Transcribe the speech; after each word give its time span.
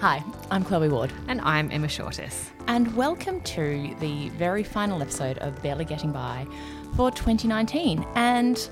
Hi, 0.00 0.24
I'm 0.50 0.64
Chloe 0.64 0.88
Ward, 0.88 1.12
And 1.28 1.40
I'm 1.42 1.70
Emma 1.70 1.86
Shortis. 1.86 2.50
and 2.68 2.94
welcome 2.96 3.40
to 3.42 3.94
the 4.00 4.30
very 4.30 4.62
final 4.62 5.02
episode 5.02 5.38
of 5.38 5.60
Barely 5.62 5.84
Getting 5.84 6.10
By 6.12 6.46
for 6.96 7.10
2019. 7.10 8.06
And 8.14 8.70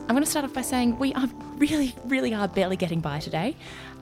I'm 0.00 0.08
going 0.08 0.22
to 0.22 0.26
start 0.30 0.44
off 0.44 0.52
by 0.52 0.62
saying 0.62 0.98
we 0.98 1.14
are 1.14 1.28
really, 1.56 1.94
really 2.04 2.34
are 2.34 2.46
barely 2.48 2.76
getting 2.76 3.00
by 3.00 3.20
today. 3.20 3.56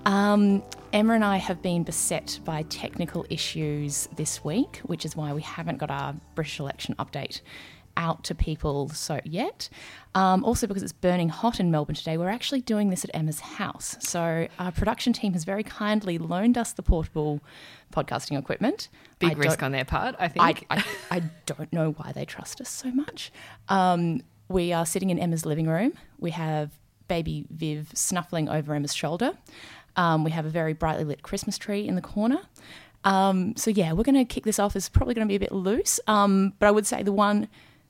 Um, 0.04 0.62
Emma 0.92 1.14
and 1.14 1.24
I 1.24 1.36
have 1.36 1.62
been 1.62 1.82
beset 1.84 2.40
by 2.44 2.62
technical 2.64 3.26
issues 3.30 4.08
this 4.16 4.42
week, 4.44 4.78
which 4.84 5.04
is 5.04 5.14
why 5.14 5.32
we 5.32 5.42
haven't 5.42 5.78
got 5.78 5.90
our 5.90 6.14
British 6.34 6.58
election 6.58 6.94
update 6.98 7.40
out 7.98 8.24
to 8.24 8.34
people 8.34 8.88
so 8.88 9.20
yet. 9.24 9.68
Um, 10.14 10.42
also, 10.44 10.66
because 10.66 10.82
it's 10.82 10.92
burning 10.92 11.28
hot 11.28 11.60
in 11.60 11.70
Melbourne 11.70 11.94
today, 11.94 12.16
we're 12.16 12.30
actually 12.30 12.62
doing 12.62 12.88
this 12.88 13.04
at 13.04 13.10
Emma's 13.12 13.40
house. 13.40 13.96
So 14.00 14.48
our 14.58 14.72
production 14.72 15.12
team 15.12 15.34
has 15.34 15.44
very 15.44 15.62
kindly 15.62 16.16
loaned 16.16 16.56
us 16.56 16.72
the 16.72 16.82
portable 16.82 17.40
podcasting 17.92 18.38
equipment. 18.38 18.88
Big 19.18 19.32
I 19.32 19.34
risk 19.34 19.62
on 19.62 19.72
their 19.72 19.84
part, 19.84 20.14
I 20.18 20.24
I, 20.24 20.28
think. 20.28 20.66
I, 20.70 20.84
I 21.10 21.22
don't 21.44 21.70
know 21.72 21.90
why 21.92 22.12
they 22.12 22.24
trust 22.24 22.60
us 22.60 22.70
so 22.70 22.90
much. 22.90 23.30
Um, 23.68 24.22
we 24.48 24.72
are 24.72 24.86
sitting 24.86 25.10
in 25.10 25.18
Emma's 25.18 25.44
living 25.44 25.66
room. 25.66 25.92
We 26.18 26.30
have 26.30 26.70
baby 27.08 27.46
Viv 27.50 27.90
snuffling 27.94 28.48
over 28.48 28.74
Emma's 28.74 28.94
shoulder. 28.94 29.32
Um, 29.96 30.24
we 30.24 30.30
have 30.30 30.46
a 30.46 30.50
very 30.50 30.72
brightly 30.72 31.04
lit 31.04 31.22
Christmas 31.22 31.58
tree 31.58 31.86
in 31.86 31.96
the 31.96 32.00
corner. 32.00 32.38
Um, 33.04 33.56
so 33.56 33.70
yeah, 33.70 33.92
we're 33.92 34.04
going 34.04 34.14
to 34.14 34.24
kick 34.24 34.44
this 34.44 34.58
off. 34.58 34.76
It's 34.76 34.88
probably 34.88 35.14
going 35.14 35.26
to 35.26 35.30
be 35.30 35.36
a 35.36 35.40
bit 35.40 35.52
loose, 35.52 36.00
um, 36.06 36.54
but 36.58 36.66
I 36.66 36.70
would 36.70 36.86
say 36.86 37.02
the 37.02 37.12
one. 37.12 37.48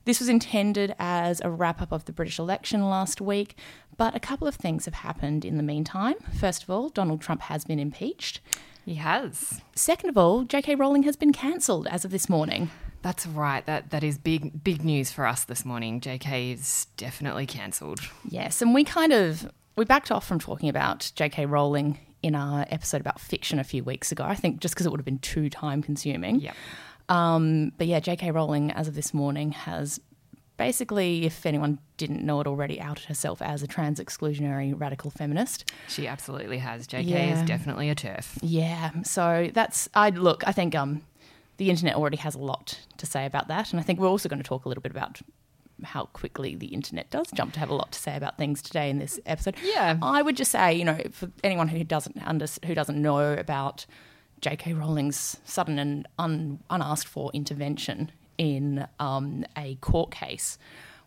This 0.09 0.21
was 0.21 0.31
intended 0.31 0.95
as 0.99 1.43
a 1.43 1.51
wrap 1.51 1.83
up 1.83 1.93
of 1.93 2.07
the 2.07 2.15
British 2.15 2.39
election 2.39 2.89
last 2.89 3.21
week, 3.21 3.59
but 3.99 4.17
a 4.17 4.19
couple 4.19 4.49
of 4.49 4.55
things 4.55 4.87
have 4.87 4.95
happened 4.95 5.45
in 5.45 5.59
the 5.59 5.63
meantime. 5.63 6.15
First 6.41 6.63
of 6.63 6.71
all, 6.71 6.89
Donald 6.89 7.21
Trump 7.21 7.43
has 7.43 7.67
been 7.67 7.79
impeached. 7.79 8.41
he 8.87 8.95
has. 8.95 9.61
Second 9.75 10.09
of 10.09 10.17
all, 10.17 10.45
J.K. 10.45 10.77
Rowling 10.77 11.03
has 11.03 11.15
been 11.15 11.31
cancelled 11.31 11.87
as 11.89 12.07
of 12.07 12.11
this 12.11 12.27
morning. 12.27 12.71
That's 13.03 13.27
right. 13.27 13.67
That 13.67 13.91
that 13.91 14.03
is 14.03 14.17
big 14.17 14.65
big 14.65 14.83
news 14.83 15.13
for 15.13 15.27
us 15.27 15.45
this 15.45 15.67
morning. 15.67 16.01
JK 16.01 16.55
is 16.55 16.87
definitely 16.97 17.45
cancelled. 17.45 18.01
Yes, 18.27 18.63
and 18.63 18.73
we 18.73 18.85
kind 18.85 19.13
of 19.13 19.53
we 19.77 19.85
backed 19.85 20.11
off 20.11 20.27
from 20.27 20.39
talking 20.39 20.71
about 20.71 21.13
J.K. 21.17 21.45
Rowling 21.45 21.99
in 22.23 22.35
our 22.35 22.65
episode 22.71 23.03
about 23.03 23.21
fiction 23.21 23.59
a 23.59 23.65
few 23.65 23.85
weeks 23.85 24.11
ago. 24.11 24.25
I 24.25 24.37
think 24.37 24.61
just 24.61 24.73
because 24.73 24.87
it 24.87 24.91
would 24.91 25.01
have 25.01 25.05
been 25.05 25.19
too 25.19 25.51
time 25.51 25.83
consuming. 25.83 26.41
Yep. 26.41 26.55
Um, 27.09 27.73
but 27.79 27.87
yeah, 27.87 28.01
J.K. 28.01 28.31
Rowling, 28.31 28.71
as 28.73 28.89
of 28.89 28.95
this 28.95 29.15
morning, 29.15 29.53
has 29.53 30.01
basically, 30.59 31.25
if 31.25 31.47
anyone 31.47 31.79
didn't 31.97 32.23
know 32.23 32.41
it 32.43 32.47
already, 32.47 32.79
outed 32.79 33.07
herself 33.07 33.41
as 33.41 33.63
a 33.63 33.67
trans 33.67 33.99
exclusionary 33.99 34.79
radical 34.79 35.11
feminist. 35.11 35.73
She 35.89 36.07
absolutely 36.07 36.59
has. 36.59 36.87
JK 36.87 37.05
Yeah. 37.07 37.41
is 37.41 37.43
definitely 37.49 37.89
a 37.89 37.95
TERF. 37.95 38.37
Yeah, 38.43 38.91
so 39.05 39.49
that's 39.55 39.89
I 39.95 40.11
look. 40.11 40.47
I 40.47 40.53
think 40.53 40.75
um, 40.75 41.01
the 41.57 41.71
internet 41.71 41.95
already 41.95 42.19
has 42.19 42.35
a 42.35 42.39
lot 42.39 42.79
to 42.99 43.07
say 43.07 43.25
about 43.25 43.49
that, 43.49 43.71
and 43.73 43.81
I 43.81 43.83
think 43.83 43.99
we're 43.99 44.09
also 44.09 44.29
going 44.29 44.43
to 44.43 44.47
talk 44.47 44.67
a 44.67 44.69
little 44.69 44.83
bit 44.83 44.93
about 44.93 45.21
how 45.85 46.07
quickly 46.07 46.57
the 46.57 46.67
internet 46.67 47.09
does 47.09 47.31
jump 47.33 47.53
to 47.55 47.61
have 47.61 47.71
a 47.71 47.75
lot 47.75 47.93
to 47.93 47.99
say 48.01 48.17
about 48.17 48.37
things 48.37 48.61
today 48.61 48.91
in 48.91 48.99
this 48.99 49.21
episode. 49.27 49.55
Yeah. 49.63 49.97
I 50.03 50.23
would 50.23 50.37
just 50.37 50.51
say, 50.51 50.75
you 50.75 50.85
know, 50.85 50.99
for 51.13 51.31
anyone 51.45 51.69
who 51.69 51.85
doesn't 51.85 52.21
under, 52.27 52.47
who 52.67 52.75
doesn't 52.75 53.01
know 53.01 53.35
about 53.35 53.87
J.K. 54.41 54.73
Rowling's 54.73 55.37
sudden 55.45 55.79
and 55.79 56.07
un, 56.19 56.59
unasked 56.69 57.07
for 57.09 57.31
intervention 57.33 58.11
in 58.39 58.87
um, 58.99 59.45
a 59.57 59.75
court 59.77 60.11
case 60.11 60.59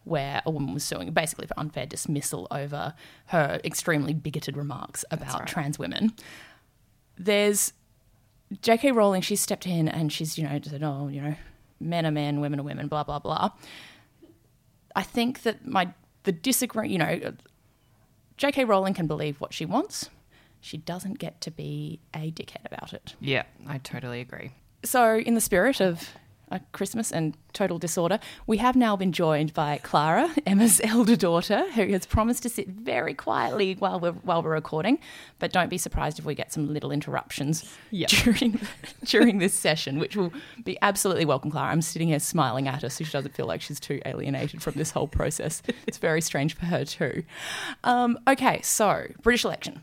where 0.04 0.42
a 0.46 0.52
woman 0.52 0.74
was 0.74 0.84
suing 0.84 1.12
basically 1.12 1.48
for 1.48 1.58
unfair 1.60 1.86
dismissal 1.86 2.48
over 2.52 2.94
her 3.28 3.60
extremely 3.64 4.14
bigoted 4.14 4.58
remarks 4.58 5.06
about 5.12 5.40
right. 5.40 5.48
trans 5.48 5.78
women. 5.78 6.14
There's 7.18 7.74
J.K. 8.62 8.92
Rowling. 8.92 9.22
She 9.22 9.36
stepped 9.36 9.66
in 9.66 9.88
and 9.88 10.12
she's 10.12 10.38
you 10.38 10.44
know 10.44 10.60
said, 10.64 10.84
oh, 10.84 11.08
you 11.08 11.22
know, 11.22 11.36
men 11.80 12.06
are 12.06 12.12
men, 12.12 12.42
women 12.42 12.60
are 12.60 12.64
women, 12.64 12.88
blah 12.88 13.04
blah 13.04 13.20
blah. 13.20 13.52
I 14.96 15.04
think 15.04 15.44
that 15.44 15.66
my 15.66 15.94
the 16.24 16.32
disagree, 16.32 16.90
you 16.90 16.98
know, 16.98 17.34
J.K. 18.38 18.66
Rowling 18.66 18.94
can 18.94 19.08
believe 19.08 19.40
what 19.40 19.54
she 19.54 19.66
wants. 19.66 20.10
She 20.60 20.78
doesn't 20.78 21.18
get 21.18 21.42
to 21.42 21.52
be 21.52 22.00
a 22.14 22.32
dickhead 22.32 22.66
about 22.66 22.94
it. 22.94 23.16
Yeah, 23.20 23.44
I 23.68 23.80
totally 23.80 24.22
agree. 24.22 24.52
So, 24.84 25.18
in 25.18 25.34
the 25.34 25.42
spirit 25.42 25.80
of 25.80 26.10
uh, 26.52 26.60
Christmas 26.74 27.12
and 27.12 27.36
total 27.54 27.80
disorder, 27.80 28.20
we 28.46 28.58
have 28.58 28.76
now 28.76 28.96
been 28.96 29.12
joined 29.12 29.54
by 29.54 29.78
Clara, 29.82 30.30
Emma's 30.46 30.80
elder 30.84 31.16
daughter, 31.16 31.70
who 31.72 31.88
has 31.88 32.06
promised 32.06 32.44
to 32.44 32.50
sit 32.50 32.68
very 32.68 33.14
quietly 33.14 33.76
while 33.80 34.00
we're 34.00 34.12
while 34.12 34.44
we're 34.44 34.52
recording. 34.52 35.00
But 35.40 35.52
don't 35.52 35.70
be 35.70 35.78
surprised 35.78 36.20
if 36.20 36.26
we 36.26 36.36
get 36.36 36.52
some 36.54 36.72
little 36.74 36.92
interruptions 36.92 37.64
Yep. 37.92 38.10
during 38.24 38.60
during 39.06 39.38
this 39.40 39.54
session, 39.54 39.98
which 40.00 40.16
will 40.16 40.34
be 40.64 40.78
absolutely 40.82 41.26
welcome. 41.26 41.50
Clara, 41.52 41.72
I'm 41.72 41.82
sitting 41.82 42.10
here 42.10 42.20
smiling 42.20 42.68
at 42.68 42.82
her, 42.84 42.90
so 42.90 43.04
she 43.04 43.12
doesn't 43.12 43.34
feel 43.34 43.46
like 43.48 43.62
she's 43.62 43.80
too 43.80 44.00
alienated 44.06 44.62
from 44.62 44.74
this 44.76 44.92
whole 44.92 45.08
process. 45.08 45.62
It's 45.88 45.98
very 45.98 46.22
strange 46.22 46.56
for 46.56 46.66
her 46.66 46.86
too. 46.86 47.24
Um, 47.84 48.20
okay, 48.28 48.62
so 48.62 49.08
British 49.24 49.46
election. 49.46 49.82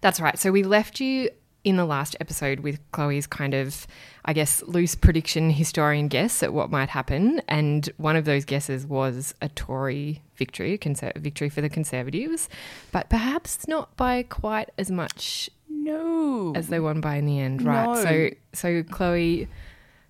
That's 0.00 0.20
right. 0.20 0.38
So 0.38 0.52
we 0.52 0.62
left 0.62 1.00
you 1.00 1.30
in 1.64 1.76
the 1.76 1.84
last 1.84 2.14
episode 2.20 2.60
with 2.60 2.78
Chloe's 2.92 3.26
kind 3.26 3.52
of, 3.52 3.88
I 4.28 4.32
guess, 4.32 4.62
loose 4.64 4.94
prediction 4.96 5.50
historian 5.50 6.08
guess 6.08 6.42
at 6.42 6.52
what 6.52 6.70
might 6.70 6.88
happen. 6.88 7.40
And 7.48 7.88
one 7.96 8.16
of 8.16 8.24
those 8.24 8.44
guesses 8.44 8.84
was 8.84 9.34
a 9.40 9.48
Tory 9.48 10.22
victory, 10.34 10.72
a 10.72 10.78
conser- 10.78 11.16
victory 11.16 11.48
for 11.48 11.60
the 11.60 11.68
Conservatives, 11.68 12.48
but 12.90 13.08
perhaps 13.08 13.68
not 13.68 13.96
by 13.96 14.24
quite 14.24 14.70
as 14.76 14.90
much 14.90 15.48
No, 15.70 16.52
as 16.56 16.66
they 16.68 16.80
won 16.80 17.00
by 17.00 17.14
in 17.16 17.26
the 17.26 17.38
end, 17.38 17.62
right? 17.62 17.86
No. 17.86 18.02
So, 18.02 18.30
so 18.52 18.82
Chloe, 18.82 19.46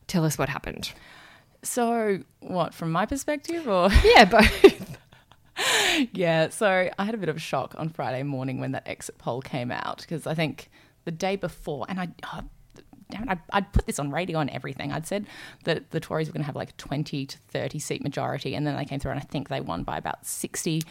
tell 0.07 0.25
us 0.25 0.39
what 0.39 0.49
happened. 0.49 0.93
so 1.63 2.21
what 2.41 2.73
from 2.73 2.93
my 2.93 3.05
perspective, 3.07 3.69
or 3.69 3.91
Yeah, 4.05 4.25
but 4.25 4.51
Yeah, 6.13 6.49
so 6.51 6.91
I 6.99 7.05
had 7.05 7.15
a 7.15 7.19
bit 7.19 7.29
of 7.29 7.37
a 7.37 7.41
shock 7.41 7.75
on 7.79 7.89
Friday 7.89 8.23
morning 8.23 8.61
when 8.61 8.73
that 8.73 8.87
exit 8.87 9.17
poll 9.19 9.41
came 9.41 9.71
out 9.71 9.99
because 10.03 10.27
I 10.27 10.35
think 10.35 10.71
the 11.05 11.11
day 11.11 11.37
before, 11.37 11.87
and 11.89 11.99
I, 12.01 12.09
oh, 12.25 12.41
damn 13.11 13.23
it, 13.25 13.29
I, 13.29 13.39
I'd 13.59 13.73
put 13.73 13.87
this 13.87 13.99
on 13.99 14.11
radio 14.11 14.41
and 14.41 14.51
everything. 14.51 14.93
I'd 14.93 15.07
said 15.07 15.27
that 15.65 15.91
the 15.91 16.01
Tories 16.01 16.29
were 16.29 16.33
going 16.33 16.43
to 16.43 16.47
have 16.47 16.57
like 16.57 16.71
a 16.71 16.75
20 16.75 17.27
to 17.27 17.39
30 17.39 17.79
seat 17.79 18.03
majority, 18.03 18.55
and 18.55 18.67
then 18.67 18.77
they 18.77 18.85
came 18.85 19.01
through, 19.01 19.13
and 19.13 19.21
I 19.21 19.25
think 19.25 19.49
they 19.49 19.61
won 19.61 19.83
by 19.83 19.97
about 19.99 20.27
60. 20.27 20.83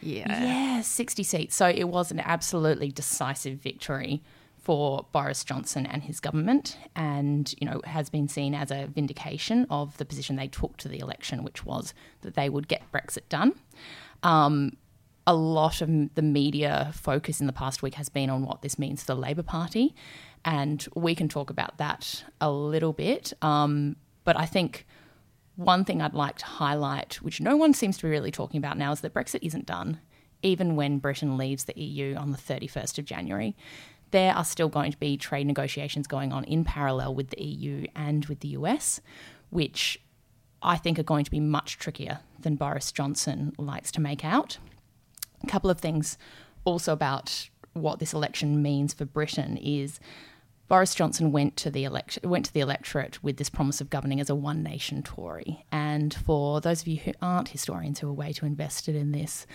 yeah, 0.00 0.42
Yeah, 0.42 0.80
60 0.82 1.22
seats. 1.22 1.56
So 1.56 1.68
it 1.68 1.84
was 1.84 2.10
an 2.10 2.20
absolutely 2.20 2.90
decisive 2.90 3.58
victory 3.58 4.22
for 4.62 5.06
Boris 5.10 5.42
Johnson 5.42 5.86
and 5.86 6.04
his 6.04 6.20
government, 6.20 6.78
and 6.94 7.52
you 7.60 7.66
know 7.66 7.80
has 7.84 8.08
been 8.08 8.28
seen 8.28 8.54
as 8.54 8.70
a 8.70 8.86
vindication 8.86 9.66
of 9.70 9.96
the 9.98 10.04
position 10.04 10.36
they 10.36 10.48
took 10.48 10.76
to 10.78 10.88
the 10.88 11.00
election, 11.00 11.42
which 11.42 11.64
was 11.64 11.94
that 12.20 12.34
they 12.34 12.48
would 12.48 12.68
get 12.68 12.82
Brexit 12.92 13.28
done. 13.28 13.54
Um, 14.22 14.76
a 15.26 15.34
lot 15.34 15.80
of 15.80 16.14
the 16.14 16.22
media 16.22 16.90
focus 16.94 17.40
in 17.40 17.46
the 17.46 17.52
past 17.52 17.82
week 17.82 17.94
has 17.94 18.08
been 18.08 18.30
on 18.30 18.44
what 18.44 18.62
this 18.62 18.78
means 18.78 19.02
for 19.02 19.14
the 19.14 19.20
Labor 19.20 19.42
Party, 19.42 19.94
and 20.44 20.86
we 20.94 21.14
can 21.14 21.28
talk 21.28 21.50
about 21.50 21.78
that 21.78 22.24
a 22.40 22.50
little 22.50 22.92
bit. 22.92 23.32
Um, 23.42 23.96
but 24.24 24.38
I 24.38 24.46
think 24.46 24.86
one 25.56 25.84
thing 25.84 26.00
I'd 26.00 26.14
like 26.14 26.38
to 26.38 26.46
highlight, 26.46 27.14
which 27.16 27.40
no 27.40 27.56
one 27.56 27.74
seems 27.74 27.96
to 27.98 28.04
be 28.04 28.10
really 28.10 28.30
talking 28.30 28.58
about 28.58 28.78
now, 28.78 28.92
is 28.92 29.00
that 29.00 29.14
Brexit 29.14 29.40
isn't 29.42 29.66
done. 29.66 30.00
Even 30.42 30.74
when 30.74 30.98
Britain 30.98 31.36
leaves 31.36 31.64
the 31.64 31.78
EU 31.78 32.16
on 32.16 32.32
the 32.32 32.38
31st 32.38 32.98
of 32.98 33.04
January, 33.04 33.56
there 34.10 34.34
are 34.34 34.44
still 34.44 34.68
going 34.68 34.92
to 34.92 34.98
be 34.98 35.16
trade 35.16 35.46
negotiations 35.46 36.06
going 36.06 36.32
on 36.32 36.44
in 36.44 36.64
parallel 36.64 37.14
with 37.14 37.30
the 37.30 37.42
EU 37.42 37.86
and 37.94 38.26
with 38.26 38.40
the 38.40 38.48
US, 38.48 39.00
which 39.50 40.00
I 40.62 40.76
think 40.76 40.98
are 40.98 41.04
going 41.04 41.24
to 41.24 41.30
be 41.30 41.40
much 41.40 41.78
trickier 41.78 42.20
than 42.40 42.56
Boris 42.56 42.92
Johnson 42.92 43.52
likes 43.58 43.90
to 43.92 44.00
make 44.00 44.24
out. 44.24 44.58
A 45.42 45.46
couple 45.46 45.70
of 45.70 45.80
things 45.80 46.18
also 46.64 46.92
about 46.92 47.48
what 47.72 47.98
this 47.98 48.12
election 48.12 48.62
means 48.62 48.92
for 48.92 49.04
Britain 49.04 49.56
is 49.56 49.98
Boris 50.72 50.94
Johnson 50.94 51.32
went 51.32 51.54
to 51.58 51.70
the 51.70 51.84
elect- 51.84 52.18
went 52.24 52.46
to 52.46 52.52
the 52.54 52.60
electorate 52.60 53.22
with 53.22 53.36
this 53.36 53.50
promise 53.50 53.82
of 53.82 53.90
governing 53.90 54.20
as 54.20 54.30
a 54.30 54.34
one 54.34 54.62
nation 54.62 55.02
Tory. 55.02 55.66
And 55.70 56.14
for 56.14 56.62
those 56.62 56.80
of 56.80 56.88
you 56.88 56.96
who 56.96 57.12
aren't 57.20 57.48
historians 57.48 57.98
who 57.98 58.08
are 58.08 58.12
way 58.14 58.32
too 58.32 58.46
invested 58.46 58.96
in 58.96 59.12
this, 59.12 59.46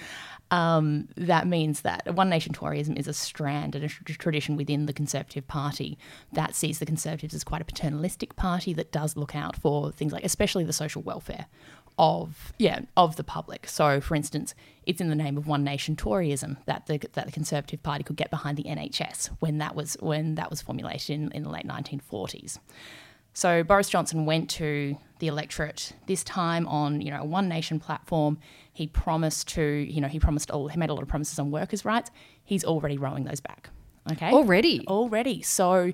um, 0.51 1.07
that 1.17 1.47
means 1.47 1.81
that 1.81 2.13
one 2.13 2.29
nation 2.29 2.53
Toryism 2.53 2.95
is 2.99 3.07
a 3.07 3.13
strand 3.13 3.73
and 3.73 3.85
a 3.85 3.87
tr- 3.87 4.03
tradition 4.03 4.57
within 4.57 4.85
the 4.85 4.93
Conservative 4.93 5.47
Party 5.47 5.97
that 6.33 6.53
sees 6.53 6.77
the 6.77 6.85
Conservatives 6.85 7.33
as 7.33 7.43
quite 7.43 7.63
a 7.63 7.65
paternalistic 7.65 8.35
party 8.35 8.71
that 8.73 8.91
does 8.91 9.17
look 9.17 9.35
out 9.35 9.55
for 9.55 9.91
things 9.91 10.13
like, 10.13 10.23
especially 10.23 10.65
the 10.65 10.71
social 10.71 11.01
welfare 11.01 11.47
of 11.97 12.53
yeah 12.57 12.81
of 12.95 13.15
the 13.15 13.23
public. 13.23 13.67
So, 13.67 13.99
for 13.99 14.15
instance, 14.15 14.53
it's 14.85 15.01
in 15.01 15.09
the 15.09 15.15
name 15.15 15.37
of 15.37 15.47
one 15.47 15.63
nation 15.63 15.95
Toryism 15.95 16.57
that 16.65 16.85
the 16.85 16.99
that 17.13 17.25
the 17.25 17.31
Conservative 17.31 17.81
Party 17.83 18.03
could 18.03 18.15
get 18.15 18.29
behind 18.29 18.57
the 18.57 18.63
NHS 18.63 19.29
when 19.39 19.57
that 19.59 19.75
was 19.75 19.97
when 19.99 20.35
that 20.35 20.49
was 20.49 20.61
formulated 20.61 21.09
in, 21.09 21.31
in 21.31 21.43
the 21.43 21.49
late 21.49 21.67
1940s. 21.67 22.59
So 23.33 23.63
Boris 23.63 23.89
Johnson 23.89 24.25
went 24.25 24.49
to 24.51 24.97
the 25.19 25.27
electorate 25.27 25.93
this 26.07 26.23
time 26.23 26.67
on 26.67 27.01
you 27.01 27.11
know 27.11 27.21
a 27.21 27.25
one 27.25 27.47
nation 27.47 27.79
platform. 27.79 28.39
He 28.73 28.87
promised 28.87 29.47
to 29.49 29.61
you 29.61 30.01
know 30.01 30.07
he 30.07 30.19
promised 30.19 30.51
all 30.51 30.67
he 30.67 30.77
made 30.77 30.89
a 30.89 30.93
lot 30.93 31.03
of 31.03 31.07
promises 31.07 31.39
on 31.39 31.51
workers' 31.51 31.85
rights. 31.85 32.11
He's 32.43 32.63
already 32.63 32.97
rowing 32.97 33.25
those 33.25 33.39
back. 33.39 33.69
Okay. 34.11 34.31
Already? 34.31 34.85
Already. 34.87 35.41
So 35.41 35.93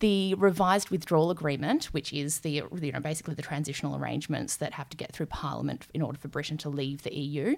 the 0.00 0.34
revised 0.34 0.90
withdrawal 0.90 1.30
agreement, 1.30 1.86
which 1.86 2.12
is 2.12 2.40
the 2.40 2.50
you 2.50 2.92
know 2.92 3.00
basically 3.00 3.34
the 3.34 3.42
transitional 3.42 3.96
arrangements 3.96 4.56
that 4.56 4.72
have 4.74 4.88
to 4.90 4.96
get 4.96 5.12
through 5.12 5.26
Parliament 5.26 5.86
in 5.94 6.02
order 6.02 6.18
for 6.18 6.28
Britain 6.28 6.58
to 6.58 6.68
leave 6.68 7.02
the 7.02 7.14
EU. 7.14 7.54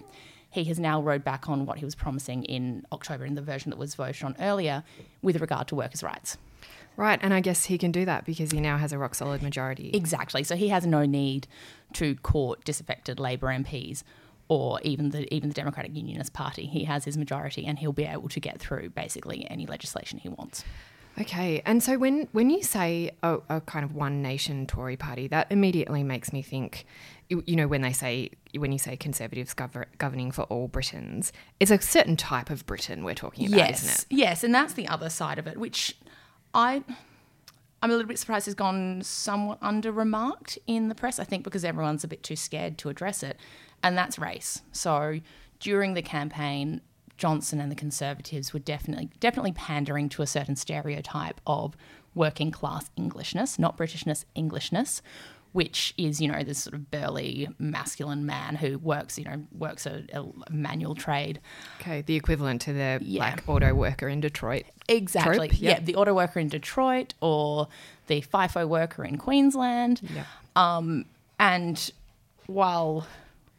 He 0.51 0.65
has 0.65 0.79
now 0.79 1.01
rode 1.01 1.25
back 1.25 1.49
on 1.49 1.65
what 1.65 1.79
he 1.79 1.85
was 1.85 1.95
promising 1.95 2.45
in 2.45 2.85
October 2.93 3.25
in 3.25 3.37
the 3.37 3.43
version 3.43 3.71
that 3.71 3.79
was 3.79 3.95
voted 3.95 4.23
on 4.23 4.37
earlier 4.39 4.85
with 5.23 5.41
regard 5.41 5.67
to 5.69 5.75
workers' 5.75 6.03
rights. 6.03 6.37
Right, 6.97 7.19
and 7.23 7.33
I 7.33 7.41
guess 7.41 7.65
he 7.65 7.79
can 7.79 7.91
do 7.91 8.05
that 8.05 8.27
because 8.27 8.51
he 8.51 8.61
now 8.61 8.77
has 8.77 8.93
a 8.93 8.99
rock 8.99 9.15
solid 9.15 9.41
majority. 9.43 9.91
Exactly. 9.95 10.45
So 10.45 10.57
he 10.57 10.69
has 10.69 10.85
no 10.85 11.07
need 11.07 11.47
to 11.95 12.17
court 12.17 12.65
disaffected 12.65 13.19
Labor 13.19 13.47
MPs 13.47 14.03
or 14.49 14.79
even 14.83 15.11
the 15.11 15.33
even 15.33 15.49
the 15.49 15.55
Democratic 15.55 15.97
Unionist 15.97 16.35
Party. 16.35 16.67
He 16.67 16.85
has 16.85 17.05
his 17.05 17.17
majority 17.17 17.65
and 17.65 17.79
he'll 17.79 17.93
be 17.93 18.05
able 18.05 18.29
to 18.29 18.41
get 18.41 18.59
through 18.59 18.91
basically 18.91 19.49
any 19.49 19.65
legislation 19.65 20.19
he 20.19 20.29
wants. 20.29 20.65
Okay, 21.21 21.63
and 21.67 21.83
so 21.83 21.99
when 21.99 22.29
when 22.33 22.49
you 22.49 22.63
say 22.63 23.11
a, 23.23 23.39
a 23.49 23.61
kind 23.61 23.85
of 23.85 23.95
one 23.95 24.23
nation 24.23 24.67
Tory 24.67 24.97
party, 24.97 25.29
that 25.29 25.47
immediately 25.51 26.03
makes 26.03 26.33
me 26.33 26.41
think, 26.41 26.87
you, 27.29 27.45
you 27.47 27.55
know, 27.55 27.69
when 27.69 27.83
they 27.83 27.93
say 27.93 28.31
when 28.57 28.73
you 28.73 28.79
say 28.79 28.97
Conservatives 28.97 29.55
gover- 29.55 29.87
governing 29.99 30.31
for 30.31 30.43
all 30.45 30.69
Britons, 30.69 31.33
it's 31.61 31.71
a 31.71 31.81
certain 31.81 32.17
type 32.17 32.49
of 32.49 32.65
Britain 32.65 33.05
we're 33.05 33.15
talking 33.15 33.47
about, 33.47 33.59
yes, 33.59 33.85
isn't 33.85 33.99
it? 33.99 34.07
yes, 34.11 34.45
and 34.45 34.55
that's 34.55 34.73
the 34.73 34.89
other 34.89 35.11
side 35.11 35.39
of 35.39 35.47
it, 35.47 35.59
which 35.59 35.97
I. 36.55 36.83
I'm 37.85 37.91
a 37.91 37.95
little 37.95 38.07
bit 38.07 38.19
surprised 38.21 38.47
has 38.47 38.55
gone 38.55 39.03
somewhat 39.03 39.59
under 39.61 39.91
remarked 39.91 40.57
in 40.69 40.87
the 40.87 40.95
press, 40.95 41.19
I 41.19 41.25
think, 41.25 41.43
because 41.43 41.65
everyone's 41.65 42.05
a 42.05 42.09
bit 42.09 42.23
too 42.23 42.37
scared 42.37 42.79
to 42.79 42.89
address 42.89 43.25
it. 43.25 43.41
And 43.83 43.99
that's 43.99 44.21
race. 44.21 44.63
So 44.71 45.19
during 45.59 45.95
the 45.95 46.03
campaign, 46.03 46.81
Johnson 47.23 47.61
and 47.61 47.71
the 47.71 47.77
Conservatives 47.77 48.53
were 48.53 48.59
definitely 48.59 49.09
definitely 49.21 49.53
pandering 49.53 50.09
to 50.09 50.23
a 50.23 50.27
certain 50.27 50.57
stereotype 50.57 51.41
of 51.47 51.77
working 52.17 52.51
class 52.51 52.91
Englishness, 52.97 53.61
not 53.61 53.79
Britishness, 53.79 54.25
Englishness, 54.35 55.03
which 55.53 55.95
is 55.97 56.21
you 56.21 56.27
know 56.27 56.43
this 56.43 56.59
sort 56.59 56.75
of 56.75 56.91
burly 56.91 57.49
masculine 57.61 58.27
man 58.27 58.57
who 58.57 58.77
works 58.79 59.21
you 59.21 59.25
know 59.25 59.41
works 59.57 59.87
a, 59.87 60.03
a 60.13 60.25
manual 60.51 60.97
trade. 60.97 61.39
Okay, 61.81 62.01
the 62.03 62.17
equivalent 62.17 62.61
to 62.63 62.73
the 62.73 62.99
Yeah. 63.01 63.21
like 63.21 63.49
auto 63.49 63.73
worker 63.73 64.09
in 64.09 64.21
Detroit. 64.21 64.65
Exactly. 64.89 65.47
Trope, 65.47 65.61
Yeah, 65.61 65.79
the 65.79 65.95
auto 65.95 66.15
worker 66.15 66.41
in 66.41 66.49
Detroit 66.49 67.15
or 67.21 67.69
the 68.09 68.21
FIFO 68.23 68.67
worker 68.67 69.05
in 69.05 69.17
Queensland. 69.17 70.01
Yep. 70.13 70.27
Um, 70.57 71.05
and 71.39 71.93
while 72.49 73.07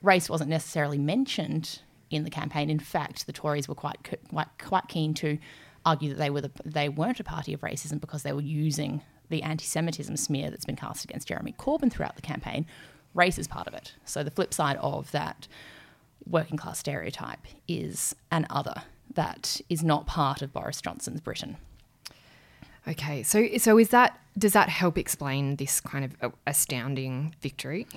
race 0.01 0.30
wasn't 0.30 0.50
necessarily 0.50 0.98
mentioned 0.98 1.80
in 2.13 2.24
the 2.24 2.30
campaign, 2.30 2.69
in 2.69 2.80
fact, 2.80 3.25
the 3.25 3.33
Tories 3.33 3.68
were 3.68 3.75
quite 3.75 3.98
quite, 4.30 4.48
quite 4.60 4.88
keen 4.88 5.13
to 5.15 5.38
argue 5.86 6.10
that 6.10 6.18
they 6.18 6.30
were 6.30 6.42
the, 6.42 6.51
they 6.63 6.89
weren't 6.89 7.19
a 7.19 7.24
party 7.24 7.54
of 7.54 7.62
racism 7.62 8.00
because 8.00 8.24
they 8.24 8.33
were 8.33 8.42
using 8.42 9.01
the 9.30 9.44
anti-Semitism 9.44 10.15
smear 10.18 10.50
that's 10.50 10.65
been 10.65 10.75
cast 10.75 11.04
against 11.04 11.27
Jeremy 11.27 11.54
Corbyn 11.57 11.92
throughout 11.92 12.15
the 12.15 12.21
campaign. 12.21 12.65
Race 13.13 13.38
is 13.38 13.48
part 13.48 13.68
of 13.68 13.74
it. 13.74 13.94
So 14.06 14.24
the 14.24 14.31
flip 14.31 14.54
side 14.54 14.77
of 14.77 15.12
that 15.12 15.48
working 16.25 16.57
class 16.57 16.80
stereotype 16.80 17.45
is 17.68 18.15
an 18.31 18.48
other 18.50 18.83
that 19.13 19.60
is 19.69 19.83
not 19.83 20.07
part 20.07 20.42
of 20.42 20.54
Boris 20.54 20.81
Johnson's 20.81 21.21
Britain. 21.21 21.57
Okay, 22.88 23.24
so 23.24 23.48
so 23.57 23.77
is 23.77 23.89
that 23.89 24.19
does 24.38 24.54
that 24.54 24.68
help 24.68 24.98
explain 24.98 25.57
this 25.57 25.80
kind 25.80 26.04
of 26.21 26.33
astounding 26.48 27.36
victory? 27.42 27.88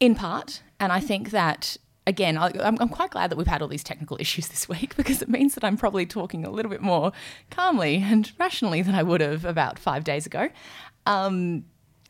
in 0.00 0.14
part. 0.14 0.62
And 0.80 0.92
I 0.92 1.00
think 1.00 1.30
that, 1.30 1.76
again, 2.08 2.38
I, 2.38 2.50
I'm, 2.60 2.78
I'm 2.80 2.88
quite 2.88 3.10
glad 3.10 3.30
that 3.30 3.36
we've 3.36 3.46
had 3.46 3.62
all 3.62 3.68
these 3.68 3.84
technical 3.84 4.16
issues 4.20 4.48
this 4.48 4.68
week 4.68 4.96
because 4.96 5.22
it 5.22 5.28
means 5.28 5.54
that 5.54 5.62
I'm 5.62 5.76
probably 5.76 6.06
talking 6.06 6.44
a 6.44 6.50
little 6.50 6.70
bit 6.70 6.80
more 6.80 7.12
calmly 7.50 8.02
and 8.04 8.32
rationally 8.38 8.82
than 8.82 8.94
I 8.94 9.02
would 9.02 9.20
have 9.20 9.44
about 9.44 9.78
five 9.78 10.02
days 10.02 10.26
ago. 10.26 10.48
Um, 11.06 11.66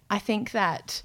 I 0.08 0.18
think 0.18 0.52
that 0.52 1.02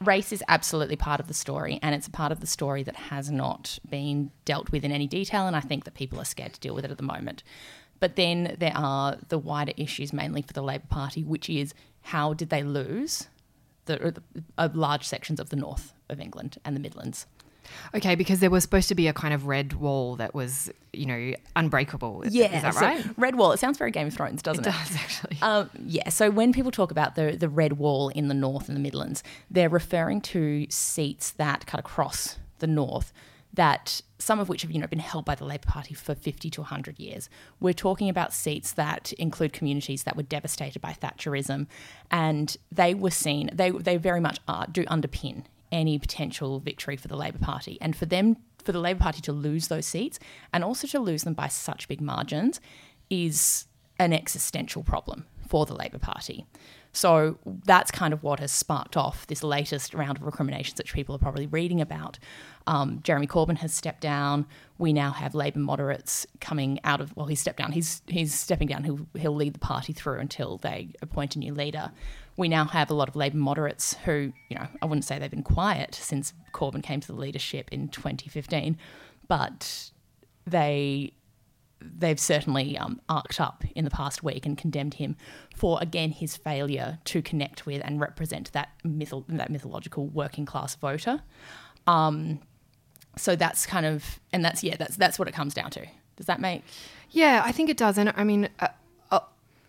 race 0.00 0.32
is 0.32 0.42
absolutely 0.48 0.96
part 0.96 1.20
of 1.20 1.28
the 1.28 1.34
story, 1.34 1.78
and 1.82 1.94
it's 1.94 2.06
a 2.06 2.10
part 2.10 2.32
of 2.32 2.40
the 2.40 2.46
story 2.46 2.82
that 2.84 2.96
has 2.96 3.30
not 3.30 3.78
been 3.88 4.30
dealt 4.46 4.72
with 4.72 4.84
in 4.84 4.92
any 4.92 5.06
detail. 5.06 5.46
And 5.46 5.54
I 5.54 5.60
think 5.60 5.84
that 5.84 5.94
people 5.94 6.18
are 6.20 6.24
scared 6.24 6.54
to 6.54 6.60
deal 6.60 6.74
with 6.74 6.84
it 6.84 6.90
at 6.90 6.96
the 6.96 7.02
moment. 7.02 7.42
But 7.98 8.16
then 8.16 8.56
there 8.58 8.72
are 8.74 9.18
the 9.28 9.38
wider 9.38 9.72
issues, 9.76 10.12
mainly 10.12 10.40
for 10.40 10.54
the 10.54 10.62
Labor 10.62 10.86
Party, 10.88 11.22
which 11.22 11.50
is 11.50 11.74
how 12.00 12.32
did 12.32 12.48
they 12.48 12.62
lose 12.62 13.28
the, 13.84 14.22
the 14.34 14.42
uh, 14.56 14.70
large 14.72 15.06
sections 15.06 15.38
of 15.38 15.50
the 15.50 15.56
north 15.56 15.92
of 16.08 16.18
England 16.18 16.56
and 16.64 16.74
the 16.74 16.80
Midlands? 16.80 17.26
Okay, 17.94 18.14
because 18.14 18.40
there 18.40 18.50
was 18.50 18.62
supposed 18.62 18.88
to 18.88 18.94
be 18.94 19.08
a 19.08 19.12
kind 19.12 19.34
of 19.34 19.46
red 19.46 19.74
wall 19.74 20.16
that 20.16 20.34
was, 20.34 20.70
you 20.92 21.06
know, 21.06 21.34
unbreakable. 21.56 22.22
Is- 22.22 22.34
is 22.56 22.62
that 22.62 22.74
so 22.74 22.80
right? 22.80 23.04
Red 23.16 23.36
Wall. 23.36 23.52
It 23.52 23.58
sounds 23.60 23.78
very 23.78 23.90
Game 23.90 24.08
of 24.08 24.14
Thrones, 24.14 24.42
doesn't 24.42 24.66
it? 24.66 24.68
It 24.68 24.72
does 24.72 24.96
actually. 24.96 25.38
Um, 25.42 25.70
yeah, 25.84 26.08
so 26.08 26.30
when 26.30 26.52
people 26.52 26.70
talk 26.70 26.90
about 26.90 27.14
the, 27.14 27.36
the 27.36 27.48
red 27.48 27.74
wall 27.74 28.08
in 28.10 28.28
the 28.28 28.34
north 28.34 28.68
and 28.68 28.76
the 28.76 28.80
Midlands, 28.80 29.22
they're 29.50 29.68
referring 29.68 30.20
to 30.22 30.66
seats 30.70 31.30
that 31.32 31.66
cut 31.66 31.80
across 31.80 32.36
the 32.58 32.66
north, 32.66 33.12
that 33.52 34.00
some 34.18 34.38
of 34.38 34.48
which 34.48 34.62
have 34.62 34.70
you 34.70 34.78
know 34.78 34.86
been 34.86 34.98
held 35.00 35.24
by 35.24 35.34
the 35.34 35.44
Labor 35.44 35.66
Party 35.66 35.94
for 35.94 36.14
50 36.14 36.50
to 36.50 36.60
100 36.60 36.98
years. 37.00 37.28
We're 37.58 37.72
talking 37.72 38.08
about 38.08 38.32
seats 38.32 38.72
that 38.72 39.12
include 39.14 39.52
communities 39.52 40.04
that 40.04 40.16
were 40.16 40.22
devastated 40.22 40.80
by 40.80 40.92
Thatcherism, 40.92 41.66
and 42.10 42.56
they 42.70 42.94
were 42.94 43.10
seen, 43.10 43.50
they, 43.52 43.70
they 43.70 43.96
very 43.96 44.20
much 44.20 44.38
are, 44.46 44.66
do 44.70 44.84
underpin 44.84 45.44
any 45.72 45.98
potential 45.98 46.60
victory 46.60 46.96
for 46.96 47.08
the 47.08 47.16
Labor 47.16 47.38
Party. 47.38 47.78
And 47.80 47.94
for 47.94 48.06
them, 48.06 48.36
for 48.58 48.72
the 48.72 48.80
Labor 48.80 49.00
Party 49.00 49.20
to 49.22 49.32
lose 49.32 49.68
those 49.68 49.86
seats 49.86 50.18
and 50.52 50.62
also 50.64 50.86
to 50.88 51.00
lose 51.00 51.22
them 51.22 51.34
by 51.34 51.48
such 51.48 51.88
big 51.88 52.00
margins 52.00 52.60
is 53.08 53.66
an 53.98 54.12
existential 54.12 54.82
problem 54.82 55.26
for 55.48 55.66
the 55.66 55.74
Labor 55.74 55.98
Party. 55.98 56.46
So 56.92 57.38
that's 57.44 57.90
kind 57.90 58.12
of 58.12 58.22
what 58.22 58.40
has 58.40 58.50
sparked 58.50 58.96
off 58.96 59.26
this 59.26 59.44
latest 59.44 59.94
round 59.94 60.18
of 60.18 60.24
recriminations, 60.24 60.78
which 60.78 60.92
people 60.92 61.14
are 61.14 61.18
probably 61.18 61.46
reading 61.46 61.80
about. 61.80 62.18
Um, 62.66 63.00
Jeremy 63.02 63.26
Corbyn 63.26 63.58
has 63.58 63.72
stepped 63.72 64.00
down. 64.00 64.46
We 64.78 64.92
now 64.92 65.12
have 65.12 65.34
Labor 65.34 65.60
moderates 65.60 66.26
coming 66.40 66.80
out 66.82 67.00
of 67.00 67.16
well, 67.16 67.26
he's 67.26 67.40
stepped 67.40 67.58
down. 67.58 67.72
He's 67.72 68.02
he's 68.06 68.34
stepping 68.34 68.68
down. 68.68 68.84
He'll 68.84 69.06
he'll 69.16 69.34
lead 69.34 69.54
the 69.54 69.60
party 69.60 69.92
through 69.92 70.18
until 70.18 70.58
they 70.58 70.90
appoint 71.00 71.36
a 71.36 71.38
new 71.38 71.54
leader. 71.54 71.92
We 72.36 72.48
now 72.48 72.64
have 72.66 72.90
a 72.90 72.94
lot 72.94 73.08
of 73.08 73.16
Labor 73.16 73.36
moderates 73.36 73.94
who, 74.04 74.32
you 74.48 74.56
know, 74.56 74.66
I 74.80 74.86
wouldn't 74.86 75.04
say 75.04 75.18
they've 75.18 75.30
been 75.30 75.42
quiet 75.42 75.94
since 75.94 76.32
Corbyn 76.52 76.82
came 76.82 77.00
to 77.00 77.06
the 77.06 77.14
leadership 77.14 77.68
in 77.70 77.88
2015, 77.88 78.78
but 79.28 79.90
they 80.46 81.12
they've 81.82 82.20
certainly 82.20 82.76
um, 82.76 83.00
arced 83.08 83.40
up 83.40 83.64
in 83.74 83.84
the 83.84 83.90
past 83.90 84.22
week 84.22 84.44
and 84.44 84.58
condemned 84.58 84.94
him 84.94 85.16
for 85.54 85.78
again 85.80 86.10
his 86.10 86.36
failure 86.36 86.98
to 87.06 87.22
connect 87.22 87.64
with 87.64 87.80
and 87.84 88.00
represent 88.00 88.52
that 88.52 88.68
that 88.84 89.50
mythological 89.50 90.06
working 90.06 90.44
class 90.44 90.74
voter. 90.74 91.22
Um, 91.86 92.40
so 93.16 93.34
that's 93.34 93.66
kind 93.66 93.86
of 93.86 94.20
and 94.32 94.44
that's 94.44 94.62
yeah 94.62 94.76
that's 94.76 94.96
that's 94.96 95.18
what 95.18 95.28
it 95.28 95.32
comes 95.32 95.54
down 95.54 95.70
to. 95.70 95.86
Does 96.16 96.26
that 96.26 96.40
make 96.40 96.64
Yeah, 97.10 97.42
I 97.44 97.52
think 97.52 97.70
it 97.70 97.76
does. 97.76 97.96
And 97.98 98.12
I 98.14 98.24
mean, 98.24 98.48
uh, 98.60 98.68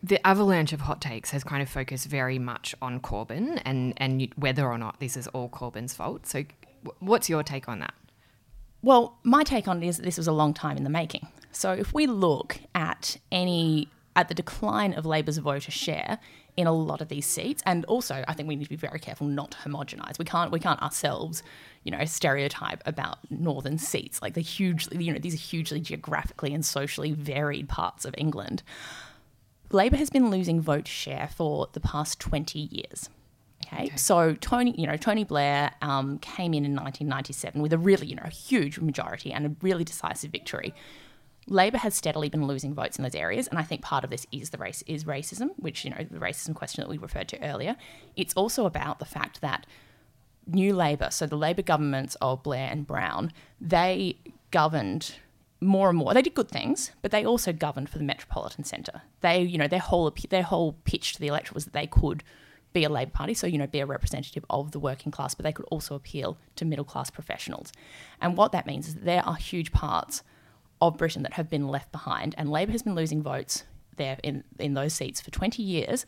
the 0.03 0.25
avalanche 0.25 0.73
of 0.73 0.81
hot 0.81 1.01
takes 1.01 1.31
has 1.31 1.43
kind 1.43 1.61
of 1.61 1.69
focused 1.69 2.07
very 2.07 2.39
much 2.39 2.73
on 2.81 2.99
Corbyn 2.99 3.61
and, 3.65 3.93
and 3.97 4.33
whether 4.35 4.67
or 4.67 4.77
not 4.77 4.99
this 4.99 5.15
is 5.15 5.27
all 5.27 5.49
Corbyn's 5.49 5.93
fault. 5.93 6.25
So, 6.25 6.43
what's 6.99 7.29
your 7.29 7.43
take 7.43 7.69
on 7.69 7.79
that? 7.79 7.93
Well, 8.81 9.19
my 9.23 9.43
take 9.43 9.67
on 9.67 9.83
it 9.83 9.87
is 9.87 9.97
that 9.97 10.03
this 10.03 10.17
was 10.17 10.27
a 10.27 10.31
long 10.31 10.53
time 10.53 10.77
in 10.77 10.83
the 10.83 10.89
making. 10.89 11.27
So 11.51 11.71
if 11.71 11.93
we 11.93 12.07
look 12.07 12.59
at 12.73 13.17
any 13.31 13.89
at 14.15 14.27
the 14.27 14.33
decline 14.33 14.93
of 14.93 15.05
Labor's 15.05 15.37
voter 15.37 15.71
share 15.71 16.19
in 16.57 16.67
a 16.67 16.73
lot 16.73 16.99
of 16.99 17.07
these 17.07 17.25
seats, 17.25 17.63
and 17.65 17.85
also 17.85 18.25
I 18.27 18.33
think 18.33 18.49
we 18.49 18.55
need 18.55 18.65
to 18.65 18.69
be 18.69 18.75
very 18.75 18.99
careful 18.99 19.27
not 19.27 19.51
to 19.51 19.57
homogenise. 19.57 20.17
We 20.17 20.25
can't 20.25 20.51
we 20.51 20.59
can't 20.59 20.81
ourselves, 20.81 21.43
you 21.83 21.91
know, 21.91 22.03
stereotype 22.05 22.81
about 22.85 23.19
northern 23.29 23.77
seats. 23.77 24.21
Like 24.21 24.33
the 24.33 24.41
hugely, 24.41 25.03
you 25.03 25.13
know, 25.13 25.19
these 25.19 25.35
are 25.35 25.37
hugely 25.37 25.79
geographically 25.79 26.53
and 26.53 26.65
socially 26.65 27.11
varied 27.11 27.69
parts 27.69 28.05
of 28.05 28.15
England. 28.17 28.63
Labor 29.73 29.97
has 29.97 30.09
been 30.09 30.29
losing 30.29 30.61
vote 30.61 30.87
share 30.87 31.29
for 31.33 31.67
the 31.73 31.79
past 31.79 32.19
20 32.19 32.59
years. 32.59 33.09
Okay. 33.65 33.91
So 33.95 34.33
Tony, 34.35 34.73
you 34.77 34.87
know, 34.87 34.97
Tony 34.97 35.23
Blair 35.23 35.71
um, 35.81 36.17
came 36.19 36.53
in 36.53 36.65
in 36.65 36.75
1997 36.75 37.61
with 37.61 37.71
a 37.71 37.77
really, 37.77 38.07
you 38.07 38.15
know, 38.15 38.27
huge 38.29 38.79
majority 38.79 39.31
and 39.31 39.45
a 39.45 39.55
really 39.61 39.83
decisive 39.83 40.31
victory. 40.31 40.73
Labor 41.47 41.77
has 41.77 41.95
steadily 41.95 42.29
been 42.29 42.45
losing 42.45 42.73
votes 42.73 42.97
in 42.97 43.03
those 43.03 43.15
areas, 43.15 43.47
and 43.47 43.57
I 43.57 43.63
think 43.63 43.81
part 43.81 44.03
of 44.03 44.09
this 44.09 44.27
is 44.31 44.51
the 44.51 44.57
race 44.57 44.83
is 44.85 45.05
racism, 45.05 45.49
which 45.57 45.83
you 45.83 45.89
know 45.89 46.05
the 46.09 46.19
racism 46.19 46.53
question 46.53 46.81
that 46.81 46.89
we 46.89 46.99
referred 46.99 47.27
to 47.29 47.43
earlier. 47.43 47.75
It's 48.15 48.33
also 48.35 48.65
about 48.65 48.99
the 48.99 49.05
fact 49.05 49.41
that 49.41 49.65
New 50.45 50.75
Labor, 50.75 51.09
so 51.09 51.25
the 51.25 51.35
Labor 51.35 51.63
governments 51.63 52.15
of 52.21 52.43
Blair 52.43 52.69
and 52.71 52.85
Brown, 52.85 53.33
they 53.59 54.17
governed 54.51 55.15
more 55.61 55.89
and 55.89 55.97
more. 55.97 56.13
They 56.13 56.23
did 56.23 56.33
good 56.33 56.49
things, 56.49 56.91
but 57.01 57.11
they 57.11 57.23
also 57.23 57.53
governed 57.53 57.89
for 57.89 57.99
the 57.99 58.03
metropolitan 58.03 58.63
centre. 58.63 59.03
They, 59.21 59.41
you 59.41 59.57
know, 59.57 59.67
their 59.67 59.79
whole 59.79 60.13
their 60.29 60.43
whole 60.43 60.73
pitch 60.83 61.13
to 61.13 61.19
the 61.19 61.27
electorate 61.27 61.53
was 61.53 61.65
that 61.65 61.73
they 61.73 61.87
could 61.87 62.23
be 62.73 62.83
a 62.83 62.89
Labor 62.89 63.11
Party, 63.11 63.33
so 63.33 63.47
you 63.47 63.57
know, 63.57 63.67
be 63.67 63.79
a 63.79 63.85
representative 63.85 64.43
of 64.49 64.71
the 64.71 64.79
working 64.79 65.11
class, 65.11 65.35
but 65.35 65.43
they 65.43 65.51
could 65.51 65.65
also 65.69 65.93
appeal 65.93 66.37
to 66.55 66.65
middle 66.65 66.85
class 66.85 67.09
professionals. 67.09 67.71
And 68.19 68.35
what 68.35 68.51
that 68.53 68.65
means 68.65 68.87
is 68.87 68.95
that 68.95 69.05
there 69.05 69.25
are 69.25 69.35
huge 69.35 69.71
parts 69.71 70.23
of 70.81 70.97
Britain 70.97 71.21
that 71.23 71.33
have 71.33 71.49
been 71.49 71.67
left 71.67 71.91
behind, 71.91 72.33
and 72.37 72.49
Labor 72.49 72.71
has 72.71 72.81
been 72.81 72.95
losing 72.95 73.21
votes 73.21 73.63
there 73.97 74.17
in 74.23 74.43
in 74.57 74.73
those 74.73 74.93
seats 74.93 75.21
for 75.21 75.29
20 75.29 75.61
years, 75.61 76.05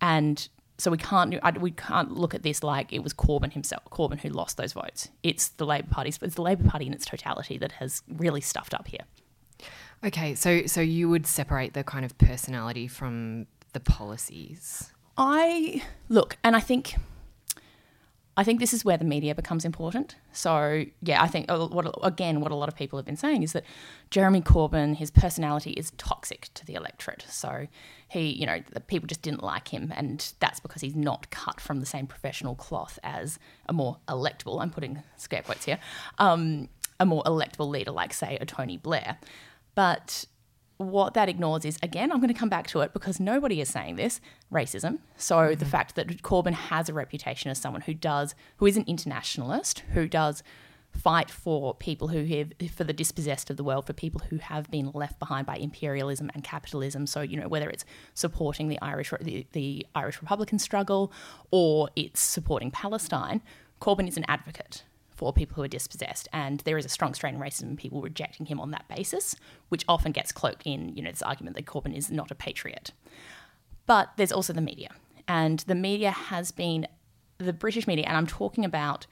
and 0.00 0.48
so 0.78 0.90
we 0.90 0.98
can't 0.98 1.60
we 1.60 1.70
can't 1.70 2.12
look 2.12 2.34
at 2.34 2.42
this 2.42 2.62
like 2.62 2.92
it 2.92 3.00
was 3.00 3.14
Corbyn 3.14 3.52
himself, 3.52 3.84
Corbyn 3.90 4.20
who 4.20 4.28
lost 4.28 4.56
those 4.56 4.72
votes. 4.72 5.08
It's 5.22 5.48
the 5.48 5.66
Labor 5.66 5.88
Party, 5.90 6.08
it's 6.08 6.34
the 6.34 6.42
Labor 6.42 6.68
Party 6.68 6.86
in 6.86 6.92
its 6.92 7.06
totality 7.06 7.58
that 7.58 7.72
has 7.72 8.02
really 8.08 8.40
stuffed 8.40 8.74
up 8.74 8.88
here. 8.88 9.02
Okay, 10.04 10.34
so 10.34 10.66
so 10.66 10.80
you 10.80 11.08
would 11.08 11.26
separate 11.26 11.74
the 11.74 11.84
kind 11.84 12.04
of 12.04 12.16
personality 12.18 12.88
from 12.88 13.46
the 13.72 13.80
policies. 13.80 14.92
I 15.16 15.82
look, 16.08 16.36
and 16.42 16.56
I 16.56 16.60
think 16.60 16.96
I 18.36 18.42
think 18.42 18.58
this 18.58 18.72
is 18.72 18.84
where 18.84 18.96
the 18.96 19.04
media 19.04 19.34
becomes 19.34 19.64
important. 19.64 20.16
So, 20.32 20.84
yeah, 21.02 21.22
I 21.22 21.28
think 21.28 21.50
uh, 21.50 21.66
what 21.68 21.94
again, 22.02 22.40
what 22.40 22.50
a 22.50 22.56
lot 22.56 22.68
of 22.68 22.74
people 22.74 22.98
have 22.98 23.06
been 23.06 23.16
saying 23.16 23.42
is 23.42 23.52
that 23.52 23.64
Jeremy 24.10 24.40
Corbyn, 24.40 24.96
his 24.96 25.10
personality 25.10 25.70
is 25.72 25.92
toxic 25.98 26.48
to 26.54 26.66
the 26.66 26.74
electorate. 26.74 27.24
So, 27.28 27.68
he, 28.08 28.30
you 28.32 28.46
know, 28.46 28.60
the 28.72 28.80
people 28.80 29.06
just 29.06 29.22
didn't 29.22 29.42
like 29.42 29.68
him, 29.68 29.92
and 29.96 30.32
that's 30.40 30.58
because 30.58 30.82
he's 30.82 30.96
not 30.96 31.30
cut 31.30 31.60
from 31.60 31.80
the 31.80 31.86
same 31.86 32.06
professional 32.06 32.56
cloth 32.56 32.98
as 33.04 33.38
a 33.68 33.72
more 33.72 33.98
electable. 34.08 34.60
I'm 34.60 34.70
putting 34.70 35.02
scare 35.16 35.42
quotes 35.42 35.64
here. 35.64 35.78
Um, 36.18 36.68
a 36.98 37.06
more 37.06 37.22
electable 37.24 37.68
leader, 37.68 37.90
like 37.90 38.12
say 38.12 38.38
a 38.40 38.46
Tony 38.46 38.76
Blair, 38.76 39.18
but 39.74 40.24
what 40.76 41.14
that 41.14 41.28
ignores 41.28 41.64
is 41.64 41.78
again, 41.82 42.10
I'm 42.10 42.18
going 42.18 42.32
to 42.32 42.38
come 42.38 42.48
back 42.48 42.66
to 42.68 42.80
it 42.80 42.92
because 42.92 43.20
nobody 43.20 43.60
is 43.60 43.68
saying 43.68 43.96
this 43.96 44.20
racism. 44.52 44.98
So 45.16 45.36
mm-hmm. 45.36 45.58
the 45.58 45.64
fact 45.64 45.94
that 45.94 46.22
Corbyn 46.22 46.52
has 46.52 46.88
a 46.88 46.94
reputation 46.94 47.50
as 47.50 47.58
someone 47.58 47.82
who 47.82 47.94
does, 47.94 48.34
who 48.56 48.66
is 48.66 48.76
an 48.76 48.84
internationalist, 48.86 49.80
who 49.92 50.08
does 50.08 50.42
fight 50.90 51.30
for 51.30 51.74
people 51.74 52.08
who 52.08 52.24
have, 52.24 52.52
for 52.72 52.84
the 52.84 52.92
dispossessed 52.92 53.50
of 53.50 53.56
the 53.56 53.64
world, 53.64 53.86
for 53.86 53.92
people 53.92 54.22
who 54.30 54.36
have 54.36 54.70
been 54.70 54.90
left 54.94 55.18
behind 55.18 55.46
by 55.46 55.56
imperialism 55.56 56.30
and 56.34 56.44
capitalism. 56.44 57.06
So, 57.06 57.20
you 57.20 57.38
know, 57.38 57.48
whether 57.48 57.68
it's 57.68 57.84
supporting 58.14 58.68
the 58.68 58.80
Irish, 58.80 59.12
the, 59.20 59.46
the 59.52 59.86
Irish 59.94 60.20
Republican 60.20 60.58
struggle 60.58 61.12
or 61.50 61.88
it's 61.96 62.20
supporting 62.20 62.70
Palestine, 62.70 63.42
Corbyn 63.80 64.08
is 64.08 64.16
an 64.16 64.24
advocate 64.28 64.84
for 65.14 65.32
people 65.32 65.54
who 65.54 65.62
are 65.62 65.68
dispossessed. 65.68 66.28
And 66.32 66.60
there 66.60 66.76
is 66.76 66.84
a 66.84 66.88
strong 66.88 67.14
strain 67.14 67.36
of 67.36 67.40
racism 67.40 67.76
people 67.76 68.00
rejecting 68.00 68.46
him 68.46 68.60
on 68.60 68.70
that 68.72 68.88
basis, 68.88 69.36
which 69.68 69.84
often 69.88 70.12
gets 70.12 70.32
cloaked 70.32 70.62
in, 70.66 70.94
you 70.96 71.02
know, 71.02 71.10
this 71.10 71.22
argument 71.22 71.56
that 71.56 71.66
Corbyn 71.66 71.96
is 71.96 72.10
not 72.10 72.30
a 72.30 72.34
patriot. 72.34 72.90
But 73.86 74.10
there's 74.16 74.32
also 74.32 74.52
the 74.52 74.60
media. 74.60 74.90
And 75.28 75.60
the 75.60 75.74
media 75.74 76.10
has 76.10 76.50
been 76.50 76.86
the 77.38 77.52
British 77.52 77.86
media, 77.86 78.06
and 78.06 78.16
I'm 78.16 78.26
talking 78.26 78.64
about 78.64 79.06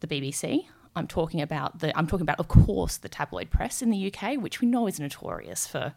the 0.00 0.06
BBC. 0.06 0.66
I'm 0.96 1.06
talking 1.06 1.40
about 1.40 1.80
the 1.80 1.96
I'm 1.96 2.06
talking 2.06 2.22
about, 2.22 2.38
of 2.38 2.48
course, 2.48 2.96
the 2.98 3.08
tabloid 3.08 3.50
press 3.50 3.82
in 3.82 3.90
the 3.90 4.12
UK, 4.12 4.36
which 4.36 4.60
we 4.60 4.68
know 4.68 4.86
is 4.86 5.00
notorious 5.00 5.66
for, 5.66 5.94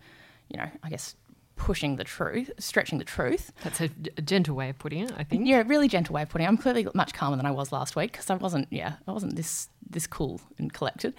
you 0.50 0.58
know, 0.58 0.70
I 0.82 0.90
guess 0.90 1.16
pushing 1.58 1.98
the 1.98 2.04
truth, 2.04 2.52
stretching 2.60 2.98
the 2.98 3.04
truth. 3.04 3.52
That's 3.64 3.82
a, 3.82 3.90
a, 4.18 4.22
gentle 4.22 4.56
way 4.56 4.70
of 4.70 4.80
putting 4.80 5.04
it, 5.04 5.12
I 5.18 5.24
think. 5.24 5.48
Yeah, 5.48 5.64
really 5.66 5.88
gentle 5.88 6.14
way 6.14 6.22
of 6.22 6.30
putting 6.30 6.46
it. 6.46 6.48
I'm 6.48 6.58
clearly 6.58 6.88
much 6.94 7.14
calmer 7.14 7.36
than 7.36 7.46
I 7.46 7.52
was 7.52 7.72
last 7.72 7.96
week 7.96 8.12
because 8.12 8.30
I 8.30 8.36
wasn't, 8.36 8.68
yeah, 8.72 8.96
I 9.08 9.12
wasn't 9.12 9.36
this 9.36 9.70
this 9.90 10.08
cool 10.08 10.42
and 10.58 10.72
collected. 10.72 11.14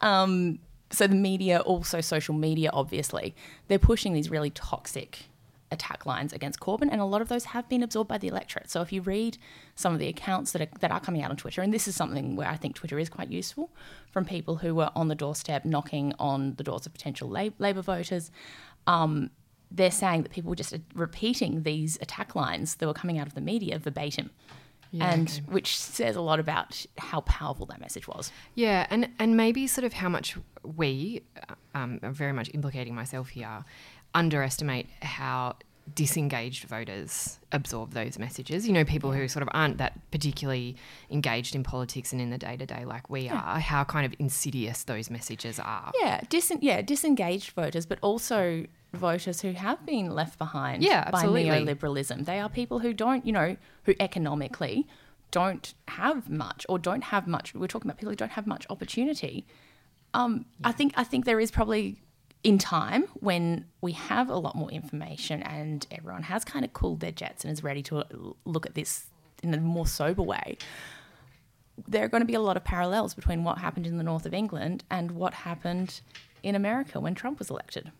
Um, 0.00 0.58
so 0.90 1.06
the 1.06 1.14
media, 1.14 1.60
also 1.60 2.00
social 2.00 2.34
media, 2.34 2.70
obviously, 2.72 3.34
they're 3.68 3.78
pushing 3.78 4.12
these 4.12 4.30
really 4.30 4.50
toxic 4.50 5.26
attack 5.72 6.06
lines 6.06 6.32
against 6.32 6.60
Corbyn, 6.60 6.88
and 6.90 7.00
a 7.00 7.04
lot 7.04 7.20
of 7.20 7.28
those 7.28 7.46
have 7.46 7.68
been 7.68 7.82
absorbed 7.82 8.08
by 8.08 8.18
the 8.18 8.28
electorate. 8.28 8.70
So 8.70 8.82
if 8.82 8.92
you 8.92 9.02
read 9.02 9.36
some 9.74 9.92
of 9.92 9.98
the 9.98 10.06
accounts 10.08 10.52
that 10.52 10.62
are, 10.62 10.78
that 10.80 10.92
are 10.92 11.00
coming 11.00 11.22
out 11.22 11.30
on 11.30 11.36
Twitter, 11.36 11.60
and 11.62 11.74
this 11.74 11.88
is 11.88 11.96
something 11.96 12.36
where 12.36 12.48
I 12.48 12.56
think 12.56 12.76
Twitter 12.76 12.98
is 12.98 13.08
quite 13.08 13.30
useful, 13.30 13.70
from 14.12 14.24
people 14.24 14.56
who 14.56 14.74
were 14.74 14.90
on 14.94 15.08
the 15.08 15.14
doorstep 15.14 15.64
knocking 15.64 16.14
on 16.18 16.54
the 16.54 16.62
doors 16.62 16.86
of 16.86 16.92
potential 16.92 17.28
Labour 17.28 17.82
voters, 17.82 18.30
um, 18.86 19.30
they're 19.70 19.90
saying 19.90 20.22
that 20.22 20.32
people 20.32 20.50
were 20.50 20.56
just 20.56 20.74
repeating 20.94 21.62
these 21.62 21.98
attack 22.00 22.34
lines 22.34 22.76
that 22.76 22.86
were 22.86 22.94
coming 22.94 23.18
out 23.18 23.26
of 23.26 23.34
the 23.34 23.40
media 23.40 23.78
verbatim. 23.78 24.30
Yeah, 24.92 25.12
and 25.12 25.28
okay. 25.28 25.42
which 25.52 25.76
says 25.76 26.14
a 26.14 26.20
lot 26.20 26.38
about 26.38 26.86
how 26.96 27.20
powerful 27.22 27.66
that 27.66 27.80
message 27.80 28.06
was. 28.06 28.30
Yeah, 28.54 28.86
and 28.88 29.10
and 29.18 29.36
maybe 29.36 29.66
sort 29.66 29.84
of 29.84 29.92
how 29.92 30.08
much 30.08 30.36
we, 30.62 31.22
um, 31.74 31.98
I'm 32.02 32.14
very 32.14 32.32
much 32.32 32.50
implicating 32.54 32.94
myself 32.94 33.30
here, 33.30 33.64
underestimate 34.14 34.86
how 35.02 35.56
disengaged 35.94 36.64
voters 36.64 37.38
absorb 37.52 37.92
those 37.92 38.18
messages. 38.18 38.66
You 38.66 38.72
know, 38.72 38.84
people 38.84 39.12
who 39.12 39.28
sort 39.28 39.42
of 39.42 39.48
aren't 39.52 39.78
that 39.78 39.98
particularly 40.10 40.76
engaged 41.10 41.54
in 41.54 41.62
politics 41.62 42.12
and 42.12 42.20
in 42.20 42.30
the 42.30 42.38
day 42.38 42.56
to 42.56 42.66
day 42.66 42.84
like 42.84 43.08
we 43.08 43.22
yeah. 43.22 43.40
are. 43.40 43.60
How 43.60 43.84
kind 43.84 44.06
of 44.06 44.14
insidious 44.18 44.84
those 44.84 45.10
messages 45.10 45.58
are. 45.60 45.92
Yeah, 46.00 46.20
dis- 46.28 46.52
yeah, 46.60 46.82
disengaged 46.82 47.52
voters, 47.52 47.86
but 47.86 47.98
also 48.02 48.66
voters 48.96 49.40
who 49.40 49.52
have 49.52 49.84
been 49.86 50.10
left 50.10 50.38
behind 50.38 50.82
yeah, 50.82 51.10
by 51.10 51.24
neoliberalism. 51.24 52.24
They 52.24 52.40
are 52.40 52.48
people 52.48 52.80
who 52.80 52.92
don't, 52.92 53.24
you 53.26 53.32
know, 53.32 53.56
who 53.84 53.94
economically 54.00 54.86
don't 55.30 55.74
have 55.88 56.28
much 56.30 56.66
or 56.68 56.78
don't 56.78 57.04
have 57.04 57.26
much. 57.26 57.54
We're 57.54 57.66
talking 57.66 57.90
about 57.90 57.98
people 57.98 58.10
who 58.10 58.16
don't 58.16 58.32
have 58.32 58.46
much 58.46 58.66
opportunity. 58.70 59.46
Um, 60.14 60.46
yeah. 60.60 60.68
I 60.68 60.72
think 60.72 60.94
I 60.96 61.04
think 61.04 61.24
there 61.24 61.40
is 61.40 61.50
probably 61.50 61.96
in 62.42 62.58
time 62.58 63.04
when 63.14 63.64
we 63.80 63.92
have 63.92 64.30
a 64.30 64.36
lot 64.36 64.54
more 64.54 64.70
information 64.70 65.42
and 65.42 65.86
everyone 65.90 66.22
has 66.22 66.44
kind 66.44 66.64
of 66.64 66.72
cooled 66.72 67.00
their 67.00 67.10
jets 67.10 67.44
and 67.44 67.52
is 67.52 67.62
ready 67.64 67.82
to 67.82 68.04
look 68.44 68.66
at 68.66 68.74
this 68.74 69.06
in 69.42 69.52
a 69.52 69.60
more 69.60 69.86
sober 69.86 70.22
way. 70.22 70.56
There 71.88 72.04
are 72.04 72.08
going 72.08 72.22
to 72.22 72.26
be 72.26 72.34
a 72.34 72.40
lot 72.40 72.56
of 72.56 72.64
parallels 72.64 73.14
between 73.14 73.44
what 73.44 73.58
happened 73.58 73.86
in 73.86 73.98
the 73.98 74.04
north 74.04 74.26
of 74.26 74.32
England 74.32 74.84
and 74.90 75.10
what 75.10 75.34
happened 75.34 76.00
in 76.42 76.54
America 76.54 77.00
when 77.00 77.14
Trump 77.14 77.38
was 77.38 77.50
elected 77.50 77.90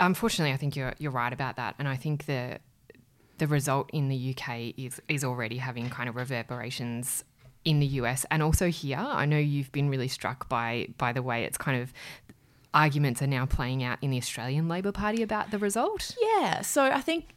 unfortunately, 0.00 0.52
I 0.52 0.56
think 0.56 0.74
you're 0.74 0.94
you're 0.98 1.12
right 1.12 1.32
about 1.32 1.56
that, 1.56 1.74
and 1.78 1.86
I 1.86 1.96
think 1.96 2.26
the 2.26 2.58
the 3.38 3.46
result 3.46 3.88
in 3.92 4.08
the 4.08 4.34
UK 4.36 4.74
is 4.76 5.00
is 5.08 5.24
already 5.24 5.58
having 5.58 5.88
kind 5.88 6.08
of 6.08 6.16
reverberations 6.16 7.24
in 7.64 7.78
the 7.80 7.86
US 7.86 8.24
and 8.30 8.42
also 8.42 8.68
here. 8.68 8.98
I 8.98 9.26
know 9.26 9.38
you've 9.38 9.72
been 9.72 9.88
really 9.88 10.08
struck 10.08 10.48
by 10.48 10.88
by 10.98 11.12
the 11.12 11.22
way 11.22 11.44
it's 11.44 11.58
kind 11.58 11.80
of 11.80 11.92
arguments 12.72 13.20
are 13.20 13.26
now 13.26 13.46
playing 13.46 13.82
out 13.82 13.98
in 14.00 14.10
the 14.10 14.16
Australian 14.16 14.68
Labor 14.68 14.92
Party 14.92 15.22
about 15.22 15.50
the 15.50 15.58
result. 15.58 16.16
Yeah, 16.20 16.62
so 16.62 16.84
I 16.84 17.00
think 17.00 17.34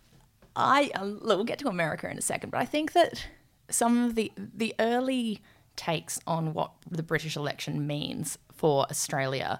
I 0.55 0.91
uh, 0.95 1.03
look, 1.03 1.37
we'll 1.37 1.43
get 1.43 1.59
to 1.59 1.67
America 1.67 2.09
in 2.09 2.17
a 2.17 2.21
second, 2.21 2.49
but 2.49 2.59
I 2.59 2.65
think 2.65 2.93
that 2.93 3.25
some 3.69 4.05
of 4.05 4.15
the 4.15 4.31
the 4.37 4.73
early 4.79 5.41
takes 5.75 6.19
on 6.27 6.53
what 6.53 6.71
the 6.89 7.03
British 7.03 7.35
election 7.35 7.87
means 7.87 8.37
for 8.53 8.85
Australia 8.89 9.59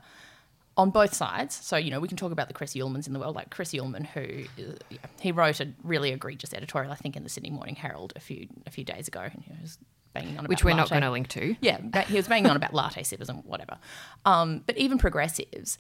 on 0.76 0.90
both 0.90 1.14
sides. 1.14 1.56
So, 1.56 1.78
you 1.78 1.92
know, 1.92 2.00
we 2.00 2.08
can 2.08 2.18
talk 2.18 2.32
about 2.32 2.48
the 2.48 2.54
Chris 2.54 2.74
Uhlmans 2.74 3.08
in 3.08 3.14
the 3.14 3.20
world, 3.20 3.36
like 3.36 3.50
Chris 3.50 3.74
Uhlman, 3.74 4.06
who 4.08 4.46
yeah, 4.90 4.98
he 5.20 5.32
wrote 5.32 5.60
a 5.60 5.70
really 5.84 6.12
egregious 6.12 6.54
editorial, 6.54 6.92
I 6.92 6.96
think, 6.96 7.16
in 7.16 7.24
the 7.24 7.30
Sydney 7.30 7.52
Morning 7.52 7.76
Herald 7.76 8.14
a 8.16 8.20
few 8.20 8.48
a 8.66 8.72
few 8.72 8.84
days 8.84 9.08
ago. 9.08 9.22
And 9.22 9.44
he 9.44 9.52
was 9.62 9.78
banging 10.14 10.38
on 10.38 10.46
about 10.46 10.50
Which 10.50 10.64
we're 10.64 10.72
latte. 10.72 10.82
not 10.82 10.90
going 10.90 11.02
to 11.04 11.12
link 11.12 11.28
to. 11.30 11.56
Yeah, 11.62 12.04
he 12.04 12.16
was 12.16 12.28
banging 12.28 12.50
on 12.50 12.56
about 12.56 12.74
latte 12.74 13.04
sippers 13.04 13.30
and 13.30 13.44
whatever. 13.46 13.78
Um, 14.26 14.64
but 14.66 14.78
even 14.78 14.98
progressives 14.98 15.78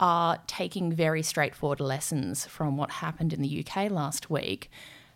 are 0.00 0.38
taking 0.46 0.92
very 0.92 1.22
straightforward 1.22 1.80
lessons 1.80 2.46
from 2.46 2.76
what 2.76 2.90
happened 2.90 3.32
in 3.32 3.40
the 3.42 3.64
UK 3.66 3.90
last 3.90 4.28
week 4.28 4.70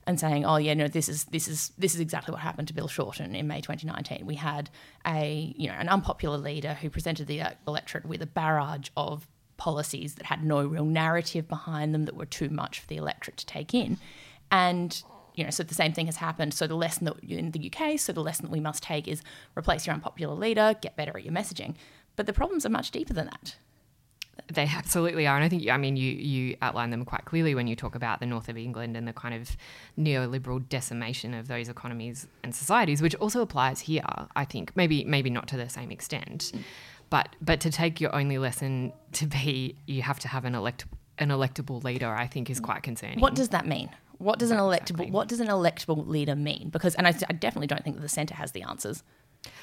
and 0.09 0.19
saying, 0.19 0.47
"Oh 0.47 0.57
yeah, 0.57 0.73
no, 0.73 0.89
this 0.89 1.09
is 1.09 1.25
this 1.25 1.47
is 1.47 1.71
this 1.77 1.95
is 1.95 2.01
exactly 2.01 2.33
what 2.33 2.41
happened 2.41 2.67
to 2.69 2.75
Bill 2.75 2.89
Shorten 2.89 3.35
in 3.35 3.47
May 3.47 3.61
2019. 3.61 4.25
We 4.27 4.37
had 4.37 4.71
a 5.07 5.55
you 5.57 5.69
know 5.69 5.75
an 5.75 5.89
unpopular 5.89 6.39
leader 6.39 6.75
who 6.75 6.89
presented 6.89 7.27
the 7.27 7.43
electorate 7.69 8.07
with 8.07 8.23
a 8.23 8.27
barrage 8.27 8.89
of 8.97 9.29
policies 9.59 10.15
that 10.15 10.25
had 10.25 10.43
no 10.43 10.65
real 10.65 10.87
narrative 10.87 11.47
behind 11.47 11.95
them 11.95 12.07
that 12.07 12.17
were 12.17 12.27
too 12.27 12.49
much 12.49 12.81
for 12.81 12.87
the 12.87 12.97
electorate 12.97 13.37
to 13.37 13.47
take 13.47 13.73
in, 13.75 13.99
and." 14.51 15.05
You 15.35 15.45
know, 15.45 15.51
so 15.51 15.63
the 15.63 15.73
same 15.73 15.93
thing 15.93 16.07
has 16.07 16.17
happened. 16.17 16.53
So 16.53 16.67
the 16.67 16.75
lesson 16.75 17.05
that 17.05 17.21
in 17.21 17.53
the 17.53 17.71
UK, 17.73 17.97
so 17.97 18.13
the 18.13 18.25
lesson 18.25 18.47
that 18.47 18.51
we 18.51 18.59
must 18.59 18.83
take 18.83 19.07
is 19.07 19.23
replace 19.57 19.87
your 19.87 19.95
unpopular 19.95 20.35
leader, 20.35 20.75
get 20.83 20.97
better 20.97 21.17
at 21.17 21.23
your 21.23 21.33
messaging. 21.33 21.77
But 22.17 22.27
the 22.27 22.33
problems 22.33 22.67
are 22.67 22.71
much 22.71 22.91
deeper 22.91 23.15
than 23.15 23.27
that. 23.27 23.55
They 24.47 24.65
absolutely 24.65 25.27
are, 25.27 25.37
and 25.37 25.45
I 25.45 25.49
think 25.49 25.69
I 25.69 25.77
mean 25.77 25.97
you 25.97 26.13
you 26.13 26.57
outline 26.63 26.91
them 26.91 27.05
quite 27.05 27.25
clearly 27.25 27.55
when 27.55 27.67
you 27.67 27.77
talk 27.77 27.95
about 27.95 28.21
the 28.21 28.27
north 28.27 28.49
of 28.49 28.57
England 28.57 28.97
and 28.97 29.07
the 29.07 29.13
kind 29.13 29.35
of 29.35 29.57
neoliberal 29.99 30.67
decimation 30.69 31.35
of 31.35 31.49
those 31.49 31.69
economies 31.69 32.27
and 32.43 32.55
societies, 32.55 33.03
which 33.03 33.15
also 33.17 33.43
applies 33.43 33.81
here. 33.81 34.03
I 34.37 34.45
think 34.45 34.73
maybe 34.75 35.05
maybe 35.05 35.29
not 35.29 35.49
to 35.49 35.57
the 35.57 35.69
same 35.69 35.91
extent, 35.91 36.53
mm. 36.55 36.63
but 37.11 37.37
but 37.43 37.61
to 37.61 37.71
take 37.71 38.01
your 38.01 38.15
only 38.15 38.39
lesson 38.39 38.93
to 39.13 39.27
be 39.27 39.77
you 39.87 40.03
have 40.03 40.19
to 40.21 40.29
have 40.29 40.45
an 40.45 40.55
elect 40.55 40.87
an 41.19 41.29
electable 41.29 41.83
leader, 41.85 42.15
I 42.15 42.27
think 42.27 42.49
is 42.49 42.61
quite 42.61 42.83
concerning. 42.83 43.21
What 43.21 43.35
does 43.35 43.51
that 43.51 43.67
mean? 43.67 43.91
What 44.19 44.39
does 44.39 44.51
an 44.51 44.59
electable 44.59 44.91
exactly. 44.91 45.11
What 45.11 45.29
does 45.29 45.41
an 45.41 45.49
electable 45.49 46.07
leader 46.07 46.35
mean? 46.35 46.71
Because, 46.71 46.95
and 46.97 47.07
I, 47.07 47.15
I 47.29 47.33
definitely 47.33 47.69
don't 47.69 47.85
think 47.85 47.97
that 47.97 48.03
the 48.03 48.09
centre 48.09 48.35
has 48.35 48.53
the 48.53 48.63
answers. 48.63 49.03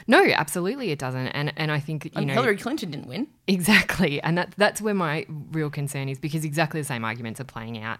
No, 0.07 0.23
absolutely 0.23 0.91
it 0.91 0.99
doesn't. 0.99 1.27
And 1.27 1.53
and 1.57 1.71
I 1.71 1.79
think 1.79 2.05
you 2.05 2.11
and 2.15 2.27
know 2.27 2.33
Hillary 2.33 2.57
Clinton 2.57 2.91
didn't 2.91 3.07
win. 3.07 3.27
Exactly. 3.47 4.21
And 4.21 4.37
that 4.37 4.53
that's 4.57 4.81
where 4.81 4.93
my 4.93 5.25
real 5.51 5.69
concern 5.69 6.09
is 6.09 6.19
because 6.19 6.45
exactly 6.45 6.81
the 6.81 6.85
same 6.85 7.03
arguments 7.03 7.39
are 7.39 7.45
playing 7.45 7.81
out 7.81 7.99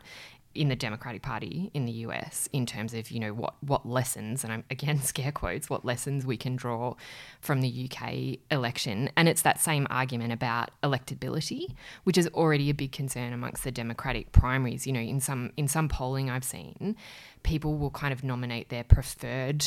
in 0.56 0.70
the 0.70 0.76
Democratic 0.76 1.22
Party 1.22 1.70
in 1.74 1.86
the 1.86 1.92
US 1.92 2.48
in 2.54 2.66
terms 2.66 2.94
of 2.94 3.12
you 3.12 3.20
know 3.20 3.34
what 3.34 3.56
what 3.62 3.86
lessons 3.86 4.44
and 4.44 4.54
I'm 4.54 4.64
again 4.72 5.02
scare 5.04 5.32
quotes 5.32 5.70
what 5.70 5.86
lessons 5.86 6.26
we 6.26 6.38
can 6.38 6.56
draw 6.56 6.96
from 7.42 7.62
the 7.62 7.90
UK 7.90 8.40
election 8.50 9.10
and 9.18 9.28
it's 9.28 9.42
that 9.44 9.60
same 9.60 9.86
argument 9.90 10.32
about 10.32 10.72
electability 10.82 11.76
which 12.06 12.18
is 12.18 12.28
already 12.30 12.70
a 12.70 12.74
big 12.74 12.94
concern 12.94 13.34
amongst 13.34 13.64
the 13.64 13.72
Democratic 13.72 14.32
primaries 14.32 14.88
you 14.88 14.94
know 14.94 15.02
in 15.02 15.20
some 15.20 15.52
in 15.58 15.68
some 15.68 15.90
polling 15.90 16.30
I've 16.30 16.46
seen 16.46 16.96
people 17.44 17.78
will 17.78 17.92
kind 17.92 18.14
of 18.14 18.24
nominate 18.24 18.70
their 18.70 18.84
preferred 18.84 19.66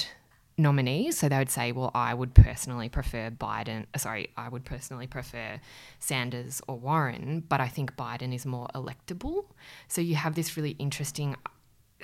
nominees. 0.58 1.18
So 1.18 1.28
they 1.28 1.38
would 1.38 1.50
say, 1.50 1.72
well, 1.72 1.90
I 1.94 2.12
would 2.12 2.34
personally 2.34 2.88
prefer 2.88 3.30
Biden. 3.30 3.86
uh, 3.94 3.98
Sorry, 3.98 4.30
I 4.36 4.48
would 4.48 4.64
personally 4.64 5.06
prefer 5.06 5.60
Sanders 6.00 6.60
or 6.68 6.76
Warren, 6.76 7.44
but 7.48 7.60
I 7.60 7.68
think 7.68 7.96
Biden 7.96 8.34
is 8.34 8.44
more 8.44 8.68
electable. 8.74 9.44
So 9.86 10.00
you 10.00 10.16
have 10.16 10.34
this 10.34 10.56
really 10.56 10.76
interesting 10.78 11.36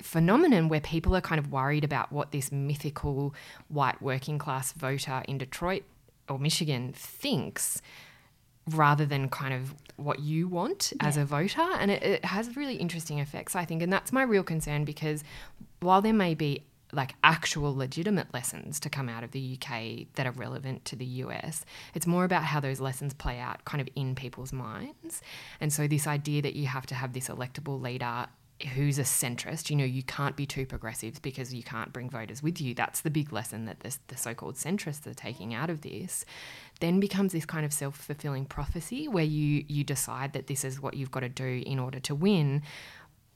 phenomenon 0.01 0.67
where 0.67 0.81
people 0.81 1.15
are 1.15 1.21
kind 1.21 1.39
of 1.39 1.51
worried 1.51 1.83
about 1.83 2.11
what 2.11 2.31
this 2.31 2.51
mythical 2.51 3.33
white 3.67 4.01
working 4.01 4.37
class 4.37 4.71
voter 4.73 5.23
in 5.27 5.37
Detroit 5.37 5.83
or 6.27 6.39
Michigan 6.39 6.91
thinks 6.93 7.81
rather 8.71 9.05
than 9.05 9.29
kind 9.29 9.53
of 9.53 9.75
what 9.95 10.19
you 10.19 10.47
want 10.47 10.91
as 10.99 11.17
a 11.17 11.23
voter. 11.23 11.61
And 11.61 11.91
it, 11.91 12.03
it 12.03 12.25
has 12.25 12.55
really 12.57 12.75
interesting 12.75 13.19
effects, 13.19 13.55
I 13.55 13.63
think. 13.63 13.83
And 13.83 13.93
that's 13.93 14.11
my 14.11 14.23
real 14.23 14.43
concern 14.43 14.85
because 14.85 15.23
while 15.81 16.01
there 16.01 16.13
may 16.13 16.33
be 16.33 16.63
like 16.91 17.15
actual 17.23 17.75
legitimate 17.75 18.33
lessons 18.33 18.79
to 18.79 18.89
come 18.89 19.09
out 19.09 19.23
of 19.23 19.31
the 19.31 19.57
UK 19.59 20.07
that 20.15 20.25
are 20.25 20.31
relevant 20.31 20.85
to 20.85 20.95
the 20.95 21.05
US, 21.05 21.65
it's 21.93 22.07
more 22.07 22.25
about 22.25 22.43
how 22.43 22.59
those 22.59 22.79
lessons 22.79 23.13
play 23.13 23.39
out 23.39 23.65
kind 23.65 23.81
of 23.81 23.89
in 23.95 24.15
people's 24.15 24.53
minds. 24.53 25.21
And 25.59 25.71
so 25.73 25.87
this 25.87 26.07
idea 26.07 26.41
that 26.41 26.55
you 26.55 26.67
have 26.67 26.85
to 26.87 26.95
have 26.95 27.13
this 27.13 27.27
electable 27.27 27.81
leader 27.81 28.27
who's 28.73 28.97
a 28.97 29.03
centrist, 29.03 29.69
you 29.69 29.75
know, 29.75 29.83
you 29.83 30.01
can't 30.01 30.37
be 30.37 30.45
too 30.45 30.65
progressive 30.65 31.21
because 31.21 31.53
you 31.53 31.61
can't 31.61 31.91
bring 31.91 32.09
voters 32.09 32.41
with 32.41 32.61
you. 32.61 32.73
That's 32.73 33.01
the 33.01 33.09
big 33.09 33.33
lesson 33.33 33.65
that 33.65 33.81
the, 33.81 33.97
the 34.07 34.15
so 34.15 34.33
called 34.33 34.55
centrists 34.55 35.05
are 35.07 35.13
taking 35.13 35.53
out 35.53 35.69
of 35.69 35.81
this. 35.81 36.23
Then 36.79 37.01
becomes 37.01 37.33
this 37.33 37.45
kind 37.45 37.65
of 37.65 37.73
self 37.73 37.97
fulfilling 37.97 38.45
prophecy 38.45 39.09
where 39.09 39.25
you, 39.25 39.65
you 39.67 39.83
decide 39.83 40.33
that 40.33 40.47
this 40.47 40.63
is 40.63 40.81
what 40.81 40.93
you've 40.93 41.11
got 41.11 41.21
to 41.21 41.29
do 41.29 41.63
in 41.65 41.79
order 41.79 41.99
to 42.01 42.15
win. 42.15 42.63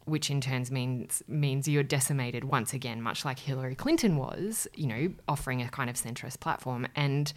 Which 0.10 0.30
in 0.30 0.42
turns 0.42 0.72
means 0.72 1.22
means 1.28 1.68
you're 1.68 1.84
decimated 1.84 2.44
once 2.44 2.74
again, 2.74 3.02
much 3.02 3.24
like 3.24 3.40
Hillary 3.40 3.76
Clinton 3.76 4.18
was, 4.18 4.68
you 4.74 4.88
know, 4.88 5.14
offering 5.28 5.62
a 5.62 5.70
kind 5.70 5.90
of 5.90 5.96
centrist 5.96 6.40
platform. 6.40 6.88
And 6.96 7.32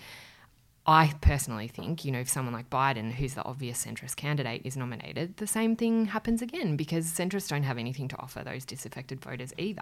I 0.84 1.12
personally 1.20 1.68
think, 1.68 2.04
you 2.04 2.10
know, 2.10 2.18
if 2.18 2.28
someone 2.28 2.52
like 2.52 2.68
Biden, 2.68 3.12
who's 3.12 3.34
the 3.34 3.44
obvious 3.44 3.84
centrist 3.84 4.16
candidate, 4.16 4.62
is 4.64 4.76
nominated, 4.76 5.36
the 5.36 5.46
same 5.46 5.76
thing 5.76 6.06
happens 6.06 6.42
again 6.42 6.76
because 6.76 7.06
centrists 7.06 7.48
don't 7.48 7.62
have 7.62 7.78
anything 7.78 8.08
to 8.08 8.18
offer 8.18 8.42
those 8.44 8.64
disaffected 8.64 9.20
voters 9.20 9.54
either. 9.58 9.80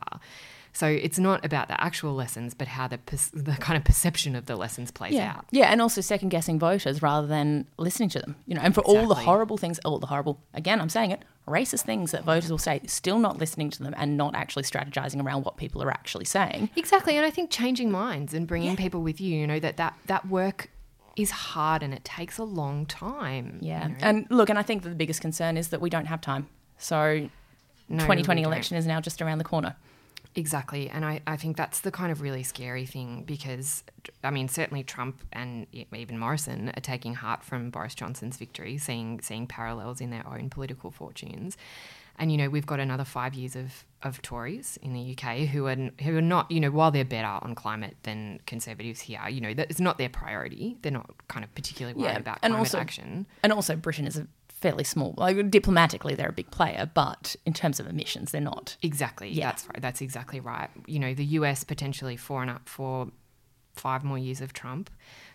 So 0.75 0.87
it's 0.87 1.19
not 1.19 1.43
about 1.43 1.69
the 1.69 1.83
actual 1.83 2.15
lessons, 2.15 2.53
but 2.53 2.69
how 2.69 2.87
the 2.87 2.99
per- 2.99 3.17
the 3.33 3.53
kind 3.53 3.79
of 3.79 3.85
perception 3.85 4.37
of 4.37 4.45
the 4.45 4.57
lessons 4.57 4.91
plays 4.91 5.15
yeah. 5.15 5.37
out. 5.37 5.47
Yeah, 5.51 5.73
and 5.73 5.81
also 5.81 6.03
second 6.03 6.29
guessing 6.29 6.59
voters 6.59 7.01
rather 7.01 7.27
than 7.27 7.67
listening 7.79 8.11
to 8.11 8.19
them. 8.19 8.37
You 8.47 8.57
know, 8.57 8.61
and 8.61 8.75
for 8.75 8.83
all 8.83 9.07
the 9.07 9.15
horrible 9.15 9.57
things, 9.57 9.79
all 9.87 9.99
the 9.99 10.07
horrible, 10.07 10.39
again, 10.53 10.83
I'm 10.83 10.91
saying 10.91 11.13
it, 11.13 11.23
racist 11.49 11.83
things 11.85 12.11
that 12.11 12.25
voters 12.25 12.51
will 12.51 12.59
say, 12.59 12.83
still 12.87 13.19
not 13.19 13.39
listening 13.39 13.71
to 13.71 13.83
them 13.83 13.95
and 13.97 14.19
not 14.19 14.35
actually 14.35 14.65
strategizing 14.65 15.25
around 15.25 15.47
what 15.47 15.57
people 15.57 15.83
are 15.83 15.91
actually 15.91 16.27
saying. 16.27 16.69
Exactly, 16.77 17.17
and 17.17 17.25
I 17.25 17.31
think 17.31 17.51
changing 17.51 17.91
minds 17.91 18.35
and 18.35 18.47
bringing 18.47 18.77
people 18.77 19.01
with 19.01 19.19
you, 19.19 19.39
you 19.39 19.47
know, 19.47 19.61
that 19.61 19.79
that 19.79 19.95
that 20.07 20.29
work 20.29 20.69
is 21.17 21.31
hard 21.31 21.83
and 21.83 21.93
it 21.93 22.05
takes 22.05 22.39
a 22.39 22.45
long 22.45 22.87
time. 22.87 23.59
you 23.61 23.69
Yeah. 23.69 23.89
know. 23.89 23.95
And 24.01 24.27
look, 24.31 24.49
and 24.51 24.59
I 24.59 24.63
think 24.63 24.83
that 24.83 24.89
the 24.91 24.95
biggest 24.95 25.21
concern 25.21 25.57
is 25.57 25.69
that 25.69 25.81
we 25.81 25.91
don't 25.91 26.07
have 26.07 26.21
time. 26.21 26.49
So 26.79 27.29
No, 27.89 27.99
2020 27.99 28.41
we 28.41 28.43
don't. 28.45 28.53
election 28.53 28.77
is 28.77 28.87
now 28.87 29.01
just 29.01 29.21
around 29.21 29.39
the 29.39 29.45
corner. 29.45 29.77
Exactly. 30.37 30.89
And 30.89 31.05
I, 31.05 31.21
I 31.27 31.37
think 31.37 31.57
that's 31.57 31.81
the 31.81 31.91
kind 31.91 32.13
of 32.13 32.21
really 32.23 32.45
scary 32.45 32.87
thing 32.87 33.25
because, 33.25 33.83
I 34.23 34.31
mean, 34.31 34.47
certainly 34.47 34.85
Trump 34.85 35.23
and 35.33 35.67
even 35.73 36.19
Morrison 36.19 36.69
are 36.77 36.81
taking 36.81 37.15
heart 37.15 37.43
from 37.43 37.71
Boris 37.71 37.97
Johnson's 37.97 38.37
victory, 38.37 38.79
seeing, 38.79 39.21
seeing 39.23 39.49
parallels 39.49 40.01
in 40.01 40.11
their 40.11 40.25
own 40.27 40.49
political 40.49 40.93
fortunes. 40.93 41.57
And, 42.21 42.31
you 42.31 42.39
know, 42.39 42.49
we've 42.49 42.67
got 42.67 42.79
another 42.79 43.05
five 43.05 43.35
years 43.35 43.57
of, 43.57 43.85
of 44.03 44.21
Tories 44.23 44.79
in 44.83 44.93
the 44.93 45.17
UK 45.17 45.49
who 45.49 45.67
are, 45.67 45.75
who 46.03 46.17
are 46.19 46.23
not, 46.23 46.51
you 46.51 46.61
know, 46.61 46.71
while 46.71 46.91
they're 46.91 47.05
better 47.05 47.27
on 47.43 47.55
climate 47.55 47.97
than 48.05 48.41
Conservatives 48.47 49.01
here, 49.01 49.21
you 49.29 49.41
know, 49.41 49.55
that 49.55 49.71
it's 49.71 49.81
not 49.81 49.97
their 49.99 50.11
priority. 50.11 50.77
They're 50.83 50.93
not 50.93 51.11
kind 51.29 51.45
of 51.45 51.53
particularly 51.55 51.99
worried 51.99 52.13
Yeah, 52.13 52.19
about 52.19 52.39
and 52.43 52.53
climate 52.53 52.69
also- 52.69 52.79
action. 52.79 53.27
And 53.43 53.53
also, 53.53 53.75
Britain 53.75 54.07
is 54.07 54.17
a 54.19 54.27
fairly 54.49 54.85
small, 54.85 55.15
like 55.17 55.51
diplomatically, 55.51 56.15
they're 56.15 56.29
a 56.29 56.33
big 56.33 56.51
player, 56.51 56.91
but 56.93 57.35
in 57.47 57.55
terms 57.55 57.81
of 57.81 57.87
emissions, 57.87 58.31
they're 58.31 58.43
not. 58.43 58.77
Exactly. 58.83 59.31
Yeah. 59.31 59.47
That's 59.47 59.67
right. 59.67 59.81
That's 59.81 60.03
exactly 60.03 60.39
right. 60.39 60.69
You 60.87 60.99
know, 60.99 61.15
the 61.15 61.25
US 61.25 61.65
potentially 61.65 62.19
for 62.19 62.43
and 62.43 62.51
up 62.51 62.69
for 62.69 63.09
five 63.75 64.05
more 64.05 64.19
years 64.19 64.43
of 64.43 64.53
Trump. 64.53 64.91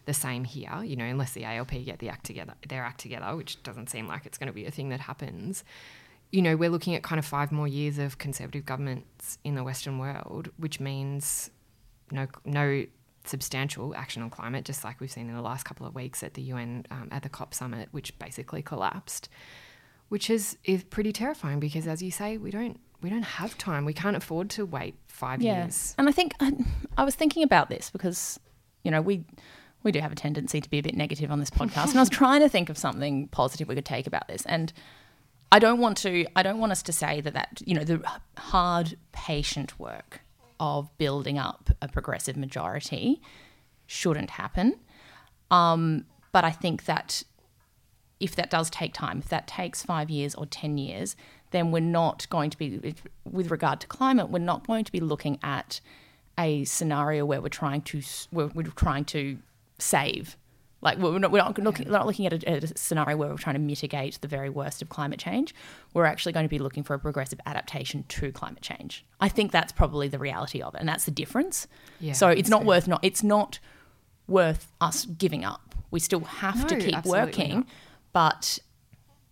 The 0.05 0.13
same 0.13 0.43
here, 0.43 0.83
you 0.83 0.95
know, 0.95 1.05
unless 1.05 1.31
the 1.31 1.43
ALP 1.45 1.71
get 1.83 1.97
the 1.97 2.09
act 2.09 2.25
together, 2.27 2.53
their 2.69 2.83
act 2.83 2.99
together, 2.99 3.35
which 3.35 3.63
doesn't 3.63 3.89
seem 3.89 4.07
like 4.07 4.27
it's 4.27 4.37
going 4.37 4.45
to 4.47 4.53
be 4.53 4.65
a 4.67 4.71
thing 4.71 4.89
that 4.89 4.99
happens. 4.99 5.63
You 6.31 6.41
know, 6.41 6.55
we're 6.55 6.69
looking 6.69 6.95
at 6.95 7.03
kind 7.03 7.19
of 7.19 7.25
five 7.25 7.51
more 7.51 7.67
years 7.67 7.97
of 7.97 8.17
conservative 8.17 8.65
governments 8.65 9.37
in 9.43 9.55
the 9.55 9.63
Western 9.63 9.99
world, 9.99 10.49
which 10.57 10.79
means 10.79 11.49
no 12.11 12.27
no 12.43 12.85
substantial 13.25 13.95
action 13.95 14.21
on 14.21 14.29
climate, 14.29 14.65
just 14.65 14.83
like 14.83 14.99
we've 14.99 15.11
seen 15.11 15.29
in 15.29 15.35
the 15.35 15.41
last 15.41 15.63
couple 15.63 15.85
of 15.85 15.95
weeks 15.95 16.23
at 16.23 16.33
the 16.33 16.41
UN 16.43 16.85
um, 16.91 17.07
at 17.11 17.23
the 17.23 17.29
COP 17.29 17.53
summit, 17.53 17.89
which 17.91 18.17
basically 18.19 18.61
collapsed 18.61 19.29
which 20.09 20.29
is 20.29 20.55
is 20.63 20.83
pretty 20.83 21.11
terrifying 21.11 21.59
because 21.59 21.87
as 21.87 21.99
you 22.03 22.11
say 22.11 22.37
we 22.37 22.51
don't 22.51 22.79
we 23.05 23.11
don't 23.11 23.23
have 23.23 23.55
time. 23.57 23.85
We 23.85 23.93
can't 23.93 24.15
afford 24.15 24.49
to 24.51 24.65
wait 24.65 24.95
five 25.07 25.39
years. 25.41 25.93
And 25.99 26.09
I 26.09 26.11
think 26.11 26.33
I, 26.39 26.53
I 26.97 27.03
was 27.03 27.13
thinking 27.13 27.43
about 27.43 27.69
this 27.69 27.91
because, 27.91 28.39
you 28.83 28.89
know, 28.89 28.99
we 29.01 29.23
we 29.83 29.91
do 29.91 29.99
have 29.99 30.11
a 30.11 30.15
tendency 30.15 30.59
to 30.59 30.67
be 30.67 30.79
a 30.79 30.81
bit 30.81 30.95
negative 30.95 31.29
on 31.29 31.39
this 31.39 31.51
podcast, 31.51 31.89
and 31.89 31.97
I 31.97 32.01
was 32.01 32.09
trying 32.23 32.41
to 32.41 32.49
think 32.49 32.69
of 32.69 32.77
something 32.79 33.27
positive 33.27 33.67
we 33.67 33.75
could 33.75 33.85
take 33.85 34.07
about 34.07 34.27
this. 34.27 34.43
And 34.47 34.73
I 35.55 35.59
don't 35.59 35.79
want 35.79 35.95
to 35.99 36.25
I 36.35 36.43
don't 36.43 36.59
want 36.59 36.73
us 36.73 36.83
to 36.83 36.91
say 36.91 37.21
that 37.21 37.33
that 37.33 37.61
you 37.65 37.75
know 37.75 37.85
the 37.85 38.03
hard 38.37 38.97
patient 39.13 39.79
work 39.79 40.19
of 40.59 40.89
building 40.97 41.37
up 41.39 41.69
a 41.81 41.87
progressive 41.87 42.35
majority 42.35 43.21
shouldn't 43.87 44.31
happen. 44.31 44.75
Um, 45.49 46.07
but 46.33 46.43
I 46.43 46.51
think 46.51 46.83
that 46.85 47.23
if 48.19 48.35
that 48.35 48.49
does 48.49 48.69
take 48.69 48.93
time, 48.93 49.19
if 49.19 49.29
that 49.29 49.47
takes 49.47 49.81
five 49.81 50.09
years 50.09 50.35
or 50.35 50.45
10 50.45 50.77
years, 50.77 51.15
then 51.51 51.71
we're 51.71 51.79
not 51.79 52.27
going 52.29 52.49
to 52.49 52.57
be, 52.57 52.95
with 53.23 53.49
regard 53.49 53.79
to 53.81 53.87
climate, 53.87 54.29
we're 54.29 54.39
not 54.39 54.67
going 54.67 54.83
to 54.83 54.91
be 54.91 54.99
looking 54.99 55.39
at 55.41 55.79
a 56.37 56.65
scenario 56.65 57.25
where 57.25 57.41
we're 57.41 57.47
trying 57.47 57.81
to, 57.83 58.01
we're, 58.31 58.47
we're 58.47 58.63
trying 58.63 59.05
to 59.05 59.37
save. 59.79 60.35
Like 60.85 60.99
we're 60.99 61.17
not, 61.17 61.31
we're 61.31 61.39
not 61.39 61.57
looking, 61.57 61.89
not 61.89 62.05
looking 62.05 62.27
at 62.27 62.43
a, 62.43 62.63
a 62.63 62.77
scenario 62.77 63.17
where 63.17 63.29
we're 63.29 63.37
trying 63.37 63.55
to 63.55 63.59
mitigate 63.59 64.19
the 64.21 64.27
very 64.27 64.51
worst 64.51 64.83
of 64.83 64.89
climate 64.89 65.19
change. 65.19 65.55
We're 65.95 66.05
actually 66.05 66.31
going 66.31 66.45
to 66.45 66.49
be 66.49 66.59
looking 66.59 66.83
for 66.83 66.93
a 66.93 66.99
progressive 66.99 67.39
adaptation 67.47 68.05
to 68.07 68.31
climate 68.31 68.61
change. 68.61 69.03
I 69.19 69.27
think 69.27 69.51
that's 69.51 69.71
probably 69.73 70.07
the 70.07 70.19
reality 70.19 70.61
of 70.61 70.75
it, 70.75 70.79
and 70.79 70.87
that's 70.87 71.05
the 71.05 71.11
difference. 71.11 71.67
Yeah, 71.99 72.13
so 72.13 72.29
it's 72.29 72.49
not 72.49 72.61
fair. 72.61 72.67
worth 72.67 72.87
not. 72.87 72.99
It's 73.03 73.23
not 73.23 73.59
worth 74.27 74.71
us 74.79 75.05
giving 75.05 75.43
up. 75.43 75.75
We 75.89 75.99
still 75.99 76.21
have 76.21 76.67
to 76.67 76.77
keep 76.77 77.03
working, 77.05 77.55
not. 77.55 77.67
but 78.13 78.59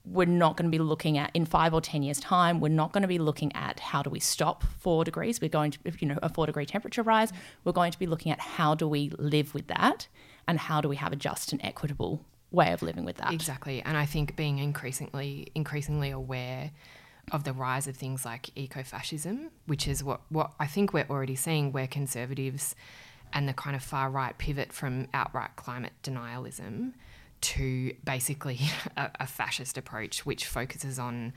we're 0.06 0.26
not 0.26 0.58
going 0.58 0.70
to 0.70 0.76
be 0.76 0.84
looking 0.84 1.18
at 1.18 1.32
in 1.34 1.46
five 1.46 1.74
or 1.74 1.82
ten 1.82 2.04
years' 2.04 2.20
time. 2.20 2.60
We're 2.60 2.70
not 2.70 2.94
going 2.94 3.04
to 3.04 3.08
be 3.08 3.20
looking 3.20 3.54
at 3.56 3.80
how 3.80 4.02
do 4.02 4.10
we 4.10 4.20
stop 4.20 4.64
four 4.80 5.04
degrees. 5.06 5.40
We're 5.40 5.50
going 5.50 5.72
to, 5.72 5.80
you 6.00 6.08
know, 6.08 6.20
a 6.24 6.30
four 6.30 6.46
degree 6.46 6.66
temperature 6.66 7.04
rise. 7.04 7.32
We're 7.64 7.74
going 7.74 7.92
to 7.92 8.00
be 8.00 8.08
looking 8.08 8.32
at 8.32 8.40
how 8.40 8.76
do 8.76 8.88
we 8.88 9.12
live 9.18 9.54
with 9.54 9.68
that, 9.68 10.08
and 10.48 10.60
how 10.60 10.82
do 10.82 10.90
we 10.90 10.96
have 10.96 11.14
a 11.14 11.16
just 11.16 11.52
and 11.52 11.64
equitable 11.64 12.26
way 12.52 12.72
of 12.72 12.82
living 12.82 13.06
with 13.06 13.18
that. 13.18 13.34
exactly 13.34 13.82
and 13.82 13.98
i 13.98 14.06
think 14.06 14.36
being 14.36 14.60
increasingly 14.60 15.48
increasingly 15.56 16.12
aware 16.12 16.72
of 17.32 17.46
the 17.46 17.54
rise 17.54 17.88
of 17.88 17.96
things 17.96 18.26
like 18.26 18.50
eco-fascism 18.56 19.50
which 19.66 19.88
is 19.88 20.04
what 20.04 20.22
what 20.30 20.52
i 20.60 20.68
think 20.68 20.94
we're 20.94 21.08
already 21.10 21.36
seeing 21.36 21.72
where 21.72 21.88
conservatives 21.88 22.76
and 23.34 23.50
the 23.50 23.54
kind 23.54 23.76
of 23.76 23.84
far 23.84 24.10
right 24.10 24.38
pivot 24.38 24.72
from 24.72 25.08
outright 25.14 25.56
climate 25.56 25.94
denialism 26.04 26.94
to 27.42 27.94
basically 28.06 28.60
a, 28.98 29.10
a 29.22 29.28
fascist 29.28 29.78
approach 29.78 30.26
which 30.26 30.46
focuses 30.46 31.00
on 31.00 31.34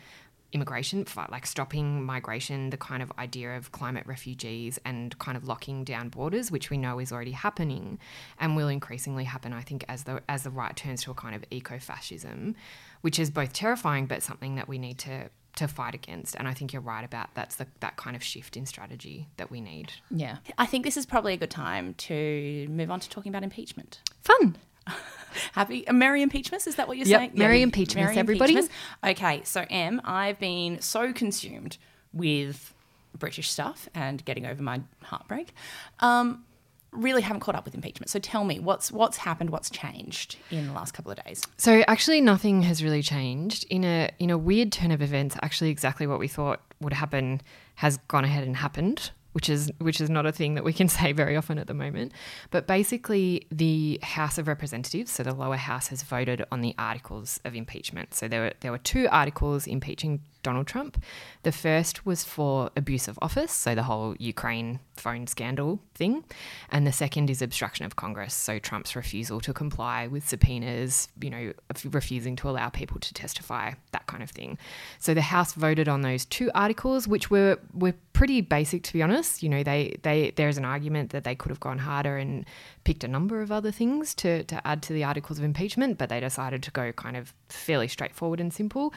immigration, 0.53 1.05
like 1.31 1.47
stopping 1.47 2.03
migration, 2.05 2.71
the 2.71 2.77
kind 2.77 3.03
of 3.03 3.13
idea 3.19 3.57
of 3.57 3.73
climate 3.73 4.07
refugees 4.07 4.79
and 4.85 5.19
kind 5.19 5.37
of 5.37 5.47
locking 5.47 5.85
down 5.85 6.09
borders, 6.09 6.51
which 6.51 6.71
we 6.71 6.77
know 6.77 6.99
is 6.99 7.13
already 7.13 7.33
happening 7.33 7.99
and 8.39 8.57
will 8.57 8.69
increasingly 8.69 9.25
happen, 9.25 9.53
I 9.53 9.63
think, 9.63 9.85
as 9.89 10.05
the 10.05 10.23
as 10.29 10.45
the 10.45 10.51
right 10.51 10.75
turns 10.77 11.03
to 11.05 11.11
a 11.11 11.15
kind 11.15 11.35
of 11.35 11.45
eco-fascism, 11.51 12.55
which 13.01 13.19
is 13.19 13.31
both 13.31 13.53
terrifying 13.53 14.07
but 14.07 14.23
something 14.23 14.55
that 14.55 14.69
we 14.69 14.79
need 14.79 14.99
to 14.99 15.31
to 15.57 15.67
fight 15.67 15.95
against. 15.95 16.37
And 16.37 16.47
I 16.47 16.55
think 16.55 16.73
you're 16.73 16.83
right 16.83 17.05
about 17.05 17.35
that's 17.35 17.57
the, 17.57 17.67
that 17.81 17.97
kind 17.97 18.15
of 18.15 18.23
shift 18.23 18.57
in 18.57 18.67
strategy 18.67 19.29
that 19.39 19.51
we 19.51 19.61
need. 19.61 19.93
Yeah, 20.11 20.37
I 20.59 20.67
think 20.67 20.85
this 20.85 20.97
is 20.97 21.07
probably 21.07 21.35
a 21.35 21.39
good 21.39 21.51
time 21.51 21.95
to 21.95 22.67
move 22.71 22.91
on 22.91 23.01
to 23.01 23.09
talking 23.09 23.31
about 23.31 23.43
impeachment. 23.43 24.01
Fun. 24.23 24.57
Happy, 25.53 25.87
uh, 25.87 25.93
merry 25.93 26.25
impeachmas? 26.25 26.67
Is 26.67 26.77
that 26.77 26.89
what 26.89 26.97
you're 26.97 27.07
Yep, 27.07 27.21
saying? 27.21 27.31
merry 27.35 27.61
Yeah, 27.61 27.67
impeachmas, 27.67 28.17
everybody. 28.17 28.59
Okay, 29.05 29.43
so 29.45 29.65
Em, 29.71 30.01
I've 30.05 30.39
been 30.39 30.81
so 30.81 31.13
consumed 31.13 31.79
with 32.13 32.73
British 33.19 33.51
stuff 33.51 33.89
and 33.95 34.25
getting 34.25 34.47
over 34.47 34.63
my 34.63 34.81
heartbreak. 35.03 35.53
Um, 36.01 36.45
really 36.93 37.21
haven't 37.23 37.41
caught 37.41 37.55
up 37.55 37.65
with 37.67 37.75
impeachment. 37.75 38.09
So 38.09 38.19
tell 38.19 38.45
me, 38.45 38.59
what's 38.59 38.91
what's 38.91 39.19
happened? 39.19 39.51
What's 39.51 39.69
changed 39.71 40.37
in 40.51 40.67
the 40.67 40.73
last 40.73 40.93
couple 40.95 41.11
of 41.13 41.23
days? 41.25 41.43
So 41.59 41.85
actually, 41.87 42.21
nothing 42.21 42.63
has 42.63 42.83
really 42.83 43.03
changed. 43.03 43.67
In 43.69 43.85
a 43.85 44.11
in 44.19 44.31
a 44.31 44.39
weird 44.39 44.73
turn 44.73 44.91
of 44.91 45.03
events, 45.03 45.37
actually, 45.43 45.71
exactly 45.71 46.07
what 46.07 46.19
we 46.19 46.29
thought 46.29 46.61
would 46.81 46.95
happen 46.95 47.41
has 47.77 47.99
gone 48.09 48.25
ahead 48.25 48.45
and 48.45 48.57
happened 48.57 49.11
which 49.37 49.51
is 49.51 49.71
which 49.81 50.01
is 50.01 50.09
not 50.09 50.25
a 50.25 50.33
thing 50.33 50.55
that 50.55 50.65
we 50.65 50.73
can 50.73 50.89
say 50.99 51.13
very 51.13 51.37
often 51.37 51.59
at 51.59 51.67
the 51.67 51.75
moment. 51.75 52.11
But 52.51 52.67
basically, 52.67 53.47
the 53.51 53.99
House 54.03 54.39
of 54.39 54.49
Representatives, 54.49 55.13
so 55.13 55.23
the 55.23 55.35
lower 55.35 55.57
house, 55.57 55.89
has 55.89 56.03
voted 56.03 56.43
on 56.51 56.63
the 56.63 56.75
articles 56.79 57.39
of 57.45 57.55
impeachment. 57.55 58.15
So 58.15 58.29
there 58.29 58.41
were 58.41 58.53
there 58.61 58.73
were 58.73 58.79
two 58.79 59.09
articles 59.11 59.67
impeaching 59.67 60.23
Donald 60.47 60.69
Trump. 60.69 61.03
The 61.43 61.51
first 61.51 62.07
was 62.07 62.23
for 62.23 62.71
abuse 62.77 63.09
of 63.09 63.19
office, 63.21 63.51
so 63.51 63.75
the 63.75 63.83
whole 63.83 64.15
Ukraine 64.21 64.79
phone 64.95 65.27
scandal 65.27 65.81
thing, 65.97 66.23
and 66.71 66.87
the 66.87 66.93
second 66.93 67.31
is 67.31 67.43
obstruction 67.43 67.85
of 67.85 67.97
Congress, 67.97 68.33
so 68.33 68.61
Trump's 68.61 68.95
refusal 68.95 69.41
to 69.41 69.53
comply 69.53 70.07
with 70.07 70.29
subpoenas, 70.29 71.09
you 71.21 71.31
know, 71.31 71.53
refusing 71.91 72.37
to 72.37 72.49
allow 72.49 72.69
people 72.69 73.01
to 73.01 73.13
testify, 73.13 73.73
that 73.91 74.07
kind 74.07 74.23
of 74.23 74.31
thing. 74.31 74.57
So 75.01 75.15
the 75.15 75.23
House 75.23 75.53
voted 75.53 75.89
on 75.89 76.03
those 76.03 76.25
two 76.25 76.49
articles, 76.55 77.09
which 77.09 77.29
were 77.29 77.59
were 77.75 77.95
pretty 78.13 78.41
basic 78.41 78.85
to 78.85 78.93
be 78.93 79.03
honest. 79.03 79.43
You 79.43 79.49
know, 79.49 79.65
they 79.65 79.97
they 80.03 80.33
there's 80.37 80.59
an 80.59 80.65
argument 80.65 81.11
that 81.11 81.25
they 81.25 81.35
could 81.35 81.51
have 81.51 81.61
gone 81.61 81.79
harder 81.79 82.17
and 82.17 82.45
picked 82.85 83.03
a 83.03 83.09
number 83.09 83.43
of 83.43 83.51
other 83.51 83.73
things 83.73 84.15
to 84.17 84.45
to 84.45 84.65
add 84.65 84.81
to 84.85 84.93
the 84.93 85.03
articles 85.03 85.39
of 85.41 85.45
impeachment, 85.45 85.99
but 85.99 86.09
they 86.09 86.21
decided 86.21 86.63
to 86.63 86.71
go 86.71 86.93
kind 86.93 87.17
of 87.17 87.35
fairly 87.49 87.89
straightforward 87.89 88.41
and 88.41 88.55
simple. 88.55 88.95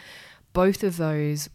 Both 0.54 0.84
of 0.84 0.98
those 0.98 1.50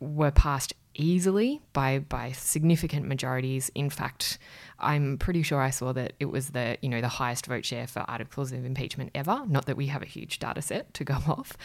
were 0.00 0.30
passed 0.30 0.74
easily 0.94 1.60
by 1.72 2.00
by 2.00 2.32
significant 2.32 3.06
majorities. 3.06 3.70
In 3.74 3.90
fact, 3.90 4.38
I'm 4.78 5.18
pretty 5.18 5.42
sure 5.42 5.60
I 5.60 5.70
saw 5.70 5.92
that 5.92 6.14
it 6.20 6.26
was 6.26 6.50
the 6.50 6.76
you 6.82 6.88
know 6.88 7.00
the 7.00 7.08
highest 7.08 7.46
vote 7.46 7.64
share 7.64 7.86
for 7.86 8.00
articles 8.00 8.52
of 8.52 8.64
impeachment 8.64 9.10
ever. 9.14 9.44
Not 9.46 9.66
that 9.66 9.76
we 9.76 9.86
have 9.86 10.02
a 10.02 10.06
huge 10.06 10.38
data 10.38 10.62
set 10.62 10.92
to 10.94 11.04
go 11.04 11.14
off. 11.28 11.56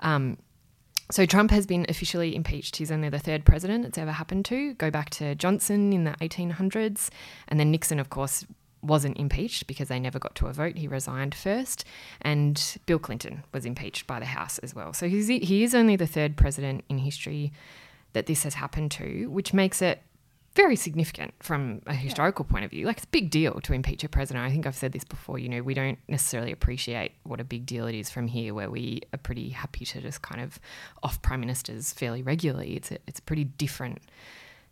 Um, 0.00 0.38
so 1.10 1.26
Trump 1.26 1.50
has 1.50 1.66
been 1.66 1.84
officially 1.88 2.34
impeached. 2.34 2.76
He's 2.76 2.90
only 2.90 3.10
the 3.10 3.18
third 3.18 3.44
president 3.44 3.84
it's 3.84 3.98
ever 3.98 4.12
happened 4.12 4.46
to. 4.46 4.72
Go 4.74 4.90
back 4.90 5.10
to 5.10 5.34
Johnson 5.34 5.92
in 5.92 6.04
the 6.04 6.12
1800s, 6.12 7.10
and 7.46 7.60
then 7.60 7.70
Nixon, 7.70 8.00
of 8.00 8.08
course, 8.08 8.46
wasn't 8.84 9.18
impeached 9.18 9.66
because 9.66 9.88
they 9.88 9.98
never 9.98 10.18
got 10.18 10.34
to 10.36 10.46
a 10.46 10.52
vote. 10.52 10.76
He 10.76 10.86
resigned 10.86 11.34
first, 11.34 11.84
and 12.20 12.78
Bill 12.86 12.98
Clinton 12.98 13.44
was 13.52 13.64
impeached 13.64 14.06
by 14.06 14.20
the 14.20 14.26
House 14.26 14.58
as 14.58 14.74
well. 14.74 14.92
So 14.92 15.08
he's, 15.08 15.28
he 15.28 15.64
is 15.64 15.74
only 15.74 15.96
the 15.96 16.06
third 16.06 16.36
president 16.36 16.84
in 16.88 16.98
history 16.98 17.52
that 18.12 18.26
this 18.26 18.44
has 18.44 18.54
happened 18.54 18.90
to, 18.92 19.26
which 19.26 19.52
makes 19.52 19.82
it 19.82 20.02
very 20.54 20.76
significant 20.76 21.34
from 21.40 21.82
a 21.86 21.94
historical 21.94 22.46
yeah. 22.48 22.52
point 22.52 22.64
of 22.64 22.70
view. 22.70 22.86
Like 22.86 22.98
it's 22.98 23.06
a 23.06 23.08
big 23.08 23.30
deal 23.30 23.60
to 23.60 23.72
impeach 23.72 24.04
a 24.04 24.08
president. 24.08 24.44
I 24.44 24.50
think 24.50 24.66
I've 24.66 24.76
said 24.76 24.92
this 24.92 25.04
before. 25.04 25.38
You 25.38 25.48
know, 25.48 25.62
we 25.62 25.74
don't 25.74 25.98
necessarily 26.08 26.52
appreciate 26.52 27.12
what 27.24 27.40
a 27.40 27.44
big 27.44 27.66
deal 27.66 27.86
it 27.86 27.94
is 27.94 28.08
from 28.08 28.28
here, 28.28 28.54
where 28.54 28.70
we 28.70 29.02
are 29.12 29.18
pretty 29.18 29.48
happy 29.48 29.84
to 29.86 30.00
just 30.00 30.22
kind 30.22 30.40
of 30.40 30.60
off 31.02 31.20
prime 31.22 31.40
ministers 31.40 31.92
fairly 31.92 32.22
regularly. 32.22 32.76
It's 32.76 32.92
a, 32.92 32.98
it's 33.06 33.18
a 33.18 33.22
pretty 33.22 33.44
different 33.44 33.98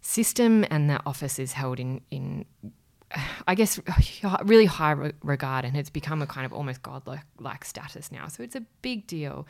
system, 0.02 0.64
and 0.70 0.88
that 0.88 1.02
office 1.04 1.38
is 1.38 1.52
held 1.52 1.80
in 1.80 2.00
in 2.10 2.44
I 3.46 3.54
guess, 3.54 3.80
really 4.44 4.66
high 4.66 5.12
regard, 5.22 5.64
and 5.64 5.76
it's 5.76 5.90
become 5.90 6.22
a 6.22 6.26
kind 6.26 6.46
of 6.46 6.52
almost 6.52 6.82
godlike 6.82 7.24
like 7.38 7.64
status 7.64 8.10
now. 8.12 8.28
So 8.28 8.42
it's 8.42 8.56
a 8.56 8.62
big 8.82 9.06
deal. 9.06 9.46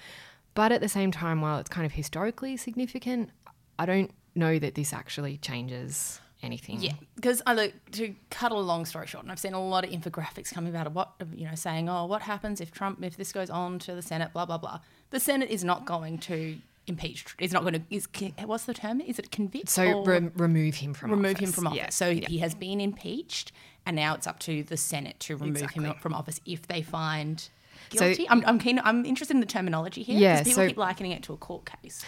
But 0.54 0.72
at 0.72 0.80
the 0.80 0.88
same 0.88 1.10
time, 1.12 1.40
while 1.40 1.58
it's 1.58 1.70
kind 1.70 1.86
of 1.86 1.92
historically 1.92 2.56
significant, 2.56 3.30
I 3.78 3.86
don't 3.86 4.10
know 4.34 4.58
that 4.58 4.74
this 4.74 4.92
actually 4.92 5.38
changes 5.38 6.20
anything. 6.42 6.80
Yeah, 6.80 6.92
because 7.14 7.40
I 7.46 7.54
look 7.54 7.72
to 7.92 8.14
cut 8.30 8.52
a 8.52 8.58
long 8.58 8.84
story 8.84 9.06
short, 9.06 9.24
and 9.24 9.32
I've 9.32 9.38
seen 9.38 9.54
a 9.54 9.64
lot 9.64 9.84
of 9.84 9.90
infographics 9.90 10.52
coming 10.52 10.74
about 10.74 10.86
of 10.86 10.94
what 10.94 11.12
you 11.34 11.46
know 11.46 11.54
saying, 11.54 11.88
oh, 11.88 12.06
what 12.06 12.22
happens 12.22 12.60
if 12.60 12.72
Trump 12.72 13.02
if 13.02 13.16
this 13.16 13.32
goes 13.32 13.50
on 13.50 13.78
to 13.80 13.94
the 13.94 14.02
Senate, 14.02 14.32
blah 14.32 14.46
blah 14.46 14.58
blah. 14.58 14.80
The 15.10 15.20
Senate 15.20 15.50
is 15.50 15.64
not 15.64 15.84
going 15.84 16.18
to 16.18 16.56
impeached. 16.86 17.34
It's 17.38 17.52
not 17.52 17.62
going 17.62 17.74
to. 17.74 17.82
Is 17.90 18.08
what's 18.44 18.64
the 18.64 18.74
term? 18.74 19.00
Is 19.00 19.18
it 19.18 19.30
convict? 19.30 19.68
So 19.68 20.04
re- 20.04 20.30
remove 20.36 20.76
him 20.76 20.94
from 20.94 21.10
remove 21.10 21.36
office. 21.36 21.48
him 21.48 21.52
from 21.52 21.66
office. 21.68 21.78
Yeah. 21.78 21.90
So 21.90 22.08
yeah. 22.08 22.28
he 22.28 22.38
has 22.38 22.54
been 22.54 22.80
impeached, 22.80 23.52
and 23.86 23.96
now 23.96 24.14
it's 24.14 24.26
up 24.26 24.38
to 24.40 24.62
the 24.62 24.76
Senate 24.76 25.18
to 25.20 25.36
remove 25.36 25.56
exactly. 25.56 25.84
him 25.84 25.94
from 25.94 26.14
office 26.14 26.40
if 26.46 26.66
they 26.66 26.82
find 26.82 27.48
guilty. 27.90 28.24
So, 28.24 28.30
I'm, 28.30 28.44
I'm 28.46 28.58
keen. 28.58 28.80
I'm 28.84 29.04
interested 29.04 29.34
in 29.34 29.40
the 29.40 29.46
terminology 29.46 30.02
here. 30.02 30.18
Yeah. 30.18 30.42
People 30.42 30.52
so, 30.52 30.68
keep 30.68 30.76
likening 30.76 31.12
it 31.12 31.22
to 31.24 31.32
a 31.32 31.36
court 31.36 31.70
case 31.82 32.04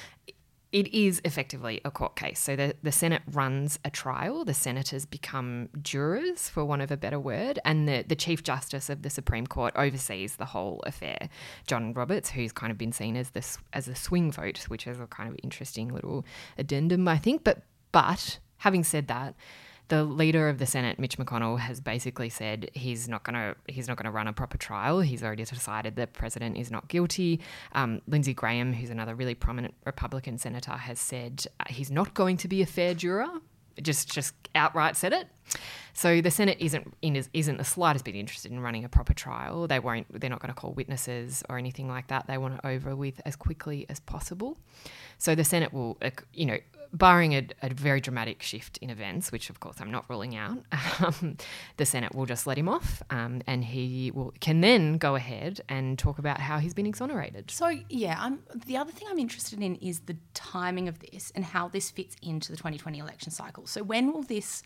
it 0.74 0.92
is 0.92 1.20
effectively 1.24 1.80
a 1.84 1.90
court 1.92 2.16
case. 2.16 2.40
So 2.40 2.56
the, 2.56 2.74
the 2.82 2.90
Senate 2.90 3.22
runs 3.30 3.78
a 3.84 3.90
trial. 3.90 4.44
The 4.44 4.54
senators 4.54 5.06
become 5.06 5.68
jurors, 5.80 6.48
for 6.48 6.64
want 6.64 6.82
of 6.82 6.90
a 6.90 6.96
better 6.96 7.20
word, 7.20 7.60
and 7.64 7.88
the, 7.88 8.04
the 8.06 8.16
Chief 8.16 8.42
Justice 8.42 8.90
of 8.90 9.02
the 9.02 9.08
Supreme 9.08 9.46
Court 9.46 9.72
oversees 9.76 10.34
the 10.34 10.46
whole 10.46 10.82
affair. 10.84 11.28
John 11.68 11.94
Roberts, 11.94 12.30
who's 12.30 12.50
kind 12.50 12.72
of 12.72 12.76
been 12.76 12.90
seen 12.90 13.16
as 13.16 13.30
this 13.30 13.56
as 13.72 13.86
a 13.86 13.94
swing 13.94 14.32
vote, 14.32 14.64
which 14.66 14.88
is 14.88 14.98
a 14.98 15.06
kind 15.06 15.28
of 15.28 15.36
interesting 15.44 15.94
little 15.94 16.26
addendum, 16.58 17.06
I 17.06 17.18
think. 17.18 17.44
But 17.44 17.62
but 17.92 18.40
having 18.56 18.82
said 18.82 19.06
that, 19.06 19.36
the 19.88 20.04
leader 20.04 20.48
of 20.48 20.58
the 20.58 20.66
Senate, 20.66 20.98
Mitch 20.98 21.18
McConnell, 21.18 21.58
has 21.58 21.80
basically 21.80 22.28
said 22.28 22.70
he's 22.72 23.08
not 23.08 23.22
going 23.22 23.34
to 23.34 23.54
he's 23.66 23.86
not 23.86 23.96
going 23.96 24.06
to 24.06 24.10
run 24.10 24.26
a 24.26 24.32
proper 24.32 24.56
trial. 24.56 25.00
He's 25.00 25.22
already 25.22 25.44
decided 25.44 25.96
the 25.96 26.06
president 26.06 26.56
is 26.56 26.70
not 26.70 26.88
guilty. 26.88 27.40
Um, 27.72 28.00
Lindsey 28.06 28.34
Graham, 28.34 28.72
who's 28.72 28.90
another 28.90 29.14
really 29.14 29.34
prominent 29.34 29.74
Republican 29.84 30.38
senator, 30.38 30.72
has 30.72 30.98
said 30.98 31.44
uh, 31.60 31.64
he's 31.68 31.90
not 31.90 32.14
going 32.14 32.36
to 32.38 32.48
be 32.48 32.62
a 32.62 32.66
fair 32.66 32.94
juror. 32.94 33.28
Just 33.82 34.12
just 34.12 34.34
outright 34.54 34.96
said 34.96 35.12
it. 35.12 35.26
So 35.92 36.20
the 36.20 36.30
Senate 36.30 36.58
isn't 36.60 36.94
isn't 37.02 37.58
the 37.58 37.64
slightest 37.64 38.04
bit 38.04 38.14
interested 38.14 38.52
in 38.52 38.60
running 38.60 38.84
a 38.84 38.88
proper 38.88 39.12
trial. 39.12 39.66
They 39.66 39.80
won't. 39.80 40.06
They're 40.20 40.30
not 40.30 40.40
going 40.40 40.54
to 40.54 40.58
call 40.58 40.72
witnesses 40.72 41.42
or 41.48 41.58
anything 41.58 41.88
like 41.88 42.06
that. 42.08 42.26
They 42.26 42.38
want 42.38 42.54
it 42.54 42.60
over 42.64 42.96
with 42.96 43.20
as 43.24 43.36
quickly 43.36 43.84
as 43.88 44.00
possible. 44.00 44.58
So 45.18 45.34
the 45.34 45.44
Senate 45.44 45.72
will, 45.72 45.98
uh, 46.02 46.10
you 46.32 46.46
know, 46.46 46.58
barring 46.94 47.34
a, 47.34 47.46
a, 47.60 47.74
very 47.74 48.00
dramatic 48.00 48.40
shift 48.40 48.78
in 48.78 48.88
events, 48.88 49.32
which 49.32 49.50
of 49.50 49.58
course 49.58 49.76
I'm 49.80 49.90
not 49.90 50.08
ruling 50.08 50.36
out, 50.36 50.58
um, 51.04 51.36
the 51.76 51.84
Senate 51.84 52.14
will 52.14 52.24
just 52.24 52.46
let 52.46 52.56
him 52.56 52.68
off, 52.68 53.02
um, 53.10 53.42
and 53.46 53.64
he 53.64 54.12
will 54.12 54.32
can 54.40 54.60
then 54.60 54.96
go 54.96 55.16
ahead 55.16 55.60
and 55.68 55.98
talk 55.98 56.18
about 56.18 56.40
how 56.40 56.58
he's 56.58 56.72
been 56.72 56.86
exonerated. 56.86 57.50
So 57.50 57.72
yeah, 57.90 58.16
I'm, 58.18 58.40
the 58.66 58.76
other 58.76 58.92
thing 58.92 59.08
I'm 59.10 59.18
interested 59.18 59.60
in 59.60 59.74
is 59.76 60.00
the 60.00 60.16
timing 60.32 60.88
of 60.88 61.00
this 61.00 61.32
and 61.34 61.44
how 61.44 61.68
this 61.68 61.90
fits 61.90 62.16
into 62.22 62.52
the 62.52 62.56
2020 62.56 62.98
election 62.98 63.32
cycle. 63.32 63.66
So 63.66 63.82
when 63.82 64.12
will 64.12 64.22
this? 64.22 64.62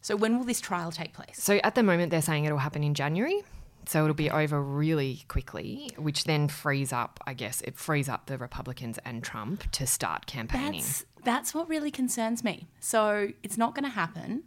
So 0.00 0.14
when 0.14 0.38
will 0.38 0.44
this 0.44 0.60
trial 0.60 0.92
take 0.92 1.12
place? 1.12 1.42
So 1.42 1.58
at 1.64 1.74
the 1.74 1.82
moment 1.82 2.12
they're 2.12 2.22
saying 2.22 2.44
it'll 2.44 2.58
happen 2.58 2.84
in 2.84 2.94
January. 2.94 3.42
So 3.88 4.02
it'll 4.04 4.14
be 4.14 4.30
over 4.30 4.62
really 4.62 5.24
quickly, 5.28 5.90
which 5.96 6.24
then 6.24 6.48
frees 6.48 6.92
up, 6.92 7.20
I 7.26 7.32
guess, 7.32 7.62
it 7.62 7.78
frees 7.78 8.06
up 8.06 8.26
the 8.26 8.36
Republicans 8.36 8.98
and 9.02 9.24
Trump 9.24 9.70
to 9.72 9.86
start 9.86 10.26
campaigning. 10.26 10.82
That's, 10.82 11.06
that's 11.24 11.54
what 11.54 11.70
really 11.70 11.90
concerns 11.90 12.44
me. 12.44 12.68
So 12.80 13.30
it's 13.42 13.56
not 13.56 13.74
going 13.74 13.84
to 13.84 13.90
happen. 13.90 14.42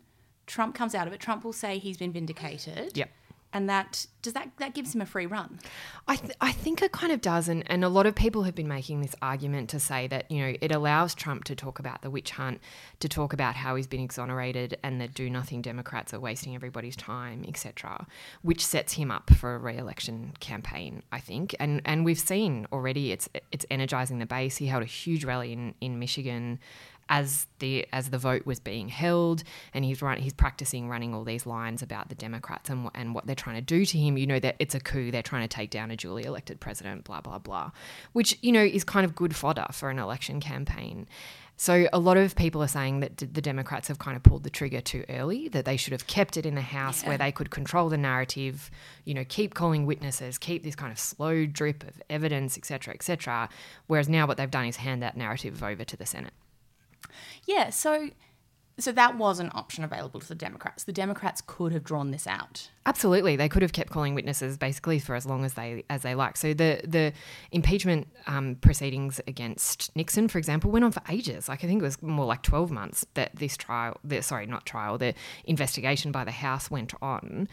Trump 0.45 0.75
comes 0.75 0.93
out 0.93 1.07
of 1.07 1.13
it. 1.13 1.19
Trump 1.19 1.43
will 1.43 1.53
say 1.53 1.79
he's 1.79 1.97
been 1.97 2.13
vindicated. 2.13 2.95
Yep 2.95 3.09
and 3.53 3.69
that 3.69 4.05
does 4.21 4.33
that 4.33 4.49
that 4.57 4.73
gives 4.73 4.93
him 4.93 5.01
a 5.01 5.05
free 5.05 5.25
run? 5.25 5.59
I, 6.07 6.15
th- 6.15 6.33
I 6.41 6.51
think 6.51 6.81
it 6.81 6.91
kind 6.91 7.11
of 7.11 7.21
does 7.21 7.47
and, 7.47 7.63
and 7.67 7.83
a 7.83 7.89
lot 7.89 8.05
of 8.05 8.15
people 8.15 8.43
have 8.43 8.55
been 8.55 8.67
making 8.67 9.01
this 9.01 9.15
argument 9.21 9.69
to 9.71 9.79
say 9.79 10.07
that 10.07 10.29
you 10.29 10.41
know 10.41 10.53
it 10.61 10.71
allows 10.71 11.15
trump 11.15 11.43
to 11.45 11.55
talk 11.55 11.79
about 11.79 12.01
the 12.01 12.09
witch 12.09 12.31
hunt 12.31 12.59
to 12.99 13.09
talk 13.09 13.33
about 13.33 13.55
how 13.55 13.75
he's 13.75 13.87
been 13.87 14.01
exonerated 14.01 14.77
and 14.83 15.01
that 15.01 15.13
do 15.13 15.29
nothing 15.29 15.61
democrats 15.61 16.13
are 16.13 16.19
wasting 16.19 16.55
everybody's 16.55 16.95
time 16.95 17.43
etc 17.47 18.05
which 18.41 18.65
sets 18.65 18.93
him 18.93 19.09
up 19.11 19.31
for 19.33 19.55
a 19.55 19.57
re-election 19.57 20.33
campaign 20.39 21.01
i 21.11 21.19
think. 21.19 21.55
And 21.59 21.81
and 21.85 22.05
we've 22.05 22.19
seen 22.19 22.67
already 22.71 23.11
it's 23.11 23.29
it's 23.51 23.65
energizing 23.69 24.19
the 24.19 24.25
base. 24.25 24.57
He 24.57 24.67
held 24.67 24.83
a 24.83 24.85
huge 24.85 25.23
rally 25.25 25.53
in 25.53 25.73
in 25.81 25.99
michigan 25.99 26.59
as 27.11 27.45
the 27.59 27.85
as 27.91 28.09
the 28.09 28.17
vote 28.17 28.45
was 28.45 28.59
being 28.59 28.87
held, 28.87 29.43
and 29.73 29.83
he's 29.83 30.01
run, 30.01 30.17
he's 30.17 30.33
practicing 30.33 30.87
running 30.87 31.13
all 31.13 31.25
these 31.25 31.45
lines 31.45 31.83
about 31.83 32.07
the 32.07 32.15
Democrats 32.15 32.69
and 32.69 32.89
and 32.95 33.13
what 33.13 33.27
they're 33.27 33.35
trying 33.35 33.57
to 33.57 33.61
do 33.61 33.85
to 33.85 33.97
him. 33.97 34.17
You 34.17 34.25
know 34.25 34.39
that 34.39 34.55
it's 34.57 34.73
a 34.73 34.79
coup. 34.79 35.11
They're 35.11 35.21
trying 35.21 35.47
to 35.47 35.53
take 35.53 35.69
down 35.69 35.91
a 35.91 35.97
duly 35.97 36.23
elected 36.23 36.61
president. 36.61 37.03
Blah 37.03 37.21
blah 37.21 37.37
blah, 37.37 37.71
which 38.13 38.39
you 38.41 38.53
know 38.53 38.63
is 38.63 38.85
kind 38.85 39.05
of 39.05 39.13
good 39.13 39.35
fodder 39.35 39.67
for 39.71 39.89
an 39.89 39.99
election 39.99 40.39
campaign. 40.39 41.05
So 41.57 41.87
a 41.93 41.99
lot 41.99 42.17
of 42.17 42.35
people 42.35 42.63
are 42.63 42.67
saying 42.67 43.01
that 43.01 43.17
the 43.17 43.41
Democrats 43.41 43.87
have 43.89 43.99
kind 43.99 44.17
of 44.17 44.23
pulled 44.23 44.43
the 44.43 44.49
trigger 44.49 44.81
too 44.81 45.05
early, 45.09 45.47
that 45.49 45.65
they 45.65 45.77
should 45.77 45.91
have 45.91 46.07
kept 46.07 46.35
it 46.35 46.43
in 46.43 46.55
the 46.55 46.61
House 46.61 47.03
yeah. 47.03 47.09
where 47.09 47.17
they 47.19 47.31
could 47.31 47.51
control 47.51 47.87
the 47.87 47.99
narrative, 47.99 48.71
you 49.05 49.13
know, 49.13 49.23
keep 49.27 49.53
calling 49.53 49.85
witnesses, 49.85 50.39
keep 50.39 50.63
this 50.63 50.75
kind 50.75 50.91
of 50.91 50.97
slow 50.97 51.45
drip 51.45 51.83
of 51.83 52.01
evidence, 52.09 52.57
etc., 52.57 52.95
etc. 52.95 53.47
Whereas 53.85 54.09
now 54.09 54.25
what 54.25 54.37
they've 54.37 54.49
done 54.49 54.65
is 54.65 54.77
hand 54.77 55.03
that 55.03 55.15
narrative 55.15 55.61
over 55.61 55.83
to 55.83 55.95
the 55.95 56.05
Senate. 56.05 56.33
Yeah, 57.45 57.69
so 57.69 58.09
So 58.79 58.91
that 58.93 59.17
was 59.17 59.39
an 59.39 59.51
option 59.53 59.83
available 59.83 60.19
to 60.19 60.27
the 60.27 60.35
Democrats. 60.35 60.85
The 60.85 60.93
Democrats 60.93 61.41
could 61.45 61.71
have 61.71 61.83
drawn 61.83 62.11
this 62.11 62.25
out. 62.25 62.71
Absolutely, 62.85 63.35
they 63.35 63.49
could 63.49 63.61
have 63.61 63.73
kept 63.73 63.91
calling 63.91 64.15
witnesses 64.15 64.57
basically 64.57 64.97
for 64.97 65.13
as 65.13 65.25
long 65.25 65.45
as 65.45 65.53
they 65.53 65.83
as 65.89 66.01
they 66.01 66.15
like. 66.15 66.37
So 66.37 66.53
the 66.53 66.81
the 66.83 67.13
impeachment 67.51 68.07
um, 68.25 68.55
proceedings 68.55 69.21
against 69.27 69.95
Nixon, 69.95 70.27
for 70.27 70.39
example, 70.39 70.71
went 70.71 70.85
on 70.85 70.91
for 70.91 71.03
ages. 71.09 71.47
Like 71.47 71.63
I 71.63 71.67
think 71.67 71.81
it 71.81 71.85
was 71.85 72.01
more 72.01 72.25
like 72.25 72.41
twelve 72.41 72.71
months 72.71 73.05
that 73.13 73.35
this 73.35 73.55
trial, 73.55 73.99
the, 74.03 74.21
sorry, 74.21 74.47
not 74.47 74.65
trial, 74.65 74.97
the 74.97 75.13
investigation 75.43 76.11
by 76.11 76.23
the 76.23 76.31
House 76.31 76.71
went 76.71 76.93
on. 77.01 77.47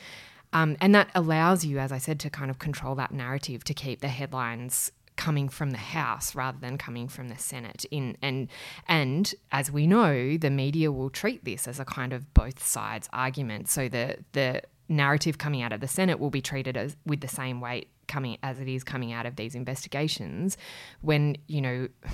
Um, 0.55 0.79
and 0.81 0.95
that 0.95 1.11
allows 1.15 1.63
you, 1.63 1.79
as 1.79 1.93
I 1.93 1.99
said, 1.99 2.19
to 2.21 2.31
kind 2.31 2.51
of 2.51 2.59
control 2.59 2.95
that 2.95 3.13
narrative 3.13 3.65
to 3.65 3.75
keep 3.75 4.01
the 4.01 4.09
headlines 4.09 4.93
coming 5.19 5.49
from 5.49 5.71
the 5.73 5.79
House 5.79 6.35
rather 6.35 6.57
than 6.59 6.79
coming 6.79 7.09
from 7.09 7.29
the 7.29 7.37
Senate. 7.37 7.85
In 7.91 8.17
and 8.23 8.49
and 8.87 9.35
as 9.53 9.71
we 9.71 9.87
know, 9.87 10.39
the 10.39 10.49
media 10.49 10.91
will 10.91 11.11
treat 11.11 11.45
this 11.45 11.69
as 11.69 11.79
a 11.79 11.85
kind 11.85 12.15
of 12.15 12.33
both 12.33 12.65
sides 12.65 13.09
argument. 13.13 13.69
So 13.69 13.89
the 13.89 14.25
the 14.33 14.63
narrative 14.89 15.37
coming 15.37 15.61
out 15.61 15.73
of 15.75 15.81
the 15.81 15.89
Senate 15.89 16.19
will 16.19 16.31
be 16.31 16.41
treated 16.41 16.79
as 16.79 16.97
with 17.05 17.21
the 17.21 17.29
same 17.29 17.61
weight 17.61 17.91
coming 18.07 18.39
as 18.43 18.59
it 18.59 18.69
is 18.69 18.83
coming 18.83 19.13
out 19.13 19.27
of 19.27 19.37
these 19.37 19.55
investigations. 19.55 20.57
When 21.03 21.37
you 21.47 21.61
know. 21.61 21.89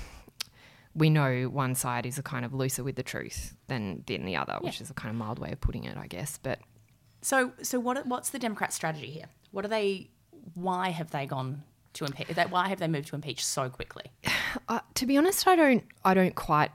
We 0.97 1.09
know 1.09 1.49
one 1.51 1.75
side 1.75 2.05
is 2.05 2.17
a 2.17 2.23
kind 2.23 2.45
of 2.45 2.53
looser 2.53 2.81
with 2.81 2.95
the 2.95 3.03
truth 3.03 3.53
than, 3.67 4.05
than 4.07 4.23
the 4.23 4.37
other, 4.37 4.57
which 4.61 4.79
is 4.79 4.89
a 4.89 4.93
kind 4.93 5.09
of 5.09 5.17
mild 5.17 5.39
way 5.39 5.51
of 5.51 5.59
putting 5.59 5.83
it, 5.83 5.97
I 5.97 6.07
guess. 6.07 6.39
But 6.41 6.59
So, 7.21 7.51
so 7.61 7.81
what? 7.81 8.07
What's 8.07 8.29
the 8.29 8.39
Democrat 8.39 8.71
strategy 8.71 9.07
here? 9.07 9.25
What 9.51 9.65
are 9.65 9.67
they? 9.67 10.11
Why 10.53 10.91
have 10.91 11.11
they 11.11 11.25
gone 11.25 11.63
to 11.95 12.05
impeach? 12.05 12.27
Why 12.49 12.67
have 12.67 12.79
they 12.79 12.87
moved 12.87 13.07
to 13.09 13.15
impeach 13.15 13.45
so 13.45 13.69
quickly? 13.69 14.05
Uh, 14.69 14.79
to 14.93 15.05
be 15.05 15.17
honest, 15.17 15.45
I 15.47 15.55
don't. 15.57 15.83
I 16.05 16.13
don't 16.13 16.33
quite 16.33 16.71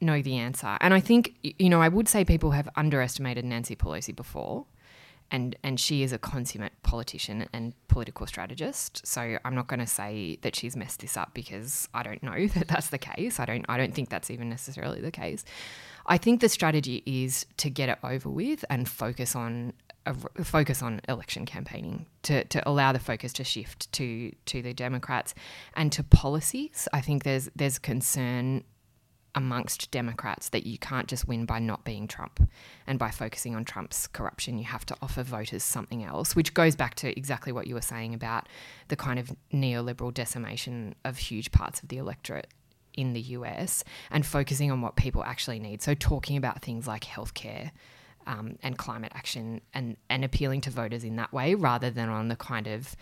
know 0.00 0.20
the 0.20 0.36
answer, 0.36 0.76
and 0.82 0.92
I 0.92 1.00
think 1.00 1.34
you 1.42 1.70
know. 1.70 1.80
I 1.80 1.88
would 1.88 2.06
say 2.06 2.26
people 2.26 2.50
have 2.50 2.68
underestimated 2.76 3.44
Nancy 3.44 3.74
Pelosi 3.74 4.14
before, 4.14 4.66
and 5.30 5.56
and 5.64 5.80
she 5.80 6.02
is 6.02 6.12
a 6.12 6.18
consummate 6.18 6.74
politician 6.82 7.48
and 7.52 7.72
political 7.88 8.26
strategist. 8.26 9.04
So 9.06 9.38
I'm 9.44 9.54
not 9.54 9.66
going 9.66 9.80
to 9.80 9.86
say 9.86 10.38
that 10.42 10.54
she's 10.54 10.76
messed 10.76 11.00
this 11.00 11.16
up 11.16 11.32
because 11.32 11.88
I 11.94 12.02
don't 12.02 12.22
know 12.22 12.46
that 12.54 12.68
that's 12.68 12.90
the 12.90 12.98
case. 12.98 13.40
I 13.40 13.46
don't. 13.46 13.64
I 13.68 13.78
don't 13.78 13.94
think 13.94 14.10
that's 14.10 14.30
even 14.30 14.50
necessarily 14.50 15.00
the 15.00 15.10
case. 15.10 15.44
I 16.06 16.18
think 16.18 16.40
the 16.40 16.48
strategy 16.48 17.02
is 17.06 17.46
to 17.56 17.70
get 17.70 17.88
it 17.88 17.98
over 18.04 18.28
with 18.28 18.64
and 18.68 18.88
focus 18.88 19.34
on 19.34 19.72
a, 20.06 20.44
focus 20.44 20.82
on 20.82 21.00
election 21.08 21.46
campaigning 21.46 22.06
to, 22.22 22.44
to 22.44 22.68
allow 22.68 22.92
the 22.92 22.98
focus 22.98 23.32
to 23.34 23.44
shift 23.44 23.90
to 23.92 24.32
to 24.46 24.62
the 24.62 24.74
Democrats 24.74 25.34
and 25.74 25.92
to 25.92 26.02
policies. 26.02 26.88
I 26.92 27.00
think 27.00 27.24
there's 27.24 27.50
there's 27.54 27.78
concern 27.78 28.64
amongst 29.34 29.90
Democrats 29.90 30.50
that 30.50 30.66
you 30.66 30.76
can't 30.78 31.08
just 31.08 31.26
win 31.26 31.46
by 31.46 31.58
not 31.58 31.84
being 31.84 32.06
Trump 32.06 32.48
and 32.86 32.98
by 32.98 33.10
focusing 33.10 33.54
on 33.54 33.64
Trump's 33.64 34.06
corruption. 34.06 34.58
You 34.58 34.64
have 34.64 34.84
to 34.86 34.96
offer 35.00 35.22
voters 35.22 35.62
something 35.62 36.04
else, 36.04 36.36
which 36.36 36.52
goes 36.52 36.76
back 36.76 36.94
to 36.96 37.16
exactly 37.16 37.52
what 37.52 37.66
you 37.66 37.74
were 37.74 37.80
saying 37.80 38.12
about 38.12 38.46
the 38.88 38.96
kind 38.96 39.18
of 39.18 39.34
neoliberal 39.52 40.12
decimation 40.12 40.94
of 41.04 41.16
huge 41.16 41.50
parts 41.50 41.82
of 41.82 41.88
the 41.88 41.96
electorate 41.96 42.48
in 42.94 43.14
the 43.14 43.20
US 43.20 43.84
and 44.10 44.26
focusing 44.26 44.70
on 44.70 44.82
what 44.82 44.96
people 44.96 45.24
actually 45.24 45.58
need. 45.58 45.80
So, 45.80 45.94
talking 45.94 46.36
about 46.36 46.62
things 46.62 46.86
like 46.86 47.04
healthcare. 47.04 47.70
Um, 48.24 48.56
and 48.62 48.78
climate 48.78 49.12
action 49.14 49.60
and, 49.74 49.96
and 50.08 50.24
appealing 50.24 50.60
to 50.62 50.70
voters 50.70 51.02
in 51.02 51.16
that 51.16 51.32
way 51.32 51.54
rather 51.54 51.90
than 51.90 52.08
on 52.08 52.28
the 52.28 52.36
kind 52.36 52.68
of, 52.68 52.94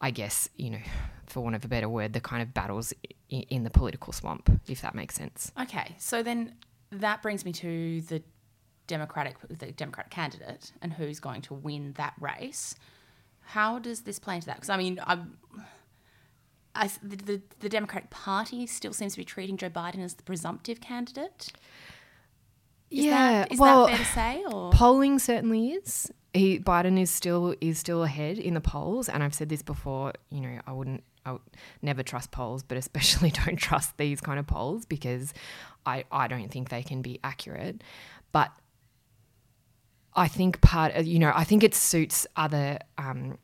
I 0.00 0.12
guess, 0.12 0.48
you 0.56 0.70
know, 0.70 0.78
for 1.26 1.42
want 1.42 1.56
of 1.56 1.64
a 1.64 1.68
better 1.68 1.88
word, 1.88 2.12
the 2.12 2.20
kind 2.20 2.42
of 2.42 2.54
battles 2.54 2.92
in, 3.28 3.42
in 3.42 3.64
the 3.64 3.70
political 3.70 4.12
swamp, 4.12 4.48
if 4.68 4.80
that 4.82 4.94
makes 4.94 5.16
sense. 5.16 5.50
Okay, 5.60 5.96
so 5.98 6.22
then 6.22 6.54
that 6.92 7.22
brings 7.22 7.44
me 7.44 7.52
to 7.52 8.00
the 8.02 8.22
Democratic 8.86 9.36
the 9.48 9.72
Democratic 9.72 10.10
candidate 10.10 10.72
and 10.80 10.92
who's 10.92 11.20
going 11.20 11.42
to 11.42 11.54
win 11.54 11.92
that 11.94 12.14
race. 12.20 12.74
How 13.42 13.78
does 13.78 14.02
this 14.02 14.18
play 14.18 14.36
into 14.36 14.46
that? 14.46 14.56
Because 14.56 14.70
I 14.70 14.76
mean, 14.76 15.00
I, 15.06 15.18
I 16.74 16.90
the, 17.02 17.16
the, 17.16 17.42
the 17.60 17.68
Democratic 17.68 18.10
Party 18.10 18.66
still 18.66 18.92
seems 18.92 19.12
to 19.12 19.18
be 19.18 19.24
treating 19.24 19.56
Joe 19.56 19.70
Biden 19.70 20.02
as 20.02 20.14
the 20.14 20.22
presumptive 20.22 20.80
candidate. 20.80 21.52
Is 22.90 23.04
yeah, 23.04 23.40
that, 23.40 23.52
is 23.52 23.58
well, 23.58 23.86
that 23.86 23.96
fair 23.96 24.04
to 24.04 24.12
say? 24.12 24.44
Or 24.50 24.72
polling 24.72 25.18
certainly 25.18 25.70
is. 25.70 26.10
He 26.32 26.58
Biden 26.58 26.98
is 26.98 27.10
still 27.10 27.54
is 27.60 27.78
still 27.78 28.04
ahead 28.04 28.38
in 28.38 28.54
the 28.54 28.60
polls, 28.60 29.08
and 29.08 29.22
I've 29.22 29.34
said 29.34 29.48
this 29.48 29.62
before. 29.62 30.12
You 30.30 30.40
know, 30.40 30.60
I 30.66 30.72
wouldn't, 30.72 31.02
I 31.26 31.32
would 31.32 31.42
never 31.82 32.02
trust 32.02 32.30
polls, 32.30 32.62
but 32.62 32.78
especially 32.78 33.30
don't 33.44 33.56
trust 33.56 33.96
these 33.98 34.20
kind 34.20 34.38
of 34.38 34.46
polls 34.46 34.86
because 34.86 35.34
I 35.84 36.04
I 36.10 36.28
don't 36.28 36.48
think 36.50 36.68
they 36.68 36.82
can 36.82 37.02
be 37.02 37.20
accurate. 37.22 37.82
But 38.32 38.52
I 40.14 40.28
think 40.28 40.60
part, 40.60 40.94
of, 40.94 41.06
you 41.06 41.18
know, 41.18 41.32
I 41.34 41.44
think 41.44 41.62
it 41.62 41.74
suits 41.74 42.26
other 42.36 42.78
um, 42.98 43.38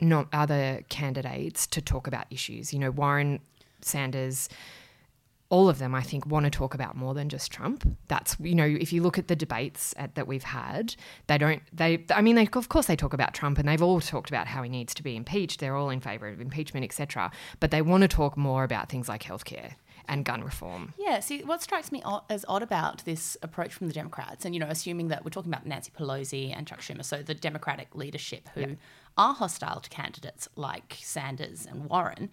not 0.00 0.28
other 0.32 0.82
candidates 0.88 1.66
to 1.68 1.80
talk 1.80 2.06
about 2.06 2.26
issues. 2.30 2.72
You 2.72 2.78
know, 2.78 2.90
Warren 2.90 3.40
Sanders 3.80 4.48
all 5.52 5.68
of 5.68 5.78
them, 5.78 5.94
I 5.94 6.00
think, 6.00 6.24
want 6.24 6.44
to 6.44 6.50
talk 6.50 6.72
about 6.72 6.96
more 6.96 7.12
than 7.12 7.28
just 7.28 7.52
Trump. 7.52 7.86
That's 8.08 8.38
you 8.40 8.54
know, 8.54 8.64
if 8.64 8.90
you 8.90 9.02
look 9.02 9.18
at 9.18 9.28
the 9.28 9.36
debates 9.36 9.94
at, 9.98 10.14
that 10.14 10.26
we've 10.26 10.42
had, 10.42 10.96
they 11.26 11.36
don't. 11.36 11.62
They, 11.70 12.06
I 12.08 12.22
mean, 12.22 12.36
they, 12.36 12.48
of 12.54 12.70
course, 12.70 12.86
they 12.86 12.96
talk 12.96 13.12
about 13.12 13.34
Trump, 13.34 13.58
and 13.58 13.68
they've 13.68 13.82
all 13.82 14.00
talked 14.00 14.30
about 14.30 14.46
how 14.46 14.62
he 14.62 14.70
needs 14.70 14.94
to 14.94 15.02
be 15.02 15.14
impeached. 15.14 15.60
They're 15.60 15.76
all 15.76 15.90
in 15.90 16.00
favour 16.00 16.28
of 16.28 16.40
impeachment, 16.40 16.84
etc. 16.84 17.30
But 17.60 17.70
they 17.70 17.82
want 17.82 18.00
to 18.00 18.08
talk 18.08 18.38
more 18.38 18.64
about 18.64 18.88
things 18.88 19.10
like 19.10 19.24
healthcare 19.24 19.74
and 20.08 20.24
gun 20.24 20.42
reform. 20.42 20.94
Yeah, 20.98 21.20
see, 21.20 21.42
what 21.42 21.60
strikes 21.62 21.92
me 21.92 22.02
as 22.30 22.46
odd 22.48 22.62
about 22.62 23.04
this 23.04 23.36
approach 23.42 23.74
from 23.74 23.88
the 23.88 23.92
Democrats, 23.92 24.46
and 24.46 24.54
you 24.54 24.60
know, 24.60 24.68
assuming 24.68 25.08
that 25.08 25.22
we're 25.22 25.30
talking 25.30 25.52
about 25.52 25.66
Nancy 25.66 25.92
Pelosi 25.94 26.56
and 26.56 26.66
Chuck 26.66 26.80
Schumer, 26.80 27.04
so 27.04 27.22
the 27.22 27.34
Democratic 27.34 27.94
leadership 27.94 28.48
who 28.54 28.76
are 29.18 29.34
hostile 29.34 29.80
to 29.80 29.90
candidates 29.90 30.48
like 30.56 30.96
Sanders 31.02 31.66
and 31.66 31.90
Warren. 31.90 32.30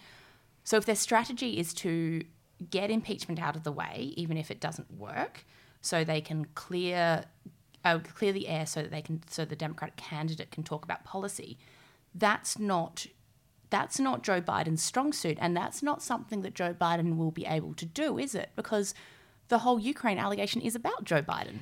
So 0.63 0.77
if 0.77 0.85
their 0.85 0.95
strategy 0.95 1.59
is 1.59 1.73
to 1.75 2.23
get 2.69 2.89
impeachment 2.89 3.39
out 3.39 3.55
of 3.55 3.63
the 3.63 3.71
way, 3.71 4.13
even 4.15 4.37
if 4.37 4.51
it 4.51 4.59
doesn't 4.59 4.91
work, 4.97 5.45
so 5.81 6.03
they 6.03 6.21
can 6.21 6.45
clear 6.55 7.25
uh, 7.85 7.99
clear 7.99 8.33
the 8.33 8.47
air, 8.47 8.65
so 8.65 8.81
that 8.81 8.91
they 8.91 9.01
can, 9.01 9.23
so 9.29 9.45
the 9.45 9.55
Democratic 9.55 9.95
candidate 9.95 10.51
can 10.51 10.63
talk 10.63 10.83
about 10.83 11.03
policy. 11.03 11.57
That's 12.13 12.59
not 12.59 13.07
that's 13.69 13.99
not 13.99 14.23
Joe 14.23 14.41
Biden's 14.41 14.83
strong 14.83 15.13
suit, 15.13 15.37
and 15.39 15.55
that's 15.55 15.83
not 15.83 16.01
something 16.01 16.41
that 16.41 16.55
Joe 16.55 16.73
Biden 16.73 17.17
will 17.17 17.31
be 17.31 17.45
able 17.45 17.73
to 17.75 17.85
do, 17.85 18.17
is 18.17 18.33
it? 18.35 18.49
Because 18.55 18.93
the 19.47 19.59
whole 19.59 19.79
Ukraine 19.79 20.17
allegation 20.17 20.61
is 20.61 20.75
about 20.75 21.03
Joe 21.03 21.21
Biden. 21.21 21.59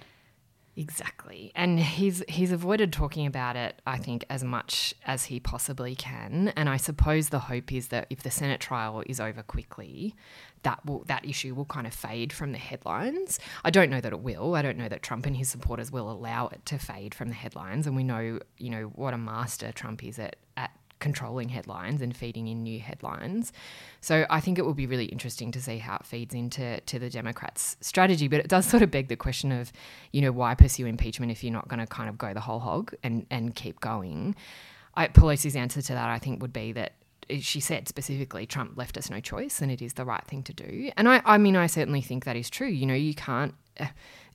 Exactly. 0.80 1.52
And 1.56 1.80
he's 1.80 2.24
he's 2.30 2.52
avoided 2.52 2.94
talking 2.94 3.26
about 3.26 3.56
it, 3.56 3.82
I 3.88 3.98
think, 3.98 4.24
as 4.30 4.44
much 4.44 4.94
as 5.08 5.26
he 5.26 5.40
possibly 5.40 5.96
can. 5.96 6.54
And 6.56 6.70
I 6.70 6.78
suppose 6.78 7.30
the 7.30 7.40
hope 7.40 7.74
is 7.74 7.88
that 7.88 8.06
if 8.12 8.22
the 8.22 8.30
Senate 8.30 8.62
trial 8.62 9.02
is 9.08 9.20
over 9.20 9.42
quickly, 9.42 10.14
that 10.62 10.86
will 10.86 11.04
that 11.06 11.26
issue 11.26 11.56
will 11.56 11.66
kind 11.66 11.88
of 11.88 11.96
fade 11.96 12.32
from 12.32 12.52
the 12.52 12.60
headlines. 12.60 13.40
I 13.66 13.72
don't 13.72 13.90
know 13.90 14.00
that 14.00 14.14
it 14.14 14.20
will. 14.20 14.54
I 14.54 14.62
don't 14.62 14.78
know 14.78 14.88
that 14.88 15.02
Trump 15.02 15.26
and 15.26 15.36
his 15.36 15.50
supporters 15.50 15.92
will 15.92 16.12
allow 16.12 16.48
it 16.50 16.64
to 16.68 16.78
fade 16.78 17.16
from 17.16 17.30
the 17.30 17.36
headlines. 17.36 17.88
And 17.88 17.96
we 17.96 18.04
know, 18.04 18.40
you 18.60 18.70
know, 18.70 18.84
what 18.94 19.16
a 19.16 19.18
master 19.18 19.72
Trump 19.72 20.04
is 20.04 20.20
at 20.20 20.36
controlling 21.00 21.50
headlines 21.50 22.02
and 22.02 22.16
feeding 22.16 22.48
in 22.48 22.64
new 22.64 22.80
headlines. 22.80 23.54
So 24.02 24.26
I 24.30 24.40
think 24.40 24.58
it 24.58 24.64
will 24.64 24.74
be 24.74 24.88
really 24.88 25.06
interesting 25.06 25.52
to 25.52 25.62
see 25.62 25.78
how 25.78 25.98
it 25.98 26.06
feeds 26.06 26.34
into 26.34 26.80
to 26.80 27.00
the 27.00 27.10
Democrats' 27.10 27.78
strategy. 27.82 28.28
But 28.28 28.40
it 28.40 28.48
does 28.48 28.66
sort 28.66 28.84
of 28.84 28.92
beg 28.92 29.08
the 29.08 29.16
question 29.16 29.52
of, 29.52 29.72
you 30.12 30.22
know, 30.22 30.32
why 30.32 30.56
pursue 30.56 30.86
impeachment 30.86 31.32
if 31.32 31.44
you're 31.44 31.54
not 31.54 31.68
going 31.68 31.80
to 31.80 31.88
kind 31.88 32.10
of 32.10 32.18
go 32.18 32.34
the 32.34 32.40
whole 32.40 32.60
hog 32.60 32.94
and, 33.04 33.26
and 33.30 33.56
keep 33.56 33.80
going? 33.80 34.36
I, 34.96 35.08
Pelosi's 35.08 35.56
answer 35.56 35.82
to 35.82 35.94
that, 35.94 36.10
I 36.10 36.20
think, 36.20 36.42
would 36.42 36.54
be 36.54 36.72
that 36.74 36.94
she 37.40 37.60
said 37.60 37.88
specifically, 37.88 38.46
Trump 38.46 38.78
left 38.78 38.98
us 38.98 39.10
no 39.10 39.20
choice 39.20 39.62
and 39.62 39.72
it 39.72 39.82
is 39.82 39.94
the 39.94 40.06
right 40.06 40.24
thing 40.26 40.44
to 40.44 40.54
do. 40.54 40.92
And 40.98 41.10
I, 41.10 41.22
I 41.26 41.38
mean, 41.38 41.56
I 41.56 41.68
certainly 41.68 42.02
think 42.02 42.26
that 42.26 42.36
is 42.36 42.50
true. 42.50 42.68
You 42.68 42.86
know, 42.86 42.94
you 42.94 43.14
can't, 43.14 43.54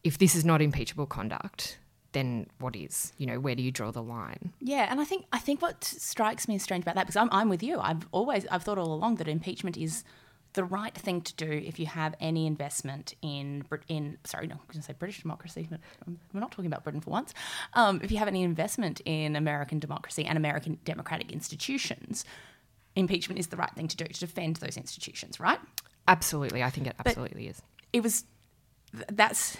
if 0.04 0.18
this 0.18 0.34
is 0.34 0.44
not 0.44 0.60
impeachable 0.60 1.06
conduct, 1.06 1.78
then 2.12 2.46
what 2.58 2.76
is? 2.76 3.12
You 3.18 3.26
know, 3.26 3.40
where 3.40 3.54
do 3.54 3.62
you 3.62 3.70
draw 3.70 3.90
the 3.90 4.02
line? 4.02 4.52
Yeah, 4.60 4.86
and 4.90 5.00
I 5.00 5.04
think 5.04 5.26
I 5.32 5.38
think 5.38 5.62
what 5.62 5.82
strikes 5.84 6.48
me 6.48 6.56
as 6.56 6.62
strange 6.62 6.84
about 6.84 6.94
that 6.94 7.06
because 7.06 7.16
I'm 7.16 7.28
I'm 7.32 7.48
with 7.48 7.62
you. 7.62 7.78
I've 7.80 8.06
always 8.12 8.46
I've 8.50 8.62
thought 8.62 8.78
all 8.78 8.92
along 8.92 9.16
that 9.16 9.28
impeachment 9.28 9.76
is 9.76 10.04
the 10.54 10.64
right 10.64 10.94
thing 10.94 11.22
to 11.22 11.34
do 11.34 11.50
if 11.50 11.78
you 11.78 11.86
have 11.86 12.14
any 12.20 12.46
investment 12.46 13.14
in 13.22 13.64
in 13.88 14.18
sorry, 14.24 14.46
no, 14.46 14.54
I'm 14.54 14.60
going 14.68 14.80
to 14.80 14.82
say 14.82 14.94
British 14.98 15.22
democracy. 15.22 15.66
But 15.70 15.80
we're 16.32 16.40
not 16.40 16.50
talking 16.50 16.66
about 16.66 16.84
Britain 16.84 17.00
for 17.00 17.10
once. 17.10 17.32
Um, 17.74 18.00
if 18.02 18.10
you 18.12 18.18
have 18.18 18.28
any 18.28 18.42
investment 18.42 19.00
in 19.04 19.36
American 19.36 19.78
democracy 19.78 20.24
and 20.24 20.36
American 20.36 20.78
democratic 20.84 21.32
institutions, 21.32 22.24
impeachment 22.96 23.38
is 23.38 23.46
the 23.48 23.56
right 23.56 23.72
thing 23.74 23.88
to 23.88 23.96
do 23.96 24.04
to 24.04 24.20
defend 24.20 24.56
those 24.56 24.76
institutions, 24.76 25.40
right? 25.40 25.58
Absolutely, 26.08 26.62
I 26.62 26.70
think 26.70 26.86
it 26.86 26.96
absolutely 26.98 27.44
but 27.44 27.50
is. 27.50 27.62
It 27.92 28.02
was 28.02 28.24
that's 29.10 29.56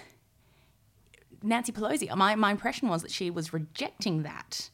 Nancy 1.43 1.73
Pelosi, 1.73 2.15
my, 2.17 2.35
my 2.35 2.51
impression 2.51 2.89
was 2.89 3.03
that 3.03 3.11
she 3.11 3.31
was 3.31 3.53
rejecting 3.53 4.23
that 4.23 4.71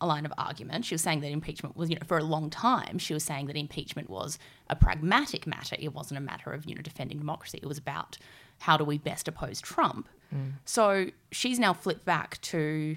a 0.00 0.06
line 0.06 0.26
of 0.26 0.32
argument. 0.36 0.84
She 0.84 0.94
was 0.94 1.02
saying 1.02 1.20
that 1.20 1.30
impeachment 1.30 1.76
was, 1.76 1.88
you 1.88 1.96
know, 1.96 2.02
for 2.06 2.18
a 2.18 2.24
long 2.24 2.50
time, 2.50 2.98
she 2.98 3.14
was 3.14 3.24
saying 3.24 3.46
that 3.46 3.56
impeachment 3.56 4.10
was 4.10 4.38
a 4.68 4.76
pragmatic 4.76 5.46
matter. 5.46 5.76
It 5.78 5.94
wasn't 5.94 6.18
a 6.18 6.20
matter 6.20 6.52
of, 6.52 6.66
you 6.66 6.74
know, 6.74 6.82
defending 6.82 7.18
democracy. 7.18 7.58
It 7.62 7.66
was 7.66 7.78
about 7.78 8.18
how 8.60 8.76
do 8.76 8.84
we 8.84 8.98
best 8.98 9.26
oppose 9.26 9.60
Trump? 9.60 10.08
Mm. 10.34 10.54
So 10.64 11.06
she's 11.32 11.58
now 11.58 11.72
flipped 11.72 12.04
back 12.04 12.40
to 12.42 12.96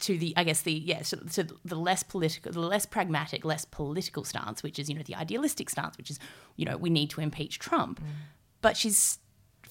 to 0.00 0.16
the 0.16 0.32
I 0.36 0.44
guess 0.44 0.62
the 0.62 0.72
yeah 0.72 1.02
so, 1.02 1.18
to 1.18 1.46
the 1.64 1.76
less 1.76 2.02
political 2.02 2.50
the 2.50 2.60
less 2.60 2.86
pragmatic 2.86 3.44
less 3.44 3.66
political 3.66 4.24
stance 4.24 4.62
which 4.62 4.78
is 4.78 4.88
you 4.88 4.94
know 4.94 5.02
the 5.02 5.14
idealistic 5.14 5.68
stance 5.68 5.98
which 5.98 6.10
is 6.10 6.18
you 6.56 6.64
know 6.64 6.78
we 6.78 6.88
need 6.88 7.10
to 7.10 7.20
impeach 7.20 7.58
Trump 7.58 8.00
mm. 8.00 8.06
but 8.62 8.74
she's 8.76 9.18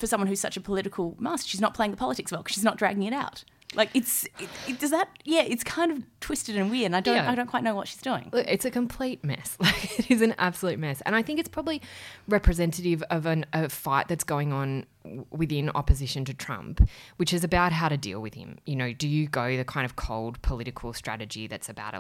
for 0.02 0.08
someone 0.08 0.28
who's 0.28 0.42
such 0.42 0.58
a 0.58 0.62
political 0.62 1.16
master 1.20 1.48
she's 1.48 1.62
not 1.62 1.74
playing 1.74 1.92
the 1.92 1.98
politics 1.98 2.32
well 2.32 2.42
because 2.42 2.56
she's 2.56 2.64
not 2.64 2.78
dragging 2.78 3.04
it 3.04 3.14
out 3.14 3.46
like 3.76 3.90
it's 3.94 4.26
it, 4.40 4.50
it, 4.68 4.80
does 4.80 4.92
that 4.92 5.10
yeah 5.24 5.42
it's 5.42 5.64
kind 5.64 5.92
of 5.92 6.04
twisted 6.20 6.58
and 6.58 6.70
weird 6.70 6.86
and 6.88 6.96
I 6.96 7.00
don't 7.00 7.16
Yeah. 7.16 7.32
I 7.32 7.36
don't 7.36 7.48
quite 7.48 7.64
know 7.64 7.76
what 7.76 7.88
she's 7.88 8.02
doing 8.02 8.30
it's 8.34 8.66
a 8.66 8.72
complete 8.72 9.24
mess. 9.24 9.58
Like 9.72 10.00
it 10.00 10.12
is 10.12 10.22
an 10.22 10.34
absolute 10.38 10.80
mess, 10.80 11.02
and 11.06 11.16
I 11.16 11.22
think 11.22 11.40
it's 11.40 11.48
probably 11.48 11.82
representative 12.28 13.04
of 13.10 13.26
an, 13.26 13.46
a 13.54 13.70
fight 13.70 14.08
that's 14.08 14.24
going 14.24 14.52
on 14.52 14.86
within 15.32 15.70
opposition 15.76 16.26
to 16.26 16.34
Trump, 16.34 16.88
which 17.18 17.34
is 17.34 17.44
about 17.44 17.72
how 17.72 17.88
to 17.90 17.98
deal 17.98 18.22
with 18.22 18.34
him. 18.34 18.58
You 18.66 18.76
know, 18.76 18.92
do 18.94 19.08
you 19.08 19.28
go 19.28 19.56
the 19.58 19.64
kind 19.64 19.86
of 19.86 19.96
cold 19.96 20.42
political 20.42 20.94
strategy 20.94 21.48
that's 21.48 21.70
about 21.70 21.94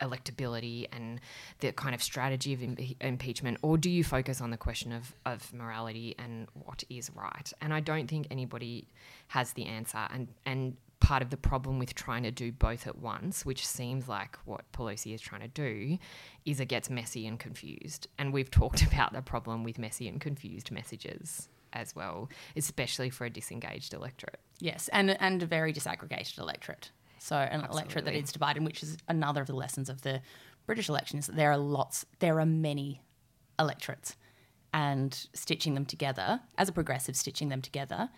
electability 0.00 0.86
and 0.92 1.20
the 1.60 1.72
kind 1.72 1.94
of 1.94 2.02
strategy 2.02 2.52
of 2.52 2.60
impe- 2.60 2.96
impeachment, 3.00 3.58
or 3.62 3.78
do 3.78 3.88
you 3.88 4.04
focus 4.04 4.40
on 4.40 4.50
the 4.50 4.56
question 4.58 4.92
of 4.92 5.14
of 5.24 5.52
morality 5.54 6.14
and 6.18 6.48
what 6.54 6.82
is 6.90 7.10
right? 7.14 7.52
And 7.60 7.72
I 7.72 7.80
don't 7.80 8.08
think 8.08 8.26
anybody 8.30 8.88
has 9.34 9.52
the 9.54 9.66
answer, 9.66 10.06
and 10.10 10.28
and 10.46 10.76
part 11.00 11.22
of 11.22 11.30
the 11.30 11.36
problem 11.36 11.78
with 11.80 11.92
trying 11.94 12.22
to 12.22 12.30
do 12.30 12.52
both 12.52 12.86
at 12.86 12.96
once, 12.98 13.44
which 13.44 13.66
seems 13.66 14.08
like 14.08 14.38
what 14.44 14.70
Pelosi 14.72 15.12
is 15.12 15.20
trying 15.20 15.42
to 15.42 15.48
do, 15.48 15.98
is 16.46 16.60
it 16.60 16.66
gets 16.66 16.88
messy 16.88 17.26
and 17.26 17.38
confused. 17.38 18.06
And 18.16 18.32
we've 18.32 18.50
talked 18.50 18.82
about 18.90 19.12
the 19.12 19.22
problem 19.22 19.64
with 19.64 19.76
messy 19.76 20.06
and 20.08 20.20
confused 20.20 20.70
messages 20.70 21.48
as 21.72 21.96
well, 21.96 22.30
especially 22.54 23.10
for 23.10 23.24
a 23.24 23.30
disengaged 23.30 23.92
electorate. 23.92 24.38
Yes, 24.60 24.88
and 24.92 25.20
and 25.20 25.42
a 25.42 25.46
very 25.46 25.72
disaggregated 25.72 26.38
electorate. 26.38 26.92
So 27.18 27.36
an 27.36 27.64
electorate 27.64 28.04
that 28.04 28.14
is 28.14 28.30
divided, 28.30 28.64
which 28.64 28.82
is 28.82 28.98
another 29.08 29.40
of 29.40 29.48
the 29.48 29.56
lessons 29.56 29.88
of 29.88 30.02
the 30.02 30.22
British 30.66 30.88
election, 30.88 31.18
is 31.18 31.26
that 31.26 31.34
there 31.34 31.50
are 31.50 31.58
lots, 31.58 32.06
there 32.20 32.38
are 32.38 32.46
many 32.46 33.02
electorates, 33.58 34.16
and 34.72 35.26
stitching 35.32 35.74
them 35.74 35.86
together 35.86 36.40
as 36.56 36.68
a 36.68 36.72
progressive, 36.72 37.16
stitching 37.16 37.48
them 37.48 37.62
together 37.62 38.10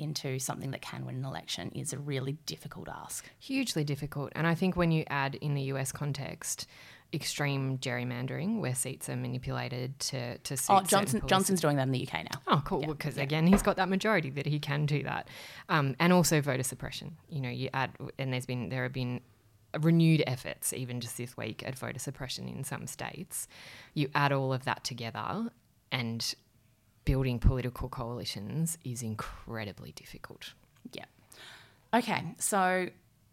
into 0.00 0.38
something 0.38 0.70
that 0.72 0.82
can 0.82 1.04
win 1.04 1.16
an 1.16 1.24
election 1.24 1.70
is 1.74 1.92
a 1.92 1.98
really 1.98 2.32
difficult 2.46 2.88
ask. 2.88 3.28
Hugely 3.38 3.84
difficult. 3.84 4.32
And 4.34 4.46
I 4.46 4.54
think 4.54 4.76
when 4.76 4.90
you 4.90 5.04
add 5.08 5.36
in 5.36 5.54
the 5.54 5.62
US 5.62 5.92
context, 5.92 6.66
extreme 7.12 7.78
gerrymandering 7.78 8.60
where 8.60 8.74
seats 8.74 9.08
are 9.08 9.16
manipulated 9.16 9.98
to, 9.98 10.38
to 10.38 10.56
suit 10.56 10.72
Oh, 10.72 10.80
Johnson 10.82 11.22
Johnson's 11.26 11.60
doing 11.60 11.76
that 11.76 11.82
in 11.82 11.92
the 11.92 12.06
UK 12.06 12.24
now. 12.24 12.40
Oh, 12.46 12.62
cool. 12.64 12.86
Because 12.86 13.18
again, 13.18 13.46
he's 13.46 13.62
got 13.62 13.76
that 13.76 13.88
majority 13.88 14.30
that 14.30 14.46
he 14.46 14.58
can 14.58 14.86
do 14.86 15.02
that, 15.02 15.28
um, 15.68 15.96
and 15.98 16.12
also 16.12 16.40
voter 16.40 16.62
suppression. 16.62 17.16
You 17.28 17.40
know, 17.40 17.48
you 17.48 17.68
add, 17.74 17.90
and 18.18 18.32
there's 18.32 18.46
been 18.46 18.68
there 18.68 18.84
have 18.84 18.92
been 18.92 19.20
renewed 19.80 20.22
efforts, 20.26 20.72
even 20.72 21.00
just 21.00 21.16
this 21.16 21.36
week, 21.36 21.62
at 21.66 21.78
voter 21.78 21.98
suppression 21.98 22.48
in 22.48 22.64
some 22.64 22.86
states. 22.86 23.48
You 23.94 24.08
add 24.14 24.32
all 24.32 24.52
of 24.52 24.64
that 24.64 24.84
together, 24.84 25.50
and 25.90 26.34
building 27.04 27.38
political 27.38 27.88
coalitions 27.88 28.78
is 28.84 29.02
incredibly 29.02 29.92
difficult. 29.92 30.52
Yeah. 30.92 31.04
Okay, 31.94 32.22
so 32.38 32.88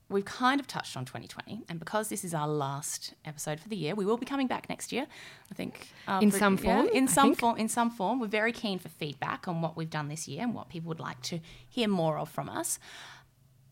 we've 0.10 0.26
kind 0.26 0.60
of 0.60 0.68
touched 0.68 0.96
on 0.98 1.06
2020, 1.06 1.64
and 1.70 1.80
because 1.80 2.10
this 2.10 2.24
is 2.24 2.34
our 2.34 2.48
last 2.48 3.14
episode 3.26 3.60
for 3.60 3.68
the 3.70 3.76
year, 3.76 3.94
we 3.94 4.06
will 4.06 4.18
be 4.18 4.26
coming 4.26 4.48
back 4.48 4.68
next 4.70 4.92
year. 4.92 5.06
I 5.52 5.56
think 5.56 5.90
uh, 6.08 6.20
In 6.22 6.32
for- 6.32 6.38
some 6.38 6.58
form, 6.58 6.88
in 6.94 7.04
I 7.08 7.12
some 7.12 7.28
think. 7.30 7.40
form, 7.40 7.58
in 7.58 7.68
some 7.70 7.92
form, 7.92 8.20
we're 8.20 8.28
very 8.28 8.52
keen 8.52 8.80
for 8.80 8.90
feedback 8.90 9.48
on 9.48 9.62
what 9.62 9.76
we've 9.78 9.90
done 9.90 10.08
this 10.08 10.28
year 10.28 10.44
and 10.44 10.54
what 10.56 10.70
people 10.70 10.88
would 10.90 11.00
like 11.00 11.22
to 11.24 11.40
hear 11.70 11.88
more 11.88 12.18
of 12.18 12.30
from 12.30 12.50
us. 12.50 12.80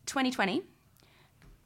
2020. 0.08 0.62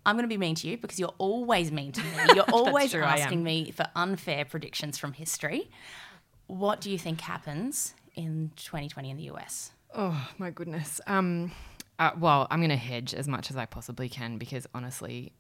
I'm 0.06 0.16
going 0.16 0.24
to 0.24 0.30
be 0.30 0.38
mean 0.38 0.56
to 0.56 0.68
you 0.68 0.78
because 0.78 0.98
you're 0.98 1.14
always 1.18 1.72
mean 1.74 1.92
to 1.92 2.02
me. 2.02 2.10
You're 2.36 2.50
always 2.54 2.92
true, 2.92 3.04
asking 3.04 3.44
me 3.44 3.70
for 3.72 3.86
unfair 3.96 4.46
predictions 4.46 4.98
from 4.98 5.12
history. 5.14 5.70
What 6.48 6.80
do 6.80 6.90
you 6.90 6.98
think 6.98 7.20
happens 7.22 7.94
in 8.20 8.52
2020 8.58 9.10
in 9.10 9.18
the 9.18 9.24
US? 9.32 9.72
Oh 9.96 10.30
my 10.38 10.52
goodness. 10.52 11.00
Um, 11.08 11.52
uh, 11.98 12.12
well, 12.20 12.48
I'm 12.52 12.60
going 12.60 12.70
to 12.70 12.76
hedge 12.76 13.14
as 13.14 13.28
much 13.28 13.50
as 13.50 13.58
I 13.58 13.66
possibly 13.66 14.10
can 14.10 14.38
because 14.38 14.68
honestly, 14.74 15.32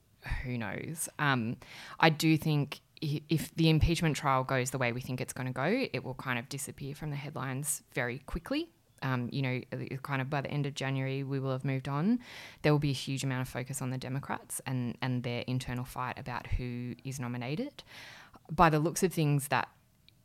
who 0.43 0.57
knows? 0.57 1.09
Um, 1.19 1.57
I 1.99 2.09
do 2.09 2.37
think 2.37 2.79
if 3.01 3.53
the 3.55 3.69
impeachment 3.69 4.15
trial 4.15 4.43
goes 4.43 4.71
the 4.71 4.77
way 4.77 4.91
we 4.91 5.01
think 5.01 5.21
it's 5.21 5.33
going 5.33 5.47
to 5.47 5.53
go, 5.53 5.87
it 5.93 6.03
will 6.03 6.15
kind 6.15 6.39
of 6.39 6.49
disappear 6.49 6.95
from 6.95 7.11
the 7.11 7.15
headlines 7.15 7.83
very 7.93 8.19
quickly. 8.19 8.69
Um, 9.01 9.29
you 9.31 9.41
know, 9.41 9.61
kind 10.03 10.21
of 10.21 10.29
by 10.29 10.41
the 10.41 10.51
end 10.51 10.65
of 10.65 10.73
January, 10.73 11.23
we 11.23 11.39
will 11.39 11.51
have 11.51 11.63
moved 11.63 11.87
on. 11.87 12.19
There 12.61 12.73
will 12.73 12.79
be 12.79 12.89
a 12.89 12.93
huge 12.93 13.23
amount 13.23 13.41
of 13.41 13.47
focus 13.47 13.81
on 13.81 13.91
the 13.91 13.97
Democrats 13.97 14.59
and, 14.65 14.97
and 15.01 15.23
their 15.23 15.43
internal 15.47 15.85
fight 15.85 16.19
about 16.19 16.47
who 16.47 16.95
is 17.05 17.19
nominated. 17.19 17.83
By 18.51 18.69
the 18.69 18.79
looks 18.79 19.01
of 19.03 19.13
things, 19.13 19.47
that 19.49 19.69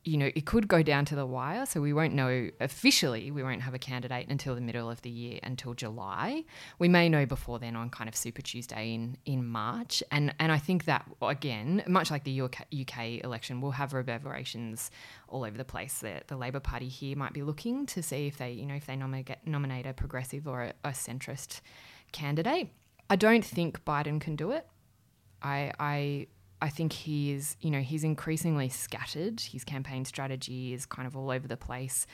you 0.05 0.19
know, 0.19 0.31
it 0.35 0.45
could 0.45 0.69
go 0.69 0.83
down 0.83 1.07
to 1.07 1.17
the 1.17 1.25
wire. 1.25 1.65
So 1.65 1.81
we 1.81 1.93
won't 1.93 2.13
know 2.13 2.51
officially, 2.61 3.31
we 3.31 3.43
won't 3.43 3.63
have 3.63 3.73
a 3.73 3.79
candidate 3.79 4.29
until 4.29 4.55
the 4.55 4.61
middle 4.61 4.91
of 4.91 5.01
the 5.03 5.11
year, 5.11 5.41
until 5.43 5.73
July. 5.73 6.45
We 6.79 6.89
may 6.89 7.09
know 7.09 7.25
before 7.25 7.59
then 7.59 7.75
on 7.75 7.89
kind 7.89 8.09
of 8.09 8.15
Super 8.15 8.43
Tuesday 8.43 8.93
in, 8.93 9.17
in 9.25 9.47
March. 9.47 10.03
And, 10.11 10.35
and 10.39 10.53
I 10.53 10.59
think 10.59 10.85
that, 10.85 11.09
again, 11.23 11.83
much 11.87 12.11
like 12.11 12.25
the 12.25 12.43
UK, 12.43 12.67
UK 12.81 13.25
election, 13.25 13.63
will 13.63 13.73
have 13.73 13.95
reverberations 13.95 14.91
all 15.29 15.45
over 15.45 15.57
the 15.57 15.65
place. 15.65 16.01
The, 16.01 16.21
the 16.27 16.37
Labour 16.37 16.61
Party 16.61 16.89
here 16.89 17.17
might 17.17 17.33
be 17.33 17.43
looking 17.43 17.87
to 17.87 18.03
see 18.03 18.27
if 18.27 18.37
they, 18.37 18.53
you 18.53 18.67
know, 18.67 18.75
if 18.75 18.87
they 18.87 18.97
nominate, 18.97 19.39
nominate 19.47 19.87
a 19.87 19.95
progressive 19.95 20.47
or 20.47 20.65
a, 20.65 20.73
a 20.85 20.91
centrist 20.91 21.63
candidate. 22.13 22.69
I 23.09 23.17
don't 23.17 23.45
think 23.45 23.85
Biden 23.85 24.21
can 24.21 24.37
do 24.37 24.51
it. 24.51 24.67
I, 25.43 25.73
I 25.79 26.27
I 26.65 26.71
think 26.71 26.95
he 26.95 27.33
is, 27.33 27.59
you 27.61 27.71
know, 27.71 27.81
he's 27.81 28.05
increasingly 28.05 28.71
scattered. 28.71 29.39
His 29.39 29.65
campaign 29.65 30.07
strategy 30.07 30.73
is 30.73 30.87
kind 30.87 31.07
of 31.07 31.15
all 31.15 31.31
over 31.31 31.47
the 31.47 31.59
place. 31.59 32.07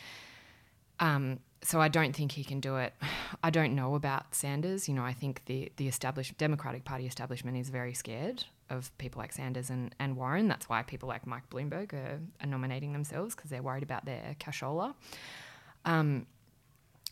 Um, 0.99 1.39
so 1.63 1.81
I 1.81 1.87
don't 1.87 2.17
think 2.17 2.33
he 2.33 2.43
can 2.43 2.59
do 2.59 2.75
it. 2.75 2.93
I 3.45 3.51
don't 3.51 3.77
know 3.77 3.95
about 3.95 4.35
Sanders. 4.35 4.89
You 4.89 4.95
know, 4.95 5.05
I 5.05 5.13
think 5.13 5.43
the 5.45 5.71
the 5.77 5.87
established 5.87 6.37
Democratic 6.37 6.85
Party 6.85 7.07
establishment 7.07 7.59
is 7.59 7.71
very 7.71 7.95
scared 7.95 8.43
of 8.71 8.91
people 8.99 9.21
like 9.21 9.33
Sanders 9.33 9.71
and, 9.71 9.95
and 10.01 10.17
Warren. 10.17 10.49
That's 10.49 10.69
why 10.69 10.83
people 10.83 11.09
like 11.09 11.29
Mike 11.29 11.49
Bloomberg 11.49 11.93
are, 11.93 12.19
are 12.41 12.47
nominating 12.47 12.93
themselves 12.93 13.37
because 13.37 13.51
they're 13.51 13.63
worried 13.63 13.85
about 13.85 14.05
their 14.05 14.35
cashola. 14.41 14.95
Um, 15.85 16.27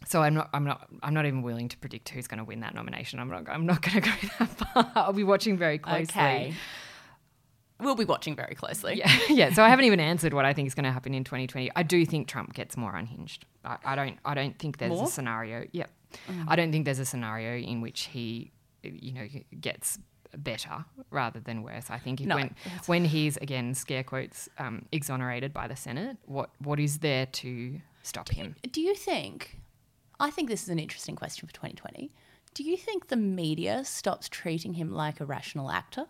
so 0.07 0.23
I'm 0.23 0.35
not, 0.35 0.51
I'm 0.53 0.65
not, 0.65 0.89
I'm 1.05 1.15
not 1.15 1.27
even 1.27 1.43
willing 1.43 1.69
to 1.69 1.77
predict 1.77 2.09
who's 2.09 2.27
going 2.27 2.39
to 2.39 2.45
win 2.45 2.61
that 2.61 2.75
nomination. 2.75 3.21
I'm 3.21 3.29
not, 3.29 3.49
I'm 3.49 3.67
not 3.67 3.83
going 3.83 3.95
to 4.03 4.11
go 4.11 4.29
that 4.41 4.49
far. 4.49 4.93
I'll 4.97 5.13
be 5.13 5.25
watching 5.25 5.57
very 5.57 5.79
closely. 5.79 6.03
Okay. 6.03 6.55
We'll 7.81 7.95
be 7.95 8.05
watching 8.05 8.35
very 8.35 8.55
closely. 8.55 8.97
Yeah, 8.99 9.19
yeah. 9.29 9.53
So 9.53 9.63
I 9.63 9.69
haven't 9.69 9.85
even 9.85 10.01
answered 10.01 10.35
what 10.35 10.45
I 10.45 10.53
think 10.53 10.67
is 10.67 10.75
going 10.75 10.85
to 10.85 10.93
happen 10.93 11.15
in 11.15 11.23
2020. 11.25 11.71
I 11.77 11.83
do 11.83 12.05
think 12.05 12.27
Trump 12.27 12.55
gets 12.55 12.77
more 12.77 12.95
unhinged. 12.97 13.47
I, 13.65 13.77
I 13.85 13.95
don't. 13.97 14.19
I 14.25 14.35
don't 14.35 14.59
think 14.59 14.79
there's 14.79 14.91
More? 14.91 15.05
a 15.05 15.09
scenario. 15.09 15.65
Yep. 15.73 15.91
I 16.49 16.57
don't 16.57 16.73
think 16.73 16.85
there's 16.87 16.99
a 16.99 17.05
scenario 17.05 17.57
in 17.65 17.81
which 17.81 18.05
he, 18.07 18.51
you 18.83 19.13
know, 19.13 19.27
gets 19.61 19.99
better 20.37 20.85
rather 21.11 21.41
than 21.41 21.63
worse. 21.63 21.87
I 21.91 21.99
think 21.99 22.21
if 22.21 22.27
No. 22.27 22.35
when 22.37 22.55
when 22.87 23.05
he's 23.05 23.37
again 23.39 23.75
scare 23.75 24.03
quotes 24.03 24.49
um, 24.59 24.87
exonerated 24.93 25.53
by 25.53 25.69
the 25.69 25.77
Senate, 25.77 26.17
what 26.27 26.51
what 26.59 26.81
is 26.81 26.99
there 26.99 27.27
to 27.27 27.81
stop 28.03 28.29
him? 28.31 28.57
Do 28.73 28.81
you 28.81 28.95
think? 28.95 29.61
I 30.21 30.31
think 30.31 30.49
this 30.49 30.63
is 30.65 30.69
an 30.69 30.79
interesting 30.81 31.15
question 31.15 31.47
for 31.47 31.55
2020. 31.55 32.11
Do 32.55 32.65
you 32.65 32.77
think 32.77 33.07
the 33.07 33.17
media 33.17 33.85
stops 33.85 34.29
treating 34.29 34.75
him 34.75 34.93
like 34.93 35.21
a 35.21 35.25
rational 35.25 35.71
actor? 35.71 36.07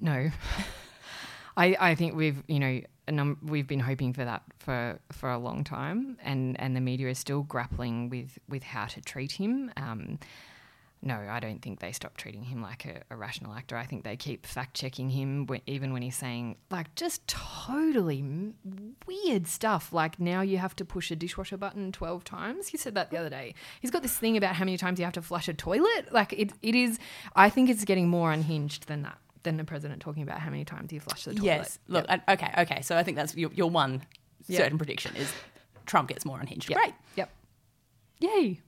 No. 0.00 0.30
I, 1.56 1.76
I 1.80 1.94
think 1.96 2.14
we've 2.14 2.42
you 2.46 2.60
know 2.60 2.80
num- 3.10 3.38
we've 3.42 3.66
been 3.66 3.80
hoping 3.80 4.12
for 4.12 4.24
that 4.24 4.42
for 4.58 5.00
for 5.12 5.30
a 5.30 5.38
long 5.38 5.64
time, 5.64 6.16
and, 6.22 6.58
and 6.60 6.76
the 6.76 6.80
media 6.80 7.08
is 7.08 7.18
still 7.18 7.42
grappling 7.42 8.08
with 8.08 8.38
with 8.48 8.62
how 8.62 8.86
to 8.86 9.00
treat 9.00 9.32
him. 9.32 9.70
Um, 9.76 10.18
no, 11.00 11.14
I 11.14 11.38
don't 11.38 11.62
think 11.62 11.78
they 11.78 11.92
stop 11.92 12.16
treating 12.16 12.42
him 12.42 12.60
like 12.60 12.84
a, 12.84 13.02
a 13.10 13.16
rational 13.16 13.54
actor. 13.54 13.76
I 13.76 13.86
think 13.86 14.02
they 14.02 14.16
keep 14.16 14.44
fact 14.44 14.74
checking 14.74 15.10
him 15.10 15.46
when, 15.46 15.60
even 15.66 15.92
when 15.92 16.02
he's 16.02 16.16
saying 16.16 16.56
like 16.70 16.92
just 16.96 17.26
totally 17.26 18.52
weird 19.06 19.46
stuff. 19.46 19.92
Like 19.92 20.18
now 20.18 20.40
you 20.40 20.58
have 20.58 20.74
to 20.76 20.84
push 20.84 21.10
a 21.10 21.16
dishwasher 21.16 21.56
button 21.56 21.90
twelve 21.92 22.22
times. 22.24 22.68
He 22.68 22.76
said 22.76 22.94
that 22.94 23.10
the 23.10 23.16
other 23.16 23.30
day. 23.30 23.54
He's 23.80 23.90
got 23.90 24.02
this 24.02 24.16
thing 24.16 24.36
about 24.36 24.54
how 24.56 24.64
many 24.64 24.76
times 24.76 24.98
you 24.98 25.04
have 25.04 25.14
to 25.14 25.22
flush 25.22 25.48
a 25.48 25.54
toilet. 25.54 26.12
Like 26.12 26.32
it, 26.32 26.52
it 26.62 26.74
is. 26.74 26.98
I 27.34 27.50
think 27.50 27.68
it's 27.68 27.84
getting 27.84 28.08
more 28.08 28.32
unhinged 28.32 28.86
than 28.86 29.02
that. 29.02 29.18
Than 29.48 29.56
the 29.56 29.64
president 29.64 30.02
talking 30.02 30.22
about 30.22 30.40
how 30.40 30.50
many 30.50 30.66
times 30.66 30.92
you 30.92 31.00
flush 31.00 31.24
the 31.24 31.32
toilet. 31.32 31.44
Yes. 31.46 31.78
Look. 31.88 32.04
I, 32.06 32.20
okay. 32.34 32.52
Okay. 32.58 32.82
So 32.82 32.98
I 32.98 33.02
think 33.02 33.16
that's 33.16 33.34
your, 33.34 33.50
your 33.54 33.70
one 33.70 34.02
Yeah. 34.46 34.58
certain 34.58 34.76
prediction 34.76 35.16
is 35.16 35.32
Trump 35.86 36.10
gets 36.10 36.26
more 36.26 36.38
unhinged. 36.38 36.68
Yep. 36.68 36.78
Great. 36.78 36.94
Yep. 37.16 37.30
Yay. 38.20 38.60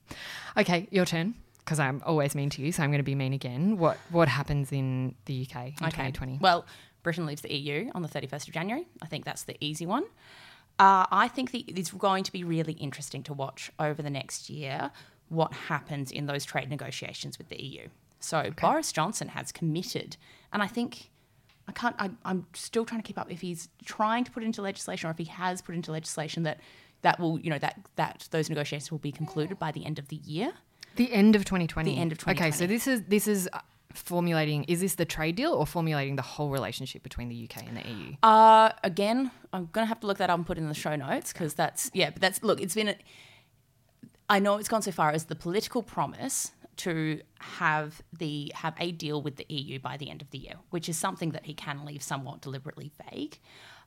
Okay, 0.56 0.88
your 0.90 1.04
turn. 1.04 1.34
Because 1.58 1.78
I'm 1.78 2.02
always 2.06 2.34
mean 2.34 2.48
to 2.50 2.62
you, 2.62 2.72
so 2.72 2.82
I'm 2.82 2.90
going 2.90 2.98
to 3.00 3.04
be 3.04 3.14
mean 3.14 3.34
again. 3.34 3.76
What 3.76 3.98
what 4.10 4.26
happens 4.28 4.72
in 4.72 5.14
the 5.26 5.46
UK 5.46 5.66
in 5.66 5.72
2020? 5.74 6.38
Well, 6.40 6.64
Britain 7.02 7.26
leaves 7.26 7.42
the 7.42 7.52
EU 7.54 7.90
on 7.94 8.00
the 8.02 8.08
31st 8.08 8.48
of 8.48 8.54
January. 8.54 8.88
I 9.02 9.06
think 9.06 9.26
that's 9.26 9.42
the 9.44 9.56
easy 9.60 9.84
one. 9.86 10.04
Uh, 10.78 11.04
I 11.12 11.28
think 11.28 11.50
the, 11.50 11.58
it's 11.68 11.90
going 11.92 12.24
to 12.24 12.32
be 12.32 12.42
really 12.42 12.72
interesting 12.72 13.22
to 13.24 13.34
watch 13.34 13.70
over 13.78 14.00
the 14.02 14.08
next 14.10 14.48
year 14.48 14.90
what 15.28 15.52
happens 15.52 16.10
in 16.10 16.24
those 16.26 16.44
trade 16.46 16.70
negotiations 16.70 17.36
with 17.38 17.50
the 17.50 17.62
EU. 17.62 17.88
So 18.20 18.50
Boris 18.60 18.92
Johnson 18.92 19.28
has 19.28 19.50
committed, 19.50 20.16
and 20.52 20.62
I 20.62 20.66
think 20.66 21.10
I 21.66 21.72
can't. 21.72 21.96
I, 21.98 22.10
I'm 22.24 22.46
still 22.52 22.84
trying 22.84 23.00
to 23.00 23.06
keep 23.06 23.18
up 23.18 23.30
if 23.30 23.40
he's 23.40 23.68
trying 23.84 24.24
to 24.24 24.30
put 24.30 24.42
into 24.42 24.62
legislation 24.62 25.08
or 25.08 25.12
if 25.12 25.18
he 25.18 25.24
has 25.24 25.62
put 25.62 25.74
into 25.74 25.92
legislation 25.92 26.42
that 26.42 26.60
that 27.02 27.18
will, 27.18 27.38
you 27.40 27.50
know, 27.50 27.58
that 27.58 27.80
that 27.96 28.28
those 28.30 28.48
negotiations 28.48 28.90
will 28.90 28.98
be 28.98 29.12
concluded 29.12 29.58
by 29.58 29.72
the 29.72 29.84
end 29.84 29.98
of 29.98 30.08
the 30.08 30.16
year. 30.16 30.52
The 30.96 31.12
end 31.12 31.36
of 31.36 31.44
2020. 31.44 31.94
The 31.94 32.00
end 32.00 32.12
of 32.12 32.18
2020. 32.18 32.48
Okay, 32.48 32.56
so 32.56 32.66
this 32.66 32.86
is 32.86 33.02
this 33.08 33.28
is 33.28 33.48
uh, 33.52 33.60
formulating. 33.94 34.64
Is 34.64 34.80
this 34.80 34.96
the 34.96 35.04
trade 35.04 35.36
deal 35.36 35.52
or 35.52 35.66
formulating 35.66 36.16
the 36.16 36.22
whole 36.22 36.50
relationship 36.50 37.02
between 37.02 37.28
the 37.28 37.48
UK 37.48 37.66
and 37.66 37.76
the 37.76 37.88
EU? 37.88 38.16
Uh, 38.22 38.72
again, 38.82 39.30
I'm 39.52 39.68
gonna 39.72 39.86
have 39.86 40.00
to 40.00 40.06
look 40.06 40.18
that 40.18 40.28
up 40.28 40.36
and 40.36 40.46
put 40.46 40.58
it 40.58 40.62
in 40.62 40.68
the 40.68 40.74
show 40.74 40.96
notes 40.96 41.32
because 41.32 41.54
that's 41.54 41.90
yeah. 41.94 42.10
But 42.10 42.20
that's 42.20 42.42
look, 42.42 42.60
it's 42.60 42.74
been. 42.74 42.88
A, 42.88 42.96
I 44.28 44.38
know 44.38 44.58
it's 44.58 44.68
gone 44.68 44.82
so 44.82 44.92
far 44.92 45.10
as 45.10 45.24
the 45.24 45.34
political 45.34 45.82
promise 45.82 46.52
to 46.78 47.20
have 47.38 48.02
the 48.18 48.50
have 48.54 48.74
a 48.78 48.92
deal 48.92 49.20
with 49.22 49.36
the 49.36 49.46
EU 49.48 49.78
by 49.78 49.96
the 49.96 50.10
end 50.10 50.22
of 50.22 50.30
the 50.30 50.38
year, 50.38 50.54
which 50.70 50.88
is 50.88 50.96
something 50.96 51.30
that 51.32 51.46
he 51.46 51.54
can 51.54 51.84
leave 51.84 52.02
somewhat 52.02 52.40
deliberately 52.40 52.90
vague. 53.10 53.38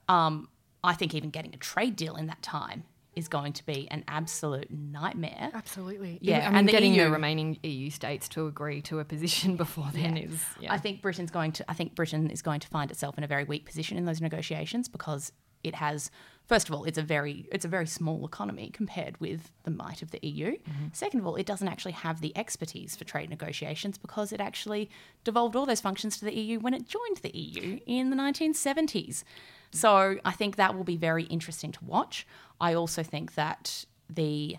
Um, 0.08 0.50
I 0.84 0.94
think 0.94 1.14
even 1.16 1.30
getting 1.30 1.54
a 1.54 1.58
trade 1.58 1.96
deal 1.96 2.16
in 2.16 2.28
that 2.28 2.42
time 2.42 2.84
is 3.16 3.28
going 3.28 3.54
to 3.54 3.66
be 3.66 3.88
an 3.92 4.04
absolute 4.08 4.70
nightmare. 4.72 5.52
Absolutely. 5.54 6.18
Yeah, 6.22 6.48
I 6.48 6.50
mean, 6.50 6.58
and 6.60 6.68
getting 6.68 6.94
the 6.94 7.00
EU 7.04 7.10
remaining 7.10 7.60
EU 7.64 7.90
states 7.92 8.28
to 8.30 8.48
agree 8.48 8.82
to 8.84 9.00
a 9.00 9.06
position 9.06 9.56
before 9.66 9.88
then 9.94 10.18
Yeah. 10.18 10.24
is. 10.24 10.44
Yeah. 10.60 10.74
I 10.74 10.78
think 10.78 11.02
Britain's 11.02 11.32
going 11.32 11.52
to. 11.54 11.66
I 11.70 11.74
think 11.74 11.96
Britain 11.96 12.30
is 12.32 12.42
going 12.42 12.60
to 12.62 12.68
find 12.68 12.90
itself 12.92 13.18
in 13.18 13.24
a 13.24 13.28
very 13.28 13.44
weak 13.44 13.66
position 13.66 13.98
in 13.98 14.06
those 14.06 14.20
negotiations 14.20 14.88
because 14.90 15.32
it 15.64 15.76
has. 15.76 16.12
First 16.46 16.68
of 16.68 16.76
all, 16.76 16.84
it's 16.84 16.98
a 16.98 17.02
very 17.02 17.48
it's 17.52 17.66
a 17.66 17.70
very 17.70 17.88
small 17.88 18.26
economy 18.26 18.70
compared 18.74 19.20
with 19.20 19.52
the 19.64 19.72
might 19.72 20.02
of 20.02 20.12
the 20.12 20.20
EU. 20.22 20.52
Mm-hmm. 20.52 20.88
Second 20.92 21.22
of 21.22 21.28
all, 21.28 21.36
it 21.36 21.46
doesn't 21.46 21.68
actually 21.68 21.94
have 21.94 22.22
the 22.22 22.36
expertise 22.38 22.96
for 22.96 23.06
trade 23.06 23.30
negotiations 23.30 23.98
because 23.98 24.34
it 24.34 24.42
actually 24.42 24.90
devolved 25.24 25.56
all 25.56 25.66
those 25.66 25.82
functions 25.82 26.18
to 26.18 26.26
the 26.26 26.36
EU 26.36 26.60
when 26.60 26.74
it 26.74 26.86
joined 26.88 27.18
the 27.22 27.36
EU 27.38 27.80
in 27.86 28.10
the 28.10 28.16
1970s. 28.16 29.24
So 29.72 30.18
I 30.24 30.32
think 30.32 30.56
that 30.56 30.76
will 30.76 30.84
be 30.84 30.98
very 30.98 31.24
interesting 31.24 31.72
to 31.72 31.86
watch. 31.86 32.28
I 32.62 32.74
also 32.74 33.04
think 33.04 33.36
that 33.36 33.86
the 34.10 34.58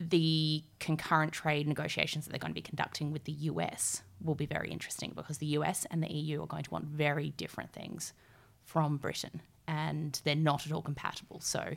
the 0.00 0.62
concurrent 0.78 1.32
trade 1.32 1.66
negotiations 1.66 2.24
that 2.24 2.30
they're 2.30 2.38
going 2.38 2.52
to 2.52 2.54
be 2.54 2.62
conducting 2.62 3.10
with 3.10 3.24
the 3.24 3.32
US 3.32 4.02
will 4.22 4.36
be 4.36 4.46
very 4.46 4.70
interesting 4.70 5.12
because 5.14 5.38
the 5.38 5.46
US 5.58 5.86
and 5.90 6.02
the 6.02 6.12
EU 6.12 6.42
are 6.42 6.46
going 6.46 6.62
to 6.62 6.70
want 6.70 6.84
very 6.84 7.30
different 7.30 7.72
things 7.72 8.12
from 8.64 8.96
Britain 8.96 9.40
and 9.68 10.20
they're 10.24 10.34
not 10.34 10.66
at 10.66 10.72
all 10.72 10.82
compatible. 10.82 11.40
So 11.40 11.74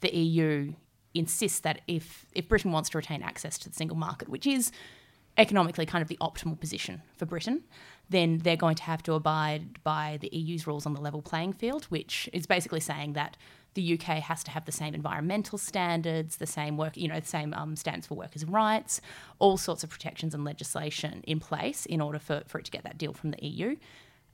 the 0.00 0.12
EU 0.12 0.72
insists 1.14 1.60
that 1.60 1.82
if, 1.86 2.26
if 2.34 2.48
Britain 2.48 2.72
wants 2.72 2.90
to 2.90 2.98
retain 2.98 3.22
access 3.22 3.56
to 3.58 3.68
the 3.68 3.74
single 3.74 3.96
market, 3.96 4.28
which 4.28 4.46
is 4.46 4.72
economically 5.36 5.86
kind 5.86 6.02
of 6.02 6.08
the 6.08 6.18
optimal 6.20 6.58
position 6.58 7.02
for 7.16 7.26
Britain, 7.26 7.62
then 8.10 8.38
they're 8.38 8.56
going 8.56 8.74
to 8.76 8.82
have 8.82 9.02
to 9.02 9.12
abide 9.14 9.82
by 9.82 10.18
the 10.20 10.28
EU's 10.36 10.66
rules 10.66 10.86
on 10.86 10.94
the 10.94 11.00
level 11.00 11.22
playing 11.22 11.52
field, 11.52 11.84
which 11.84 12.28
is 12.32 12.46
basically 12.46 12.80
saying 12.80 13.12
that 13.12 13.36
the 13.74 13.94
UK 13.94 14.22
has 14.22 14.44
to 14.44 14.50
have 14.52 14.64
the 14.64 14.72
same 14.72 14.94
environmental 14.94 15.58
standards, 15.58 16.36
the 16.36 16.46
same 16.46 16.76
work, 16.76 16.96
you 16.96 17.08
know, 17.08 17.18
the 17.18 17.26
same 17.26 17.52
um, 17.54 17.74
standards 17.76 18.06
for 18.06 18.14
workers' 18.14 18.44
rights, 18.44 19.00
all 19.40 19.56
sorts 19.56 19.82
of 19.82 19.90
protections 19.90 20.32
and 20.34 20.44
legislation 20.44 21.22
in 21.26 21.40
place 21.40 21.84
in 21.86 22.00
order 22.00 22.20
for, 22.20 22.42
for 22.46 22.58
it 22.58 22.64
to 22.64 22.70
get 22.70 22.84
that 22.84 22.96
deal 22.96 23.12
from 23.12 23.32
the 23.32 23.44
EU. 23.44 23.76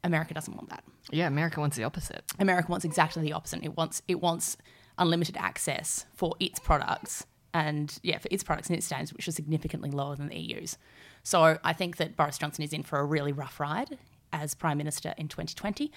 America 0.03 0.35
doesn't 0.35 0.55
want 0.55 0.71
that. 0.71 0.85
yeah, 1.11 1.27
America 1.27 1.61
wants 1.61 1.77
the 1.77 1.85
opposite. 1.85 2.23
America 2.39 2.71
wants 2.71 2.85
exactly 2.85 3.23
the 3.23 3.33
opposite. 3.33 3.63
It 3.63 3.77
wants 3.77 4.03
it 4.09 4.21
wants 4.21 4.57
unlimited 4.99 5.37
access 5.37 6.07
for 6.15 6.35
its 6.41 6.59
products 6.59 7.27
and 7.53 7.99
yeah, 8.03 8.19
for 8.19 8.29
its 8.31 8.43
products 8.43 8.69
and 8.69 8.77
its 8.77 8.87
standards, 8.87 9.13
which 9.13 9.27
are 9.29 9.33
significantly 9.33 9.91
lower 9.91 10.17
than 10.17 10.29
the 10.29 10.39
EU's. 10.39 10.79
So 11.23 11.59
I 11.65 11.73
think 11.73 11.97
that 11.99 12.17
Boris 12.17 12.39
Johnson 12.39 12.65
is 12.65 12.73
in 12.73 12.83
for 12.83 12.99
a 12.99 13.05
really 13.05 13.33
rough 13.33 13.61
ride 13.61 13.99
as 14.33 14.55
Prime 14.55 14.79
Minister 14.79 15.15
in 15.19 15.29
2020. 15.29 15.91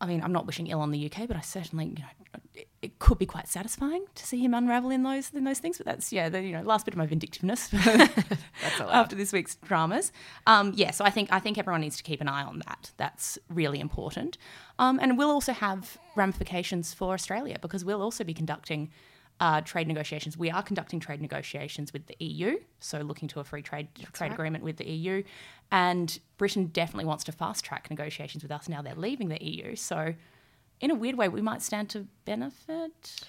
I 0.00 0.06
mean, 0.06 0.22
I'm 0.22 0.32
not 0.32 0.46
wishing 0.46 0.68
ill 0.68 0.80
on 0.80 0.90
the 0.90 1.06
UK, 1.06 1.26
but 1.26 1.36
I 1.36 1.40
certainly, 1.40 1.86
you 1.86 2.02
know, 2.02 2.40
it, 2.54 2.68
it 2.82 2.98
could 2.98 3.18
be 3.18 3.26
quite 3.26 3.48
satisfying 3.48 4.04
to 4.14 4.26
see 4.26 4.40
him 4.40 4.54
unravel 4.54 4.90
in 4.90 5.02
those 5.02 5.30
in 5.32 5.44
those 5.44 5.58
things. 5.58 5.78
But 5.78 5.86
that's 5.86 6.12
yeah, 6.12 6.28
the 6.28 6.42
you 6.42 6.52
know 6.52 6.62
last 6.62 6.84
bit 6.84 6.94
of 6.94 6.98
my 6.98 7.06
vindictiveness 7.06 7.72
after 8.80 9.16
this 9.16 9.32
week's 9.32 9.56
dramas. 9.56 10.12
Um, 10.46 10.72
yeah, 10.76 10.90
so 10.90 11.04
I 11.04 11.10
think 11.10 11.32
I 11.32 11.38
think 11.40 11.58
everyone 11.58 11.80
needs 11.80 11.96
to 11.96 12.02
keep 12.02 12.20
an 12.20 12.28
eye 12.28 12.44
on 12.44 12.62
that. 12.66 12.92
That's 12.96 13.38
really 13.48 13.80
important, 13.80 14.38
um, 14.78 14.98
and 15.00 15.18
we'll 15.18 15.30
also 15.30 15.52
have 15.52 15.98
ramifications 16.16 16.94
for 16.94 17.14
Australia 17.14 17.58
because 17.60 17.84
we'll 17.84 18.02
also 18.02 18.24
be 18.24 18.34
conducting. 18.34 18.90
Uh, 19.40 19.60
trade 19.60 19.86
negotiations. 19.86 20.36
We 20.36 20.50
are 20.50 20.64
conducting 20.64 20.98
trade 20.98 21.20
negotiations 21.20 21.92
with 21.92 22.08
the 22.08 22.16
EU, 22.18 22.58
so 22.80 22.98
looking 22.98 23.28
to 23.28 23.38
a 23.38 23.44
free 23.44 23.62
trade 23.62 23.86
trade 24.12 24.32
agreement 24.32 24.64
with 24.64 24.78
the 24.78 24.88
EU, 24.88 25.22
and 25.70 26.18
Britain 26.38 26.66
definitely 26.66 27.04
wants 27.04 27.22
to 27.24 27.32
fast 27.32 27.64
track 27.64 27.88
negotiations 27.88 28.42
with 28.42 28.50
us 28.50 28.68
now 28.68 28.82
they're 28.82 28.96
leaving 28.96 29.28
the 29.28 29.40
EU. 29.40 29.76
So, 29.76 30.14
in 30.80 30.90
a 30.90 30.94
weird 30.96 31.16
way, 31.16 31.28
we 31.28 31.40
might 31.40 31.62
stand 31.62 31.88
to 31.90 32.08
benefit. 32.24 33.26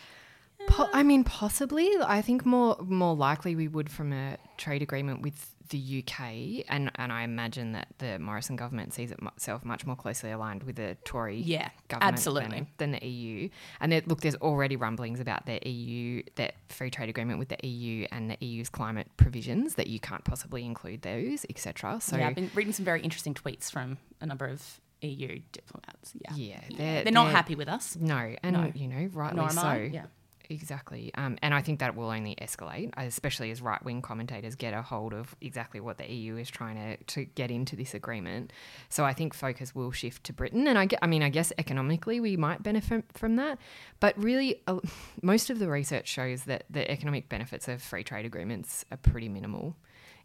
Po- 0.67 0.89
I 0.93 1.03
mean, 1.03 1.23
possibly. 1.23 1.89
I 2.01 2.21
think 2.21 2.45
more 2.45 2.77
more 2.81 3.15
likely 3.15 3.55
we 3.55 3.67
would 3.67 3.91
from 3.91 4.11
a 4.11 4.37
trade 4.57 4.81
agreement 4.81 5.21
with 5.21 5.55
the 5.69 6.03
UK, 6.05 6.65
and 6.67 6.91
and 6.95 7.11
I 7.11 7.21
imagine 7.23 7.73
that 7.73 7.87
the 7.99 8.17
Morrison 8.19 8.55
government 8.55 8.93
sees 8.93 9.11
itself 9.11 9.63
much 9.63 9.85
more 9.85 9.95
closely 9.95 10.31
aligned 10.31 10.63
with 10.63 10.75
the 10.77 10.97
Tory 11.05 11.37
Yeah, 11.41 11.69
government 11.87 12.13
absolutely. 12.13 12.57
than, 12.77 12.91
than 12.91 12.91
the 12.99 13.05
EU. 13.07 13.49
And 13.79 13.91
there, 13.91 14.01
look, 14.05 14.21
there's 14.21 14.35
already 14.35 14.75
rumblings 14.75 15.19
about 15.19 15.45
the 15.45 15.59
EU, 15.69 16.23
that 16.35 16.55
free 16.69 16.89
trade 16.89 17.09
agreement 17.09 17.39
with 17.39 17.49
the 17.49 17.67
EU 17.67 18.07
and 18.11 18.29
the 18.31 18.37
EU's 18.45 18.69
climate 18.69 19.07
provisions 19.17 19.75
that 19.75 19.87
you 19.87 19.99
can't 19.99 20.23
possibly 20.23 20.65
include 20.65 21.03
those, 21.03 21.45
etc. 21.49 21.99
So 22.01 22.17
yeah, 22.17 22.27
I've 22.27 22.35
been 22.35 22.49
reading 22.55 22.73
some 22.73 22.85
very 22.85 23.01
interesting 23.01 23.33
tweets 23.33 23.71
from 23.71 23.97
a 24.21 24.25
number 24.25 24.47
of 24.47 24.81
EU 25.01 25.39
diplomats. 25.51 26.13
Yeah, 26.13 26.33
Yeah, 26.35 26.59
they're, 26.77 27.03
they're- 27.05 27.13
not 27.13 27.25
they're- 27.25 27.33
happy 27.35 27.55
with 27.55 27.69
us. 27.69 27.95
No, 27.95 28.35
and 28.43 28.53
No. 28.53 28.71
you 28.75 28.87
know, 28.87 29.09
rightly 29.13 29.39
am 29.41 29.49
so. 29.51 29.73
Yeah. 29.91 30.05
Exactly. 30.51 31.11
Um, 31.13 31.37
and 31.43 31.53
I 31.53 31.61
think 31.61 31.79
that 31.79 31.95
will 31.95 32.09
only 32.09 32.35
escalate, 32.41 32.91
especially 32.97 33.51
as 33.51 33.61
right 33.61 33.83
wing 33.85 34.01
commentators 34.01 34.55
get 34.55 34.73
a 34.73 34.81
hold 34.81 35.13
of 35.13 35.35
exactly 35.41 35.79
what 35.79 35.99
the 35.99 36.11
EU 36.11 36.37
is 36.37 36.49
trying 36.49 36.75
to, 36.75 37.03
to 37.03 37.25
get 37.25 37.51
into 37.51 37.75
this 37.75 37.93
agreement. 37.93 38.51
So 38.89 39.05
I 39.05 39.13
think 39.13 39.35
focus 39.35 39.75
will 39.75 39.91
shift 39.91 40.23
to 40.23 40.33
Britain. 40.33 40.67
And 40.67 40.79
I, 40.79 40.87
I 41.03 41.07
mean, 41.07 41.21
I 41.21 41.29
guess 41.29 41.53
economically 41.59 42.19
we 42.19 42.35
might 42.35 42.63
benefit 42.63 43.05
from 43.13 43.35
that. 43.35 43.59
But 43.99 44.17
really, 44.17 44.59
uh, 44.65 44.79
most 45.21 45.51
of 45.51 45.59
the 45.59 45.69
research 45.69 46.07
shows 46.07 46.45
that 46.45 46.63
the 46.67 46.89
economic 46.89 47.29
benefits 47.29 47.67
of 47.67 47.79
free 47.83 48.03
trade 48.03 48.25
agreements 48.25 48.85
are 48.91 48.97
pretty 48.97 49.29
minimal. 49.29 49.75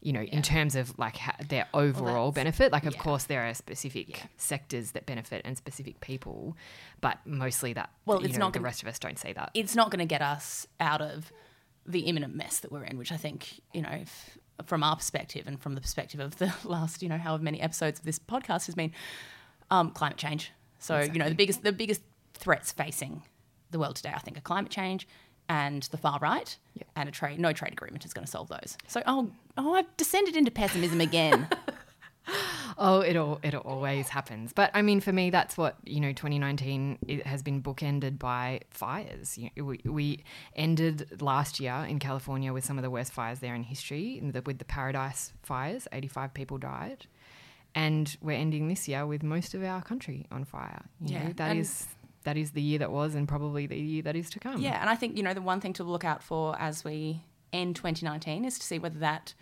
You 0.04 0.12
know, 0.12 0.20
in 0.22 0.42
terms 0.42 0.76
of 0.76 0.96
like 0.98 1.16
ha- 1.16 1.34
their 1.48 1.66
overall 1.74 2.30
that's- 2.30 2.44
benefit, 2.58 2.72
like 2.72 2.84
of 2.84 2.94
yeah. 2.94 3.00
course 3.00 3.24
there 3.24 3.42
are 3.48 3.54
specific 3.54 4.22
sectors 4.36 4.90
that 4.92 5.06
benefit 5.06 5.40
and 5.46 5.56
specific 5.56 5.98
people, 6.00 6.56
but 7.00 7.18
mostly 7.24 7.72
that. 7.72 7.88
Well, 8.04 8.22
it's 8.22 8.34
know, 8.34 8.40
not 8.44 8.52
the 8.52 8.58
gonna- 8.58 8.66
rest 8.66 8.82
of 8.82 8.88
us 8.88 8.98
don't 8.98 9.18
see 9.18 9.32
that. 9.32 9.50
It's 9.54 9.74
not 9.74 9.90
going 9.90 10.00
to 10.00 10.04
get 10.06 10.20
us 10.20 10.66
out 10.78 11.00
of 11.00 11.32
the 11.86 12.00
imminent 12.00 12.34
mess 12.36 12.60
that 12.60 12.70
we're 12.70 12.84
in, 12.84 12.98
which 12.98 13.12
I 13.12 13.16
think, 13.16 13.60
you 13.72 13.80
know, 13.82 13.88
if, 13.92 14.38
from 14.66 14.82
our 14.82 14.94
perspective 14.96 15.44
and 15.46 15.58
from 15.60 15.74
the 15.74 15.80
perspective 15.80 16.20
of 16.20 16.36
the 16.36 16.52
last, 16.64 17.02
you 17.02 17.08
know, 17.08 17.18
however 17.18 17.42
many 17.42 17.60
episodes 17.60 17.98
of 17.98 18.04
this 18.04 18.18
podcast 18.18 18.66
has 18.66 18.74
been 18.74 18.92
um, 19.70 19.90
climate 19.90 20.18
change. 20.18 20.52
So, 20.78 21.00
you 21.00 21.18
know, 21.18 21.30
the 21.30 21.34
biggest 21.34 21.62
the 21.62 21.72
biggest 21.72 22.02
threats 22.34 22.72
facing 22.72 23.22
the 23.70 23.78
world 23.78 23.96
today, 23.96 24.12
I 24.14 24.18
think, 24.18 24.36
are 24.36 24.42
climate 24.42 24.70
change 24.70 25.08
and 25.48 25.82
the 25.84 25.96
far 25.96 26.18
right, 26.20 26.56
Yep. 26.74 26.88
and 26.96 27.08
a 27.08 27.12
trade 27.12 27.38
no 27.38 27.52
trade 27.52 27.72
agreement 27.72 28.04
is 28.04 28.12
going 28.12 28.24
to 28.24 28.30
solve 28.30 28.48
those. 28.48 28.76
So, 28.88 29.02
oh, 29.06 29.30
oh, 29.56 29.74
I've 29.74 29.96
descended 29.96 30.36
into 30.36 30.50
pessimism 30.50 31.00
again. 31.00 31.48
Oh, 32.76 33.00
it 33.00 33.16
all 33.16 33.38
it 33.42 33.54
always 33.54 34.08
happens. 34.08 34.52
But 34.54 34.70
I 34.74 34.80
mean, 34.82 35.00
for 35.00 35.12
me, 35.12 35.28
that's 35.30 35.56
what 35.58 35.76
you 35.84 36.00
know. 36.00 36.08
2019 36.12 36.98
it 37.06 37.24
has 37.26 37.42
been 37.42 37.62
bookended 37.62 38.18
by 38.18 38.62
fires. 38.70 39.38
You 39.38 39.50
we, 39.64 39.80
we 39.84 40.24
ended 40.56 41.20
last 41.22 41.60
year 41.60 41.84
in 41.86 41.98
California 42.00 42.52
with 42.52 42.64
some 42.64 42.76
of 42.78 42.82
the 42.82 42.90
worst 42.90 43.12
fires 43.12 43.38
there 43.40 43.54
in 43.54 43.62
history. 43.62 44.18
In 44.18 44.32
the, 44.32 44.40
with 44.42 44.58
the 44.58 44.64
Paradise 44.64 45.32
fires, 45.42 45.86
85 45.92 46.34
people 46.34 46.58
died, 46.58 47.06
and 47.76 48.16
we're 48.22 48.32
ending 48.38 48.66
this 48.68 48.88
year 48.88 49.06
with 49.06 49.22
most 49.22 49.54
of 49.54 49.62
our 49.62 49.82
country 49.82 50.26
on 50.32 50.44
fire. 50.44 50.82
You 51.00 51.12
Yeah, 51.14 51.24
know, 51.28 51.32
that 51.36 51.56
is 51.56 51.86
that 52.24 52.36
is 52.36 52.52
the 52.52 52.62
year 52.62 52.78
that 52.80 52.90
was, 52.90 53.14
and 53.14 53.28
probably 53.28 53.66
the 53.66 53.78
year 53.78 54.02
that 54.02 54.16
is 54.16 54.28
to 54.30 54.40
come. 54.40 54.60
Yeah, 54.60 54.80
and 54.80 54.90
I 54.90 54.96
think 54.96 55.16
you 55.16 55.22
know 55.22 55.34
the 55.34 55.42
one 55.42 55.60
thing 55.60 55.72
to 55.74 55.84
look 55.84 56.04
out 56.04 56.22
for 56.22 56.58
as 56.58 56.84
we 56.84 57.22
end 57.52 57.76
2019 57.76 58.44
is 58.44 58.58
to 58.58 58.66
see 58.66 58.78
whether 58.78 58.98
that 58.98 59.34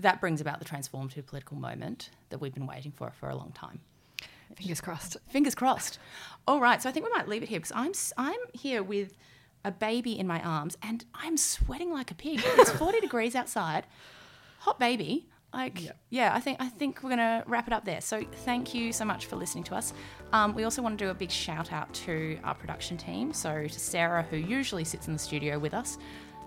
that 0.00 0.20
brings 0.20 0.40
about 0.40 0.60
the 0.60 0.64
transformative 0.64 1.26
political 1.26 1.56
moment 1.56 2.10
that 2.30 2.38
we've 2.38 2.54
been 2.54 2.66
waiting 2.66 2.92
for 2.92 3.10
for 3.10 3.28
a 3.28 3.36
long 3.36 3.52
time. 3.52 3.80
Fingers 4.56 4.80
crossed. 4.80 5.16
Fingers 5.28 5.54
crossed. 5.54 5.98
All 6.46 6.60
right, 6.60 6.80
so 6.80 6.88
I 6.88 6.92
think 6.92 7.04
we 7.04 7.12
might 7.12 7.28
leave 7.28 7.42
it 7.42 7.48
here 7.48 7.60
because 7.60 7.72
I'm 7.74 7.92
I'm 8.16 8.40
here 8.54 8.82
with 8.82 9.16
a 9.64 9.70
baby 9.72 10.18
in 10.18 10.26
my 10.26 10.40
arms 10.40 10.76
and 10.82 11.04
I'm 11.14 11.36
sweating 11.36 11.92
like 11.92 12.10
a 12.10 12.14
pig. 12.14 12.40
It's 12.44 12.70
40 12.70 13.00
degrees 13.02 13.34
outside, 13.34 13.86
hot 14.60 14.78
baby. 14.78 15.26
Like 15.52 15.82
yeah. 15.82 15.92
yeah. 16.10 16.34
i 16.34 16.40
think 16.40 16.56
i 16.60 16.68
think 16.68 17.02
we're 17.02 17.10
gonna 17.10 17.42
wrap 17.46 17.66
it 17.66 17.72
up 17.72 17.84
there 17.84 18.00
so 18.00 18.22
thank 18.44 18.74
you 18.74 18.92
so 18.92 19.04
much 19.04 19.26
for 19.26 19.36
listening 19.36 19.64
to 19.64 19.74
us 19.74 19.92
um, 20.32 20.54
we 20.54 20.64
also 20.64 20.82
want 20.82 20.98
to 20.98 21.04
do 21.04 21.10
a 21.10 21.14
big 21.14 21.30
shout 21.30 21.72
out 21.72 21.92
to 21.94 22.38
our 22.44 22.54
production 22.54 22.96
team 22.96 23.32
so 23.32 23.66
to 23.66 23.80
sarah 23.80 24.22
who 24.22 24.36
usually 24.36 24.84
sits 24.84 25.06
in 25.06 25.12
the 25.12 25.18
studio 25.18 25.58
with 25.58 25.74
us 25.74 25.98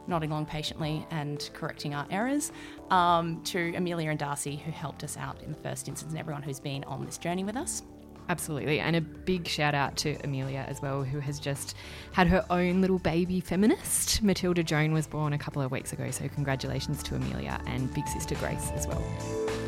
nodding 0.08 0.32
along 0.32 0.46
patiently 0.46 1.06
and 1.12 1.50
correcting 1.54 1.94
our 1.94 2.06
errors 2.10 2.52
um, 2.90 3.42
to 3.44 3.74
amelia 3.76 4.10
and 4.10 4.20
darcy 4.20 4.56
who 4.56 4.72
helped 4.72 5.04
us 5.04 5.18
out 5.18 5.42
in 5.44 5.52
the 5.52 5.58
first 5.58 5.88
instance 5.88 6.12
and 6.12 6.20
everyone 6.20 6.44
who's 6.44 6.60
been 6.60 6.84
on 6.86 7.06
this 7.06 7.18
journey 7.18 7.44
with 7.44 7.56
us 7.56 7.84
Absolutely. 8.32 8.80
And 8.80 8.96
a 8.96 9.02
big 9.02 9.46
shout 9.46 9.76
out 9.76 9.98
to 9.98 10.16
Amelia 10.24 10.64
as 10.70 10.82
well, 10.82 11.04
who 11.04 11.20
has 11.20 11.38
just 11.38 11.76
had 12.14 12.28
her 12.28 12.46
own 12.50 12.80
little 12.80 12.98
baby 12.98 13.42
feminist. 13.42 14.24
Matilda 14.24 14.64
Joan 14.64 14.94
was 14.94 15.06
born 15.06 15.34
a 15.34 15.38
couple 15.38 15.62
of 15.62 15.70
weeks 15.70 15.92
ago. 15.92 16.10
So, 16.12 16.30
congratulations 16.30 17.04
to 17.04 17.16
Amelia 17.16 17.60
and 17.68 17.94
big 17.94 18.08
sister 18.08 18.36
Grace 18.36 18.72
as 18.74 18.88
well. 18.88 19.61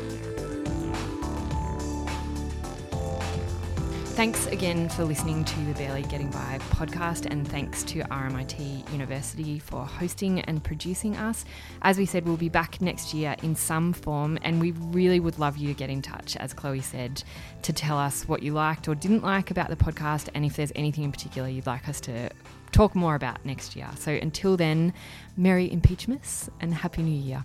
Thanks 4.14 4.46
again 4.46 4.88
for 4.88 5.02
listening 5.02 5.44
to 5.44 5.60
the 5.64 5.72
Barely 5.72 6.02
Getting 6.02 6.30
By 6.30 6.60
podcast, 6.70 7.26
and 7.28 7.46
thanks 7.46 7.82
to 7.82 7.98
RMIT 8.04 8.92
University 8.92 9.58
for 9.58 9.84
hosting 9.84 10.38
and 10.42 10.62
producing 10.62 11.16
us. 11.16 11.44
As 11.82 11.98
we 11.98 12.06
said, 12.06 12.24
we'll 12.24 12.36
be 12.36 12.48
back 12.48 12.80
next 12.80 13.12
year 13.12 13.34
in 13.42 13.56
some 13.56 13.92
form, 13.92 14.38
and 14.42 14.60
we 14.60 14.70
really 14.70 15.18
would 15.18 15.40
love 15.40 15.56
you 15.56 15.66
to 15.66 15.74
get 15.74 15.90
in 15.90 16.00
touch, 16.00 16.36
as 16.36 16.54
Chloe 16.54 16.80
said, 16.80 17.24
to 17.62 17.72
tell 17.72 17.98
us 17.98 18.28
what 18.28 18.40
you 18.40 18.52
liked 18.52 18.86
or 18.86 18.94
didn't 18.94 19.24
like 19.24 19.50
about 19.50 19.68
the 19.68 19.76
podcast, 19.76 20.28
and 20.32 20.44
if 20.44 20.54
there's 20.54 20.72
anything 20.76 21.02
in 21.02 21.10
particular 21.10 21.48
you'd 21.48 21.66
like 21.66 21.88
us 21.88 22.00
to 22.02 22.30
talk 22.70 22.94
more 22.94 23.16
about 23.16 23.44
next 23.44 23.74
year. 23.74 23.90
So 23.98 24.12
until 24.12 24.56
then, 24.56 24.94
Merry 25.36 25.68
Impeachmas 25.68 26.48
and 26.60 26.72
Happy 26.72 27.02
New 27.02 27.20
Year. 27.20 27.44